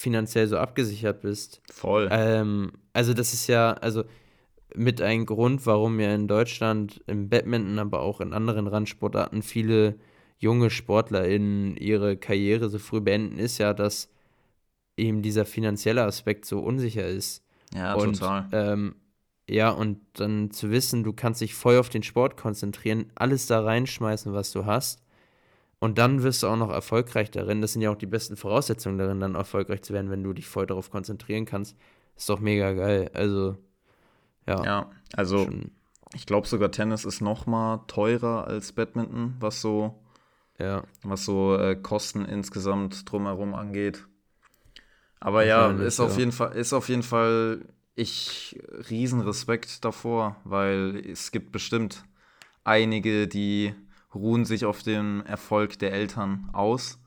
finanziell 0.00 0.48
so 0.48 0.56
abgesichert 0.56 1.20
bist. 1.20 1.60
Voll. 1.70 2.08
Ähm, 2.10 2.72
also 2.94 3.12
das 3.12 3.34
ist 3.34 3.48
ja, 3.48 3.74
also 3.74 4.04
mit 4.74 5.02
ein 5.02 5.26
Grund, 5.26 5.66
warum 5.66 6.00
ja 6.00 6.14
in 6.14 6.26
Deutschland 6.26 7.02
im 7.06 7.28
Badminton, 7.28 7.78
aber 7.78 8.00
auch 8.00 8.22
in 8.22 8.32
anderen 8.32 8.66
Randsportarten 8.66 9.42
viele 9.42 9.96
junge 10.38 10.70
SportlerInnen 10.70 11.76
ihre 11.76 12.16
Karriere 12.16 12.70
so 12.70 12.78
früh 12.78 13.00
beenden, 13.00 13.38
ist 13.38 13.58
ja, 13.58 13.74
dass 13.74 14.08
eben 14.96 15.20
dieser 15.20 15.44
finanzielle 15.44 16.04
Aspekt 16.04 16.46
so 16.46 16.60
unsicher 16.60 17.06
ist. 17.06 17.44
Ja, 17.74 17.92
und, 17.92 18.18
total. 18.18 18.48
Ähm, 18.52 18.94
ja, 19.50 19.68
und 19.68 20.00
dann 20.14 20.50
zu 20.50 20.70
wissen, 20.70 21.04
du 21.04 21.12
kannst 21.12 21.42
dich 21.42 21.54
voll 21.54 21.76
auf 21.76 21.90
den 21.90 22.02
Sport 22.02 22.38
konzentrieren, 22.38 23.12
alles 23.16 23.46
da 23.46 23.62
reinschmeißen, 23.62 24.32
was 24.32 24.50
du 24.50 24.64
hast. 24.64 25.02
Und 25.80 25.96
dann 25.96 26.22
wirst 26.22 26.42
du 26.42 26.46
auch 26.46 26.56
noch 26.56 26.70
erfolgreich 26.70 27.30
darin. 27.30 27.62
Das 27.62 27.72
sind 27.72 27.82
ja 27.82 27.90
auch 27.90 27.96
die 27.96 28.06
besten 28.06 28.36
Voraussetzungen 28.36 28.98
darin, 28.98 29.18
dann 29.18 29.34
erfolgreich 29.34 29.82
zu 29.82 29.94
werden, 29.94 30.10
wenn 30.10 30.22
du 30.22 30.34
dich 30.34 30.46
voll 30.46 30.66
darauf 30.66 30.90
konzentrieren 30.90 31.46
kannst. 31.46 31.76
Ist 32.16 32.28
doch 32.28 32.38
mega 32.38 32.72
geil. 32.72 33.10
Also, 33.14 33.56
ja. 34.46 34.62
Ja, 34.62 34.90
also 35.14 35.44
schon. 35.44 35.70
ich 36.14 36.26
glaube 36.26 36.46
sogar 36.46 36.70
Tennis 36.70 37.06
ist 37.06 37.22
noch 37.22 37.46
mal 37.46 37.78
teurer 37.86 38.46
als 38.46 38.72
Badminton, 38.72 39.36
was 39.40 39.62
so, 39.62 39.98
ja. 40.58 40.84
was 41.02 41.24
so 41.24 41.56
äh, 41.56 41.76
Kosten 41.76 42.26
insgesamt 42.26 43.10
drumherum 43.10 43.54
angeht. 43.54 44.06
Aber 45.18 45.46
ja, 45.46 45.70
ist 45.70 45.98
auf, 45.98 46.18
Jeden 46.18 46.32
Fall, 46.32 46.52
ist 46.56 46.72
auf 46.74 46.88
jeden 46.90 47.02
Fall 47.02 47.66
ich 47.94 48.58
riesen 48.88 49.20
Respekt 49.20 49.84
davor, 49.84 50.36
weil 50.44 51.02
es 51.06 51.32
gibt 51.32 51.52
bestimmt 51.52 52.04
einige, 52.64 53.28
die 53.28 53.74
ruhen 54.14 54.44
sich 54.44 54.64
auf 54.64 54.82
dem 54.82 55.24
Erfolg 55.26 55.78
der 55.78 55.92
Eltern 55.92 56.48
aus. 56.52 56.98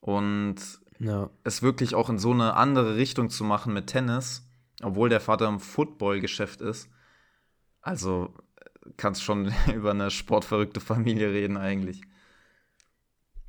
Und 0.00 0.56
ja. 0.98 1.30
es 1.44 1.62
wirklich 1.62 1.94
auch 1.94 2.08
in 2.08 2.18
so 2.18 2.32
eine 2.32 2.54
andere 2.54 2.96
Richtung 2.96 3.30
zu 3.30 3.44
machen 3.44 3.72
mit 3.72 3.88
Tennis, 3.88 4.48
obwohl 4.82 5.08
der 5.08 5.20
Vater 5.20 5.48
im 5.48 5.60
Football-Geschäft 5.60 6.60
ist. 6.60 6.88
Also 7.80 8.34
kannst 8.96 9.22
schon 9.22 9.52
über 9.74 9.90
eine 9.90 10.10
sportverrückte 10.10 10.80
Familie 10.80 11.30
reden 11.30 11.56
eigentlich. 11.56 12.00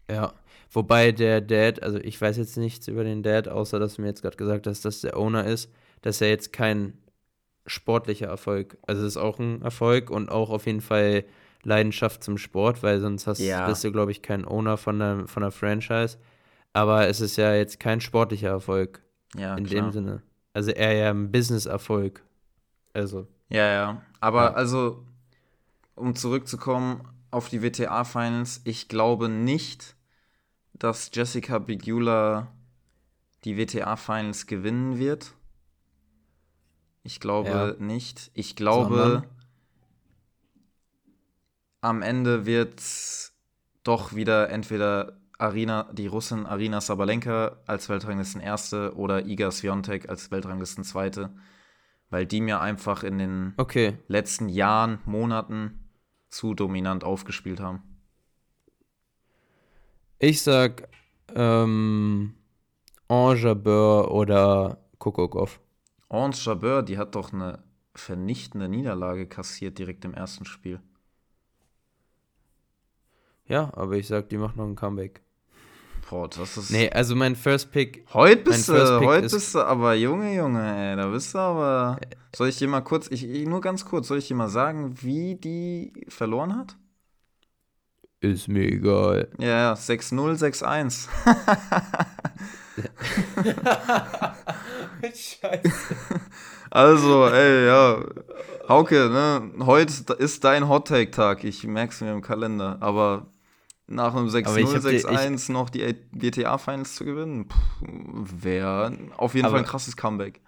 Ja, 0.09 0.33
Wobei 0.73 1.11
der 1.11 1.39
Dad, 1.39 1.83
also 1.83 1.99
ich 1.99 2.19
weiß 2.19 2.37
jetzt 2.37 2.57
nichts 2.57 2.87
über 2.87 3.03
den 3.03 3.21
Dad, 3.21 3.47
außer 3.47 3.79
dass 3.79 3.95
du 3.95 4.01
mir 4.01 4.07
jetzt 4.07 4.23
gerade 4.23 4.37
gesagt 4.37 4.65
hast, 4.65 4.83
dass 4.83 5.01
der 5.01 5.15
Owner 5.17 5.45
ist, 5.45 5.71
dass 6.01 6.19
er 6.19 6.29
jetzt 6.29 6.51
kein 6.51 6.97
sportlicher 7.67 8.25
Erfolg. 8.25 8.79
Also 8.87 9.03
es 9.03 9.09
ist 9.09 9.17
auch 9.17 9.37
ein 9.37 9.61
Erfolg 9.61 10.09
und 10.09 10.29
auch 10.29 10.49
auf 10.49 10.65
jeden 10.65 10.81
Fall 10.81 11.25
Leidenschaft 11.63 12.23
zum 12.23 12.37
Sport, 12.37 12.83
weil 12.83 12.99
sonst 12.99 13.27
hast, 13.27 13.39
ja. 13.39 13.67
bist 13.67 13.83
du, 13.83 13.91
glaube 13.91 14.11
ich, 14.11 14.21
kein 14.21 14.45
Owner 14.45 14.77
von 14.77 14.99
der, 14.99 15.27
von 15.27 15.41
der 15.41 15.51
Franchise. 15.51 16.17
Aber 16.73 17.07
es 17.07 17.21
ist 17.21 17.37
ja 17.37 17.53
jetzt 17.53 17.79
kein 17.79 18.01
sportlicher 18.01 18.49
Erfolg. 18.49 19.01
Ja, 19.35 19.55
in 19.55 19.65
klar. 19.65 19.85
dem 19.85 19.91
Sinne. 19.91 20.21
Also 20.53 20.71
eher 20.71 20.93
ja 20.93 21.09
ein 21.09 21.31
Business-Erfolg. 21.31 22.23
Also. 22.93 23.27
Ja, 23.49 23.67
ja. 23.71 24.01
Aber 24.19 24.43
ja. 24.43 24.53
also, 24.53 25.05
um 25.95 26.15
zurückzukommen 26.15 27.01
auf 27.31 27.49
die 27.49 27.61
WTA-Finals, 27.63 28.61
ich 28.63 28.87
glaube 28.87 29.29
nicht, 29.29 29.95
dass 30.73 31.09
Jessica 31.13 31.59
Bigula 31.59 32.47
die 33.43 33.57
WTA-Finals 33.57 34.47
gewinnen 34.47 34.99
wird. 34.99 35.33
Ich 37.03 37.19
glaube 37.19 37.49
Ja. 37.49 37.73
nicht. 37.83 38.31
Ich 38.33 38.55
glaube, 38.55 38.95
Sondern? 38.97 39.25
Am 41.83 42.01
Ende 42.01 42.45
wird 42.45 42.81
doch 43.83 44.15
wieder 44.15 44.49
entweder 44.49 45.19
Arina, 45.37 45.89
die 45.91 46.07
Russin 46.07 46.45
Arina 46.45 46.79
Sabalenka 46.79 47.57
als 47.67 47.89
Weltranglisten 47.89 48.39
Erste 48.39 48.95
oder 48.95 49.25
Iga 49.25 49.51
Swiatek 49.51 50.09
als 50.09 50.31
Weltranglisten 50.31 50.85
Zweite, 50.85 51.35
weil 52.09 52.25
die 52.25 52.39
mir 52.39 52.61
einfach 52.61 53.03
in 53.03 53.17
den 53.17 53.53
Okay. 53.57 53.97
letzten 54.07 54.47
Jahren, 54.47 54.99
Monaten 55.05 55.89
zu 56.29 56.53
dominant 56.53 57.03
aufgespielt 57.03 57.59
haben. 57.59 57.83
Ich 60.19 60.41
sag 60.41 60.87
ähm, 61.35 62.35
Ange 63.09 63.35
Jabeur 63.35 64.11
oder 64.11 64.77
Kokokov. 64.99 65.59
Ange 66.07 66.35
Jabeur, 66.35 66.81
die 66.81 66.97
hat 66.97 67.15
doch 67.15 67.33
eine 67.33 67.61
vernichtende 67.93 68.69
Niederlage 68.69 69.27
kassiert 69.27 69.77
direkt 69.77 70.05
im 70.05 70.13
ersten 70.13 70.45
Spiel. 70.45 70.79
Ja, 73.53 73.69
aber 73.75 73.93
ich 73.97 74.07
sag, 74.07 74.29
die 74.29 74.37
macht 74.39 74.55
noch 74.55 74.65
ein 74.65 74.75
Comeback. 74.75 75.21
Boah, 76.09 76.27
das 76.27 76.57
ist. 76.57 76.71
Nee, 76.71 76.89
also 76.89 77.15
mein 77.15 77.35
First 77.35 77.71
Pick. 77.71 78.03
Heute 78.11 78.37
bist 78.45 78.67
du, 78.67 78.99
heute 79.01 79.27
ist- 79.27 79.31
bist 79.33 79.53
du 79.53 79.59
aber 79.61 79.93
Junge, 79.93 80.35
Junge, 80.35 80.75
ey, 80.91 80.95
da 80.95 81.05
bist 81.07 81.35
du 81.35 81.37
aber. 81.37 81.99
Soll 82.35 82.49
ich 82.49 82.57
dir 82.57 82.67
mal 82.67 82.81
kurz, 82.81 83.07
ich, 83.11 83.23
nur 83.45 83.61
ganz 83.61 83.85
kurz, 83.85 84.07
soll 84.07 84.17
ich 84.17 84.27
dir 84.27 84.33
mal 84.35 84.49
sagen, 84.49 84.95
wie 85.03 85.35
die 85.35 85.93
verloren 86.07 86.57
hat? 86.57 86.75
Ist 88.21 88.47
mir 88.47 88.63
egal. 88.63 89.29
Ja, 89.37 89.47
ja, 89.47 89.73
6-0, 89.73 90.35
6-1. 90.39 91.09
Scheiße. 95.13 95.95
Also, 96.71 97.27
ey, 97.27 97.67
ja. 97.67 98.03
Hauke, 98.67 99.09
ne, 99.09 99.51
heute 99.65 100.15
ist 100.17 100.43
dein 100.43 100.67
Hot 100.69 100.87
Take 100.87 101.11
Tag. 101.11 101.43
Ich 101.43 101.65
merk's 101.67 102.01
mir 102.01 102.11
im 102.13 102.21
Kalender. 102.21 102.77
Aber 102.79 103.27
nach 103.95 104.15
einem 104.15 104.27
Aber 104.27 104.37
ich 104.39 104.45
6-0, 104.67 104.75
hab 104.75 104.81
dir- 104.81 104.89
6-1 104.99 105.51
noch 105.51 105.69
die 105.69 105.95
WTA 106.11 106.57
Finals 106.57 106.95
zu 106.95 107.05
gewinnen, 107.05 107.47
wäre 107.81 108.95
auf 109.17 109.33
jeden 109.35 109.45
Aber- 109.45 109.55
Fall 109.55 109.63
ein 109.63 109.69
krasses 109.69 109.95
Comeback. 109.97 110.41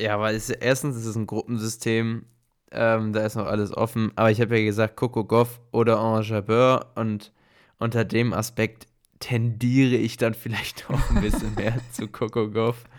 Ja, 0.00 0.18
weil 0.20 0.34
es, 0.34 0.50
erstens 0.50 0.96
ist 0.96 1.06
es 1.06 1.14
ein 1.16 1.26
Gruppensystem, 1.26 2.24
ähm, 2.72 3.12
da 3.12 3.24
ist 3.24 3.36
noch 3.36 3.46
alles 3.46 3.72
offen. 3.76 4.10
Aber 4.16 4.30
ich 4.30 4.40
habe 4.40 4.58
ja 4.58 4.64
gesagt, 4.64 4.96
Coco 4.96 5.24
Goff 5.24 5.60
oder 5.70 5.98
Ange 6.00 6.84
und 6.96 7.32
unter 7.78 8.04
dem 8.04 8.32
Aspekt 8.32 8.86
tendiere 9.20 9.94
ich 9.96 10.16
dann 10.16 10.34
vielleicht 10.34 10.84
auch 10.90 11.10
ein 11.10 11.20
bisschen 11.22 11.54
mehr 11.54 11.78
zu 11.92 12.08
Coco 12.08 12.50
Goff. 12.50 12.84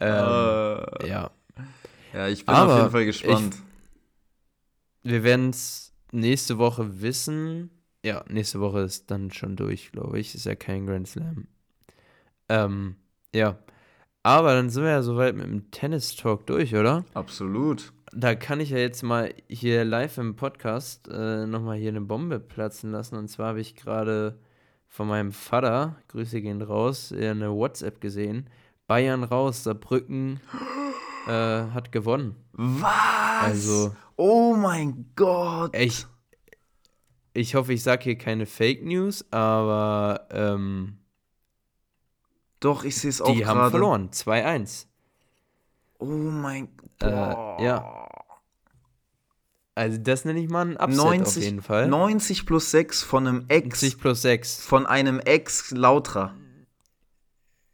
Äh, 0.00 1.08
ja, 1.08 1.30
ja, 2.12 2.28
ich 2.28 2.44
bin 2.46 2.54
aber 2.54 2.72
auf 2.72 2.78
jeden 2.80 2.90
Fall 2.92 3.04
gespannt. 3.04 3.56
wir 5.02 5.22
werden 5.24 5.50
es 5.50 5.92
nächste 6.12 6.58
Woche 6.58 7.00
wissen. 7.00 7.70
Ja, 8.08 8.24
nächste 8.26 8.58
Woche 8.60 8.80
ist 8.80 9.10
dann 9.10 9.30
schon 9.30 9.54
durch, 9.54 9.92
glaube 9.92 10.18
ich. 10.18 10.34
Ist 10.34 10.46
ja 10.46 10.54
kein 10.54 10.86
Grand 10.86 11.06
Slam. 11.06 11.46
Ähm, 12.48 12.96
ja. 13.34 13.58
Aber 14.22 14.54
dann 14.54 14.70
sind 14.70 14.84
wir 14.84 14.92
ja 14.92 15.02
soweit 15.02 15.36
mit 15.36 15.44
dem 15.44 15.70
Tennis-Talk 15.70 16.46
durch, 16.46 16.74
oder? 16.74 17.04
Absolut. 17.12 17.92
Da 18.14 18.34
kann 18.34 18.60
ich 18.60 18.70
ja 18.70 18.78
jetzt 18.78 19.02
mal 19.02 19.34
hier 19.46 19.84
live 19.84 20.16
im 20.16 20.36
Podcast 20.36 21.06
äh, 21.08 21.44
nochmal 21.46 21.76
hier 21.76 21.90
eine 21.90 22.00
Bombe 22.00 22.40
platzen 22.40 22.92
lassen. 22.92 23.16
Und 23.16 23.28
zwar 23.28 23.48
habe 23.48 23.60
ich 23.60 23.74
gerade 23.74 24.38
von 24.86 25.06
meinem 25.06 25.30
Vater, 25.32 25.96
Grüße 26.08 26.40
gehen 26.40 26.62
raus, 26.62 27.12
äh, 27.12 27.28
eine 27.28 27.52
WhatsApp 27.52 28.00
gesehen. 28.00 28.48
Bayern 28.86 29.22
raus, 29.22 29.64
Saarbrücken 29.64 30.40
äh, 31.26 31.30
hat 31.30 31.92
gewonnen. 31.92 32.36
Was? 32.52 33.44
Also- 33.44 33.94
oh 34.16 34.56
mein 34.56 35.10
Gott. 35.14 35.76
Ich, 35.76 36.06
ich 37.38 37.54
hoffe, 37.54 37.72
ich 37.72 37.82
sage 37.82 38.04
hier 38.04 38.18
keine 38.18 38.46
Fake 38.46 38.84
News, 38.84 39.24
aber 39.30 40.26
ähm, 40.30 40.98
Doch, 42.60 42.84
ich 42.84 42.96
sehe 42.96 43.10
es 43.10 43.20
auch 43.20 43.32
die 43.32 43.46
haben 43.46 43.70
verloren. 43.70 44.10
2-1. 44.10 44.86
Oh 45.98 46.04
mein 46.06 46.64
Äh, 47.00 47.10
Gott. 47.10 47.60
ja. 47.60 47.94
Also 49.74 49.96
das 49.98 50.24
nenne 50.24 50.40
ich 50.40 50.50
mal 50.50 50.66
ein 50.66 50.76
Upset 50.76 50.96
90, 50.96 51.36
auf 51.36 51.42
jeden 51.44 51.62
Fall. 51.62 51.86
90 51.88 52.46
plus 52.46 52.70
6 52.72 53.02
von 53.04 53.26
einem 53.28 53.44
Ex. 53.48 53.80
90 53.82 53.98
plus 54.00 54.22
6. 54.22 54.60
Von 54.66 54.86
einem 54.86 55.20
Ex 55.20 55.70
Lautra. 55.70 56.34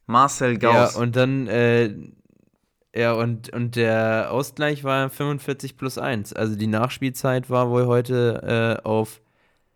Marcel 0.07 0.63
Ja, 0.63 0.85
Gauss. 0.85 0.97
und 0.97 1.17
dann, 1.17 1.47
äh, 1.47 1.95
ja, 2.95 3.15
und, 3.15 3.51
und 3.55 3.77
der 3.77 4.29
Ausgleich 4.31 4.85
war 4.85 5.09
45 5.09 5.79
plus 5.79 5.97
1. 5.97 6.35
Also 6.35 6.57
die 6.57 6.67
Nachspielzeit 6.67 7.49
war 7.49 7.71
wohl 7.71 7.87
heute 7.87 8.79
äh, 8.83 8.87
auf 8.87 9.23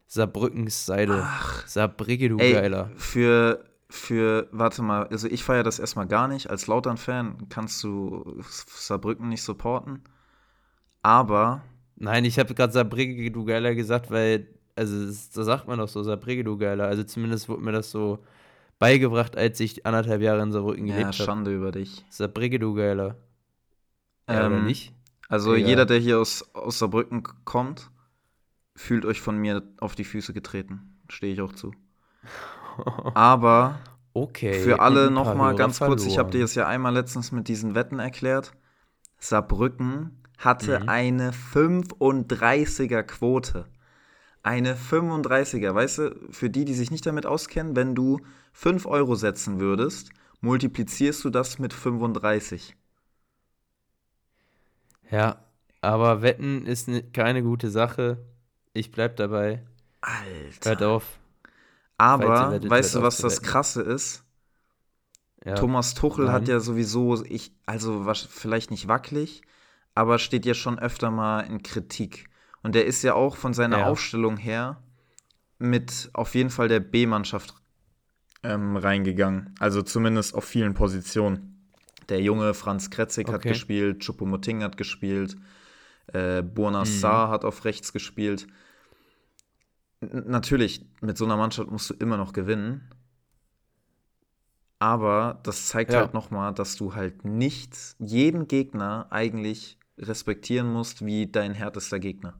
Saarbrückens 0.09 0.87
Seite. 0.87 1.13
Ach, 1.23 1.67
Saarbrücke, 1.67 2.29
du 2.29 2.39
ey, 2.39 2.53
Geiler. 2.53 2.93
für, 2.95 3.65
für, 3.91 4.49
warte 4.53 4.83
mal, 4.83 5.07
also 5.09 5.29
ich 5.29 5.45
feiere 5.45 5.63
das 5.65 5.79
erstmal 5.79 6.07
gar 6.07 6.29
nicht. 6.29 6.51
Als 6.51 6.67
Lautern-Fan 6.67 7.49
kannst 7.49 7.83
du 7.85 8.41
Saarbrücken 8.43 9.29
nicht 9.29 9.43
supporten. 9.43 10.03
Aber, 11.03 11.63
Nein, 11.97 12.25
ich 12.25 12.39
habe 12.39 12.55
gerade 12.55 12.73
Saarbrücke, 12.73 13.31
du 13.31 13.45
Geiler 13.45 13.75
gesagt, 13.75 14.11
weil, 14.11 14.49
also 14.77 15.07
da 15.35 15.45
sagt 15.45 15.67
man 15.69 15.79
doch 15.79 15.89
so, 15.89 16.03
Saarbrücke, 16.03 16.45
du 16.45 16.57
Geiler. 16.59 16.87
Also 16.87 17.05
zumindest 17.05 17.49
wurde 17.49 17.63
mir 17.63 17.73
das 17.73 17.91
so 17.91 18.25
beigebracht, 18.79 19.37
als 19.37 19.61
ich 19.61 19.87
anderthalb 19.87 20.23
Jahre 20.23 20.43
in 20.43 20.53
Saarbrücken 20.53 20.87
ja, 20.87 20.95
gelebt 20.95 21.19
habe. 21.21 21.25
Schande 21.25 21.55
über 21.55 21.73
dich. 21.73 22.05
Saarbrücke, 22.11 22.59
du 22.59 22.75
Geiler. 22.75 23.17
Ja, 24.29 24.45
oder 24.45 24.47
Ähm, 24.47 24.65
nicht? 24.65 24.93
Also 25.29 25.55
Egal. 25.55 25.69
jeder, 25.69 25.87
der 25.87 25.99
hier 25.99 26.19
aus, 26.21 26.55
aus 26.55 26.79
Saarbrücken 26.79 27.23
kommt, 27.45 27.91
fühlt 28.79 29.05
euch 29.07 29.21
von 29.23 29.39
mir 29.39 29.63
auf 29.81 29.97
die 29.97 30.05
Füße 30.05 30.35
getreten. 30.35 31.01
Stehe 31.11 31.35
ich 31.35 31.43
auch 31.43 31.53
zu. 31.55 31.73
Aber 33.15 33.81
Okay. 34.15 34.53
für 34.63 34.81
alle 34.81 35.11
nochmal 35.11 35.55
ganz 35.55 35.83
kurz, 35.83 36.07
ich 36.07 36.19
habe 36.19 36.31
dir 36.31 36.41
verloren. 36.41 36.43
das 36.43 36.55
ja 36.55 36.67
einmal 36.67 36.95
letztens 36.95 37.33
mit 37.33 37.49
diesen 37.49 37.75
Wetten 37.75 37.99
erklärt. 37.99 38.55
Saarbrücken 39.19 40.23
hatte 40.39 40.83
Mhm. 40.83 40.89
eine 40.89 41.33
35er 41.33 43.03
Quote. 43.05 43.67
Eine 44.43 44.77
35er, 44.77 45.75
weißt 45.75 45.99
du, 45.99 46.29
für 46.31 46.51
die, 46.51 46.65
die 46.67 46.75
sich 46.75 46.91
nicht 46.91 47.07
damit 47.07 47.27
auskennen, 47.27 47.77
wenn 47.77 47.95
du 47.97 48.21
5 48.53 48.87
Euro 48.87 49.15
setzen 49.17 49.61
würdest, 49.61 50.11
multiplizierst 50.41 51.25
du 51.25 51.31
das 51.31 51.59
mit 51.61 51.73
35. 51.75 52.77
Ja, 55.11 55.45
aber 55.81 56.23
Wetten 56.23 56.67
ist 56.67 56.89
ne, 56.89 57.03
keine 57.03 57.43
gute 57.43 57.71
Sache. 57.71 58.19
Ich 58.79 58.93
bleib 58.93 59.17
dabei. 59.17 59.65
Alter. 60.01 60.71
Hört 60.71 60.83
auf. 60.83 61.05
Aber 61.97 62.53
wettet, 62.53 62.71
weißt 62.71 62.95
du, 62.95 63.03
was 63.03 63.17
das. 63.19 63.43
Krasse 63.43 63.83
ist? 63.83 64.23
Ja. 65.45 65.55
Thomas 65.57 65.95
Tuchel 65.95 66.27
Nein. 66.27 66.35
hat 66.35 66.49
ja 66.49 66.61
sowieso, 66.61 67.25
ich, 67.25 67.53
also 67.67 68.07
was, 68.07 68.21
vielleicht 68.23 68.71
nicht 68.71 68.87
wackelig, 68.87 69.43
aber 69.97 70.19
steht 70.21 70.47
ja 70.47 70.55
schon 70.55 70.79
öfter 70.79 71.11
mal 71.11 71.41
in 71.41 71.63
Kritik. 71.65 72.29
Und 72.63 72.77
der 72.77 72.87
ist 72.87 73.03
ja 73.03 73.15
auch 73.15 73.37
von 73.37 73.53
seiner 73.53 73.79
Ja. 73.81 73.87
Aufstellung 73.87 74.37
her 74.37 74.81
mit 75.59 76.11
auf 76.13 76.37
jeden 76.37 76.51
Fall 76.51 76.69
der 76.69 76.81
B-Mannschaft 76.81 77.55
ähm, 78.45 78.77
reingegangen. 78.77 79.55
Also 79.59 79.83
zumindest 79.83 80.35
auf 80.37 80.45
vielen 80.45 80.75
Positionen. 80.75 81.69
Der 82.09 82.21
junge 82.21 82.55
Franz 82.55 82.91
Kretzig 82.91 83.27
hat 83.29 83.37
Okay. 83.41 83.49
gespielt, 83.51 84.03
Choupo-Moting 84.05 84.63
hat 84.63 84.77
gespielt, 84.77 85.37
äh, 86.13 86.43
Borna 86.43 86.81
Mhm. 86.81 86.85
Sarr 86.87 87.29
hat 87.31 87.45
auf 87.45 87.65
rechts 87.65 87.93
gespielt. 87.93 88.47
Natürlich, 90.01 90.87
mit 91.01 91.19
so 91.19 91.25
einer 91.25 91.37
Mannschaft 91.37 91.71
musst 91.71 91.91
du 91.91 91.95
immer 91.95 92.17
noch 92.17 92.33
gewinnen. 92.33 92.89
Aber 94.79 95.41
das 95.43 95.67
zeigt 95.67 95.93
Ja. 95.93 96.01
halt 96.01 96.15
nochmal, 96.15 96.55
dass 96.55 96.77
du 96.77 96.95
halt 96.95 97.25
nicht 97.25 97.77
jeden 97.99 98.47
Gegner 98.47 99.09
eigentlich 99.11 99.79
respektieren 99.99 100.73
musst 100.73 101.05
wie 101.05 101.27
dein 101.27 101.53
härtester 101.55 101.99
Gegner. 101.99 102.39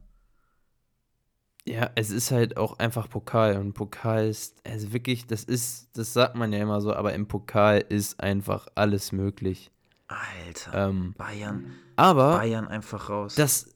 Ja, 1.65 1.91
es 1.95 2.09
ist 2.09 2.31
halt 2.31 2.57
auch 2.57 2.79
einfach 2.79 3.09
Pokal. 3.09 3.57
Und 3.57 3.73
Pokal 3.73 4.27
ist, 4.27 4.65
also 4.65 4.93
wirklich, 4.93 5.27
das 5.27 5.43
ist, 5.43 5.89
das 5.97 6.13
sagt 6.13 6.35
man 6.35 6.53
ja 6.53 6.59
immer 6.59 6.79
so, 6.81 6.93
aber 6.93 7.13
im 7.13 7.27
Pokal 7.27 7.83
ist 7.89 8.19
einfach 8.21 8.67
alles 8.75 9.11
möglich. 9.11 9.69
Alter, 10.07 10.89
Ähm, 10.89 11.13
Bayern, 11.17 11.75
aber 11.95 12.37
Bayern 12.37 12.67
einfach 12.67 13.09
raus. 13.09 13.35
das, 13.35 13.71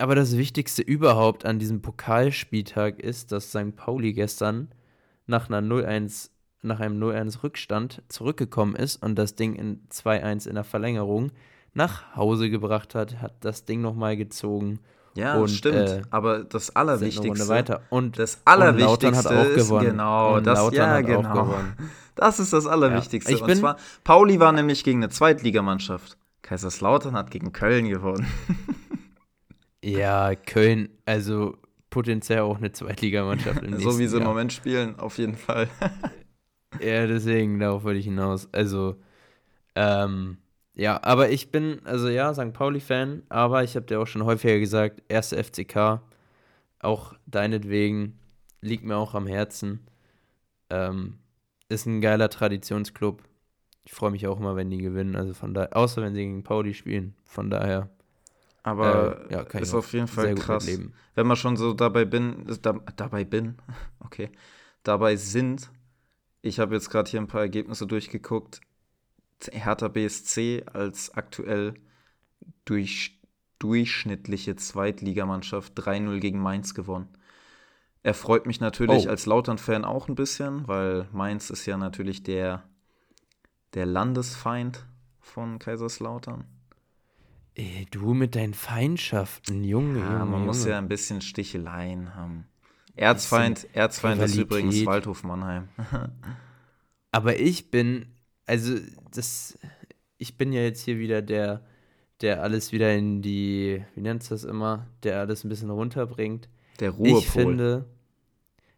aber 0.00 0.14
das 0.14 0.36
Wichtigste 0.36 0.82
überhaupt 0.82 1.44
an 1.44 1.58
diesem 1.58 1.82
Pokalspieltag 1.82 2.98
ist, 3.00 3.32
dass 3.32 3.50
St. 3.50 3.76
Pauli 3.76 4.12
gestern 4.12 4.68
nach 5.26 5.48
einer 5.48 5.60
0-1, 5.60 6.30
nach 6.62 6.80
einem 6.80 7.02
0-1 7.02 7.42
Rückstand 7.42 8.02
zurückgekommen 8.08 8.74
ist 8.74 9.02
und 9.02 9.14
das 9.16 9.34
Ding 9.36 9.54
in 9.54 9.86
2-1 9.90 10.48
in 10.48 10.54
der 10.54 10.64
Verlängerung 10.64 11.30
nach 11.72 12.16
Hause 12.16 12.50
gebracht 12.50 12.94
hat, 12.94 13.20
hat 13.22 13.34
das 13.44 13.64
Ding 13.64 13.80
nochmal 13.80 14.16
gezogen 14.16 14.80
Ja, 15.14 15.36
Und, 15.36 15.48
stimmt. 15.50 15.76
äh, 15.88 16.02
aber 16.10 16.44
das 16.44 16.74
Allerwichtigste. 16.74 17.48
weiter. 17.48 17.82
Und, 17.90 18.18
Das 18.18 18.36
und 18.36 18.42
Allerwichtigste 18.46 19.16
hat 19.16 19.26
auch 19.26 19.44
ist 19.44 19.68
gewonnen. 19.68 19.86
genau 19.86 20.36
und 20.36 20.46
das. 20.46 20.58
Lautern 20.58 20.76
ja, 20.76 20.90
hat 20.96 21.06
genau. 21.06 21.28
auch 21.30 21.32
gewonnen. 21.46 21.76
Das 22.16 22.38
ist 22.38 22.52
das 22.52 22.66
Allerwichtigste. 22.66 23.30
Ja, 23.30 23.36
ich 23.36 23.42
Und 23.42 23.48
bin- 23.48 23.58
zwar, 23.58 23.76
Pauli 24.04 24.38
war 24.40 24.52
nämlich 24.52 24.84
gegen 24.84 24.98
eine 25.02 25.08
Zweitligamannschaft. 25.08 26.18
Kaiserslautern 26.42 27.14
hat 27.14 27.30
gegen 27.30 27.52
Köln 27.52 27.88
gewonnen. 27.88 28.26
Ja, 29.84 30.34
Köln, 30.34 30.88
also 31.06 31.56
potenziell 31.88 32.40
auch 32.40 32.58
eine 32.58 32.72
Zweitligamannschaft 32.72 33.62
im 33.62 33.78
so 33.80 33.98
wie 33.98 34.06
sie 34.06 34.18
im. 34.18 34.24
Moment 34.24 34.52
spielen, 34.52 34.98
auf 34.98 35.18
jeden 35.18 35.36
Fall. 35.36 35.68
Ja, 36.80 37.06
deswegen, 37.06 37.58
darauf 37.58 37.82
wollte 37.82 37.98
ich 37.98 38.04
hinaus. 38.04 38.48
Also, 38.52 38.94
ähm, 39.74 40.38
ja, 40.74 41.02
aber 41.02 41.30
ich 41.30 41.50
bin, 41.50 41.80
also 41.84 42.08
ja, 42.08 42.32
St. 42.32 42.52
Pauli-Fan, 42.52 43.24
aber 43.28 43.64
ich 43.64 43.74
habe 43.74 43.86
dir 43.86 44.00
auch 44.00 44.06
schon 44.06 44.24
häufiger 44.24 44.58
gesagt, 44.58 45.02
erste 45.08 45.36
FCK, 45.36 46.00
auch 46.78 47.14
deinetwegen, 47.26 48.18
liegt 48.60 48.84
mir 48.84 48.96
auch 48.96 49.14
am 49.14 49.26
Herzen. 49.26 49.80
Ähm, 50.70 51.18
ist 51.68 51.86
ein 51.86 52.00
geiler 52.00 52.30
Traditionsclub. 52.30 53.22
Ich 53.84 53.92
freue 53.92 54.12
mich 54.12 54.26
auch 54.26 54.38
immer, 54.38 54.56
wenn 54.56 54.70
die 54.70 54.78
gewinnen, 54.78 55.16
also 55.16 55.34
von 55.34 55.52
daher, 55.54 55.76
außer 55.76 56.02
wenn 56.02 56.14
sie 56.14 56.20
gegen 56.20 56.44
Pauli 56.44 56.72
spielen. 56.72 57.14
Von 57.24 57.50
daher, 57.50 57.90
Aber 58.62 59.26
äh, 59.30 59.32
ja, 59.34 59.40
ist 59.40 59.74
auf 59.74 59.92
jeden 59.92 60.06
Fall 60.06 60.34
krass. 60.34 60.68
Wenn 61.14 61.26
man 61.26 61.36
schon 61.36 61.56
so 61.56 61.72
dabei 61.72 62.04
bin, 62.04 62.44
da, 62.62 62.72
dabei 62.96 63.24
bin, 63.24 63.56
okay, 64.00 64.30
dabei 64.82 65.16
sind. 65.16 65.70
Ich 66.42 66.58
habe 66.58 66.74
jetzt 66.74 66.90
gerade 66.90 67.10
hier 67.10 67.20
ein 67.20 67.26
paar 67.26 67.42
Ergebnisse 67.42 67.86
durchgeguckt. 67.86 68.60
Hertha 69.50 69.88
BSC 69.88 70.64
als 70.72 71.14
aktuell 71.14 71.74
durch, 72.64 73.18
durchschnittliche 73.58 74.56
Zweitligamannschaft 74.56 75.78
3-0 75.78 76.18
gegen 76.18 76.40
Mainz 76.40 76.74
gewonnen. 76.74 77.08
Erfreut 78.02 78.46
mich 78.46 78.60
natürlich 78.60 79.06
Oh. 79.06 79.10
als 79.10 79.26
Lautern-Fan 79.26 79.84
auch 79.84 80.08
ein 80.08 80.14
bisschen, 80.14 80.66
weil 80.68 81.08
Mainz 81.12 81.50
ist 81.50 81.66
ja 81.66 81.76
natürlich 81.76 82.22
der, 82.22 82.62
der 83.74 83.84
Landesfeind 83.86 84.86
von 85.20 85.58
Kaiserslautern. 85.58 86.44
Ey, 87.54 87.86
du 87.90 88.14
mit 88.14 88.36
deinen 88.36 88.54
Feindschaften, 88.54 89.64
Junge, 89.64 90.00
Ja, 90.00 90.12
Junge, 90.20 90.24
man 90.26 90.46
muss 90.46 90.60
Junge. 90.60 90.70
ja 90.70 90.78
ein 90.78 90.88
bisschen 90.88 91.20
Sticheleien 91.20 92.14
haben. 92.14 92.46
Erzfeind, 92.96 93.66
Erzfeind 93.72 94.20
ist 94.22 94.36
übrigens 94.36 94.84
Waldhof 94.86 95.22
Mannheim. 95.24 95.68
Aber 97.12 97.38
ich 97.40 97.70
bin, 97.70 98.06
also 98.46 98.76
das, 99.12 99.58
ich 100.18 100.36
bin 100.36 100.52
ja 100.52 100.60
jetzt 100.60 100.84
hier 100.84 100.98
wieder 100.98 101.22
der, 101.22 101.64
der 102.20 102.42
alles 102.42 102.72
wieder 102.72 102.94
in 102.94 103.22
die, 103.22 103.82
wie 103.94 104.00
nennt 104.00 104.30
das 104.30 104.44
immer, 104.44 104.86
der 105.02 105.18
alles 105.20 105.44
ein 105.44 105.48
bisschen 105.48 105.70
runterbringt. 105.70 106.48
Der 106.78 106.90
Ruhepol. 106.90 107.18
Ich 107.18 107.28
finde, 107.30 107.84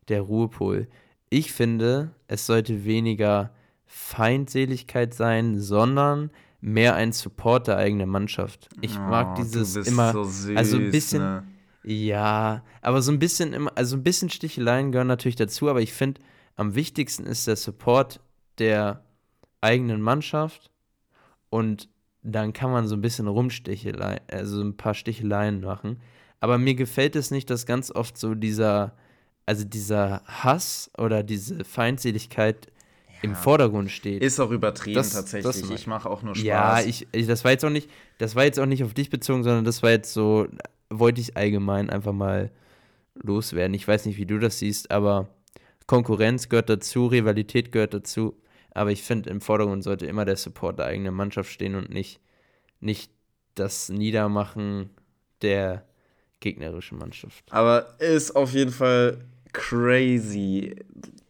der 0.08 0.22
Ruhepol. 0.22 0.88
Ich 1.28 1.52
finde, 1.52 2.14
es 2.28 2.46
sollte 2.46 2.84
weniger 2.84 3.52
Feindseligkeit 3.86 5.14
sein, 5.14 5.60
sondern 5.60 6.30
mehr 6.62 6.94
ein 6.94 7.12
Support 7.12 7.66
der 7.66 7.76
eigenen 7.76 8.08
Mannschaft. 8.08 8.70
Ich 8.80 8.96
mag 8.98 9.32
Oh, 9.32 9.42
dieses 9.42 9.76
immer, 9.76 10.12
so 10.12 10.24
süß, 10.24 10.56
also 10.56 10.76
ein 10.78 10.90
bisschen, 10.90 11.22
ne? 11.22 11.44
ja, 11.82 12.62
aber 12.80 13.02
so 13.02 13.12
ein 13.12 13.18
bisschen 13.18 13.52
immer, 13.52 13.72
also 13.74 13.96
ein 13.96 14.02
bisschen 14.04 14.30
Sticheleien 14.30 14.92
gehören 14.92 15.08
natürlich 15.08 15.36
dazu, 15.36 15.68
aber 15.68 15.82
ich 15.82 15.92
finde, 15.92 16.20
am 16.56 16.74
wichtigsten 16.74 17.26
ist 17.26 17.46
der 17.48 17.56
Support 17.56 18.20
der 18.58 19.04
eigenen 19.60 20.00
Mannschaft 20.00 20.70
und 21.50 21.88
dann 22.22 22.52
kann 22.52 22.70
man 22.70 22.86
so 22.86 22.94
ein 22.94 23.00
bisschen 23.00 23.26
rumsticheleien, 23.26 24.20
also 24.30 24.62
ein 24.62 24.76
paar 24.76 24.94
Sticheleien 24.94 25.60
machen. 25.60 26.00
Aber 26.38 26.58
mir 26.58 26.76
gefällt 26.76 27.16
es 27.16 27.32
nicht, 27.32 27.50
dass 27.50 27.66
ganz 27.66 27.90
oft 27.90 28.16
so 28.16 28.34
dieser, 28.34 28.96
also 29.46 29.64
dieser 29.64 30.22
Hass 30.26 30.90
oder 30.96 31.24
diese 31.24 31.64
Feindseligkeit 31.64 32.71
im 33.22 33.34
Vordergrund 33.36 33.90
steht. 33.90 34.22
Ist 34.22 34.40
auch 34.40 34.50
übertrieben 34.50 34.96
Das- 34.96 35.12
tatsächlich. 35.12 35.62
das 35.62 35.70
ich 35.70 35.86
mache 35.86 36.10
auch 36.10 36.22
nur 36.22 36.34
Spaß. 36.34 36.44
Ja, 36.44 36.80
ich, 36.80 37.06
ich, 37.12 37.26
das 37.26 37.44
war 37.44 37.52
jetzt 37.52 37.64
auch 37.64 37.70
nicht, 37.70 37.88
das 38.18 38.34
war 38.34 38.44
jetzt 38.44 38.58
auch 38.60 38.66
nicht 38.66 38.84
auf 38.84 38.94
dich 38.94 39.10
bezogen, 39.10 39.42
sondern 39.44 39.64
das 39.64 39.82
war 39.82 39.90
jetzt 39.90 40.12
so, 40.12 40.46
wollte 40.90 41.20
ich 41.20 41.36
allgemein 41.36 41.88
einfach 41.90 42.12
mal 42.12 42.50
loswerden. 43.14 43.74
Ich 43.74 43.86
weiß 43.86 44.06
nicht, 44.06 44.16
wie 44.18 44.26
du 44.26 44.38
das 44.38 44.58
siehst, 44.58 44.90
aber 44.90 45.28
Konkurrenz 45.86 46.48
gehört 46.48 46.68
dazu, 46.70 47.06
Rivalität 47.06 47.72
gehört 47.72 47.94
dazu. 47.94 48.36
Aber 48.74 48.90
ich 48.90 49.02
finde, 49.02 49.28
im 49.30 49.40
Vordergrund 49.40 49.84
sollte 49.84 50.06
immer 50.06 50.24
der 50.24 50.36
Support 50.36 50.78
der 50.78 50.86
eigenen 50.86 51.14
Mannschaft 51.14 51.50
stehen 51.50 51.74
und 51.74 51.90
nicht, 51.90 52.20
nicht 52.80 53.12
das 53.54 53.90
Niedermachen 53.90 54.90
der 55.42 55.84
gegnerischen 56.40 56.98
Mannschaft. 56.98 57.44
Aber 57.50 58.00
ist 58.00 58.34
auf 58.34 58.52
jeden 58.54 58.70
Fall 58.72 59.18
crazy. 59.52 60.74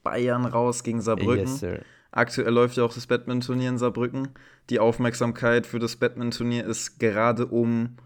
Bayern 0.02 0.44
raus 0.44 0.82
gegen 0.82 1.00
Saarbrücken. 1.00 1.46
Yes, 1.46 1.60
sir. 1.60 1.80
Aktuell 2.10 2.52
läuft 2.52 2.76
ja 2.76 2.84
auch 2.84 2.92
das 2.92 3.06
Badminton-Turnier 3.06 3.70
in 3.70 3.78
Saarbrücken. 3.78 4.28
Die 4.68 4.78
Aufmerksamkeit 4.78 5.66
für 5.66 5.78
das 5.78 5.96
Badminton-Turnier 5.96 6.66
ist 6.66 7.00
gerade 7.00 7.46
um 7.46 7.96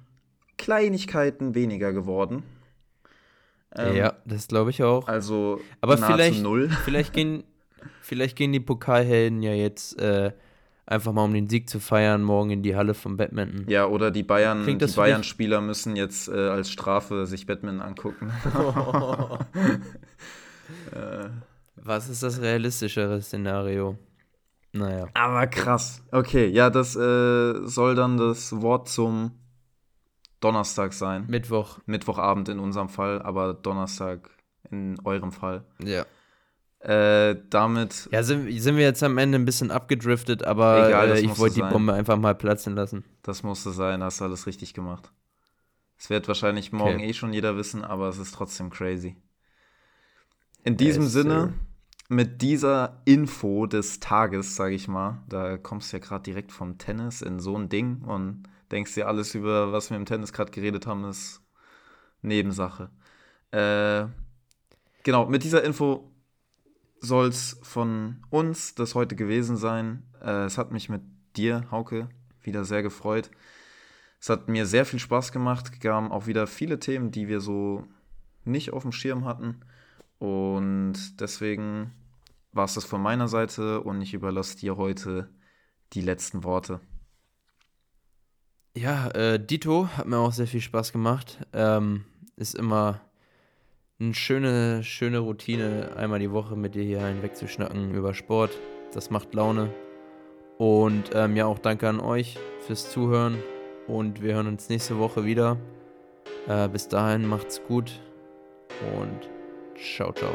Kleinigkeiten 0.59 1.55
weniger 1.57 1.93
geworden. 1.93 2.45
Ähm, 3.75 3.97
ja, 3.97 4.15
das 4.25 4.47
glaube 4.47 4.71
ich 4.71 4.83
auch. 4.85 5.09
Also 5.09 5.61
Aber 5.81 5.99
vielleicht, 5.99 6.43
null. 6.43 6.71
vielleicht, 6.85 7.13
gehen, 7.13 7.43
vielleicht 8.01 8.37
gehen 8.37 8.53
die 8.53 8.61
Pokalhelden 8.61 9.43
ja 9.43 9.53
jetzt 9.53 9.99
äh, 10.01 10.33
einfach 10.87 11.13
mal, 11.13 11.25
um 11.25 11.35
den 11.35 11.49
Sieg 11.49 11.69
zu 11.69 11.81
feiern, 11.81 12.23
morgen 12.23 12.51
in 12.51 12.63
die 12.63 12.77
Halle 12.77 12.95
vom 12.95 13.17
Badminton. 13.17 13.67
Ja, 13.69 13.87
oder 13.87 14.13
die 14.13 14.23
Bayern, 14.23 14.63
Klingt 14.63 14.95
Bayern-Spieler 14.95 15.61
müssen 15.61 15.97
jetzt 15.97 16.29
äh, 16.29 16.33
als 16.33 16.71
Strafe 16.71 17.27
sich 17.27 17.47
Badminton 17.47 17.83
angucken. 17.83 18.33
Was 21.77 22.09
ist 22.09 22.23
das 22.23 22.41
realistischere 22.41 23.21
Szenario? 23.23 23.99
Naja. 24.73 25.09
Aber 25.15 25.47
krass. 25.47 26.03
Okay, 26.11 26.47
ja, 26.49 26.71
das 26.71 26.97
äh, 26.97 27.67
soll 27.67 27.95
dann 27.95 28.17
das 28.17 28.61
Wort 28.61 28.89
zum 28.89 29.33
Donnerstag 30.41 30.93
sein. 30.93 31.25
Mittwoch. 31.29 31.79
Mittwochabend 31.87 32.49
in 32.49 32.59
unserem 32.59 32.89
Fall, 32.89 33.23
aber 33.23 33.55
Donnerstag 33.55 34.31
in 34.71 34.99
eurem 35.05 35.33
Fall. 35.33 35.65
Ja. 35.83 36.05
Äh, 36.81 37.37
damit, 37.49 38.09
Ja, 38.13 38.23
sind, 38.23 38.51
sind 38.61 38.77
wir 38.77 38.85
jetzt 38.85 39.03
am 39.03 39.17
Ende 39.19 39.39
ein 39.39 39.45
bisschen 39.45 39.71
abgedriftet, 39.71 40.45
aber 40.45 40.89
Egal, 40.89 41.11
äh, 41.13 41.21
ich 41.21 41.39
wollte 41.39 41.57
die. 41.57 41.63
Bombe 41.63 41.95
einfach 41.95 42.17
mal 42.19 42.35
platzen 42.35 42.75
lassen. 42.75 43.05
das 43.23 43.43
musste 43.43 43.71
sein, 43.71 44.03
hast 44.03 44.21
du 44.21 44.25
alles 44.25 44.47
richtig 44.47 44.75
gemacht. 44.75 45.11
Es 45.99 46.11
wird 46.11 46.29
wahrscheinlich 46.29 46.73
morgen 46.73 46.97
Okay. 46.97 47.09
eh 47.09 47.15
schon 47.15 47.33
jeder 47.33 47.57
wissen, 47.57 47.83
aber 47.83 48.09
es 48.09 48.19
ist 48.19 48.35
trotzdem 48.35 48.69
crazy. 48.71 49.17
In 50.67 50.77
diesem 50.77 51.05
Yes, 51.05 51.13
Sinne, 51.13 51.41
sir. 51.41 51.53
mit 52.09 52.43
dieser 52.43 53.01
Info 53.05 53.67
des 53.67 54.01
Tages, 54.01 54.57
sage 54.57 54.75
ich 54.75 54.89
mal, 54.89 55.23
da 55.29 55.59
kommst 55.59 55.93
du 55.93 55.97
ja 55.97 56.03
gerade 56.03 56.25
direkt 56.25 56.51
vom 56.51 56.77
Tennis 56.77 57.23
in 57.23 57.39
so 57.39 57.57
ein 57.57 57.69
Ding 57.69 58.03
und 58.03 58.43
denkst 58.73 58.95
dir 58.95 59.07
alles 59.07 59.37
über, 59.37 59.71
was 59.71 59.91
wir 59.91 59.97
im 59.97 60.07
Tennis 60.07 60.33
gerade 60.33 60.51
geredet 60.51 60.89
haben, 60.89 61.05
ist 61.05 61.41
Nebensache. 62.21 62.91
Äh, 63.53 64.07
genau, 65.05 65.27
mit 65.27 65.45
dieser 65.45 65.63
Info 65.63 66.11
soll 66.99 67.29
es 67.29 67.61
von 67.63 68.25
uns 68.31 68.75
das 68.75 68.97
heute 68.97 69.15
gewesen 69.15 69.57
sein. 69.57 70.03
Äh, 70.21 70.47
es 70.47 70.59
hat 70.59 70.73
mich 70.73 70.89
mit 70.89 71.03
dir, 71.37 71.71
Hauke, 71.71 72.09
wieder 72.43 72.65
sehr 72.65 72.83
gefreut. 72.83 73.31
Es 74.19 74.29
hat 74.31 74.49
mir 74.49 74.67
sehr 74.67 74.85
viel 74.85 74.99
Spaß 74.99 75.31
gemacht. 75.31 75.81
Kamen 75.81 76.11
auch 76.11 76.27
wieder 76.27 76.49
viele 76.49 76.81
Themen, 76.81 77.13
die 77.13 77.29
wir 77.29 77.41
so 77.41 77.87
nicht 78.45 78.73
auf 78.73 78.83
dem 78.83 78.91
Schirm 78.91 79.27
hatten. 79.27 79.61
Und 80.19 81.21
deswegen 81.21 81.93
war 82.53 82.65
es 82.65 82.75
das 82.75 82.85
von 82.85 83.03
meiner 83.03 83.29
Seite 83.29 83.81
und 83.83 84.01
ich 84.01 84.15
überlasse 84.15 84.57
dir 84.57 84.77
heute 84.77 85.29
die 85.93 86.01
letzten 86.01 86.43
Worte. 86.43 86.81
Ja, 88.77 89.09
äh, 89.11 89.39
Dito 89.45 89.89
hat 89.97 90.07
mir 90.07 90.19
auch 90.19 90.33
sehr 90.33 90.47
viel 90.47 90.61
Spaß 90.61 90.93
gemacht. 90.93 91.39
Ähm, 91.53 92.05
ist 92.37 92.55
immer 92.55 93.01
eine 93.99 94.15
schöne, 94.15 94.85
schöne 94.85 95.21
Routine, 95.21 95.97
einmal 95.97 96.19
die 96.19 96.31
Woche 96.31 96.57
mit 96.57 96.75
dir 96.75 96.83
hier 96.83 97.07
hinweg 97.07 97.37
zu 97.37 97.49
schnacken 97.49 97.95
über 97.95 98.13
Sport. 98.13 98.51
Das 98.93 99.11
macht 99.11 99.35
Laune. 99.35 99.73
Und 100.59 101.11
ähm, 101.15 101.37
ja, 101.37 101.47
auch 101.47 101.59
danke 101.59 101.89
an 101.89 102.01
euch 102.01 102.39
fürs 102.67 102.91
Zuhören. 102.91 103.39
Und 103.87 104.23
wir 104.23 104.35
hören 104.35 104.49
uns 104.49 104.69
nächste 104.69 104.99
Woche 104.99 105.25
wieder. 105.25 105.57
Äh, 106.49 106.69
bis 106.69 106.89
dahin 106.89 107.27
macht's 107.27 107.63
gut 107.67 108.01
und 108.99 109.36
ciao, 109.79 110.13
ciao. 110.13 110.31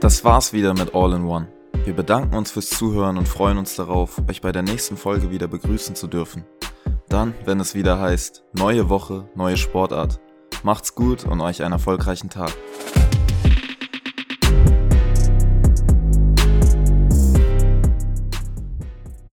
Das 0.00 0.24
war's 0.24 0.52
wieder 0.52 0.74
mit 0.74 0.94
All 0.94 1.12
in 1.14 1.24
One. 1.24 1.48
Wir 1.84 1.94
bedanken 1.94 2.34
uns 2.36 2.50
fürs 2.50 2.68
Zuhören 2.70 3.16
und 3.16 3.28
freuen 3.28 3.58
uns 3.58 3.76
darauf, 3.76 4.20
euch 4.28 4.40
bei 4.40 4.52
der 4.52 4.62
nächsten 4.62 4.96
Folge 4.96 5.30
wieder 5.30 5.48
begrüßen 5.48 5.94
zu 5.94 6.06
dürfen. 6.06 6.44
Dann, 7.08 7.34
wenn 7.44 7.60
es 7.60 7.74
wieder 7.74 8.00
heißt, 8.00 8.44
neue 8.52 8.88
Woche, 8.88 9.28
neue 9.34 9.56
Sportart. 9.56 10.20
Macht's 10.62 10.94
gut 10.94 11.24
und 11.24 11.40
euch 11.40 11.62
einen 11.62 11.72
erfolgreichen 11.72 12.28
Tag. 12.28 12.52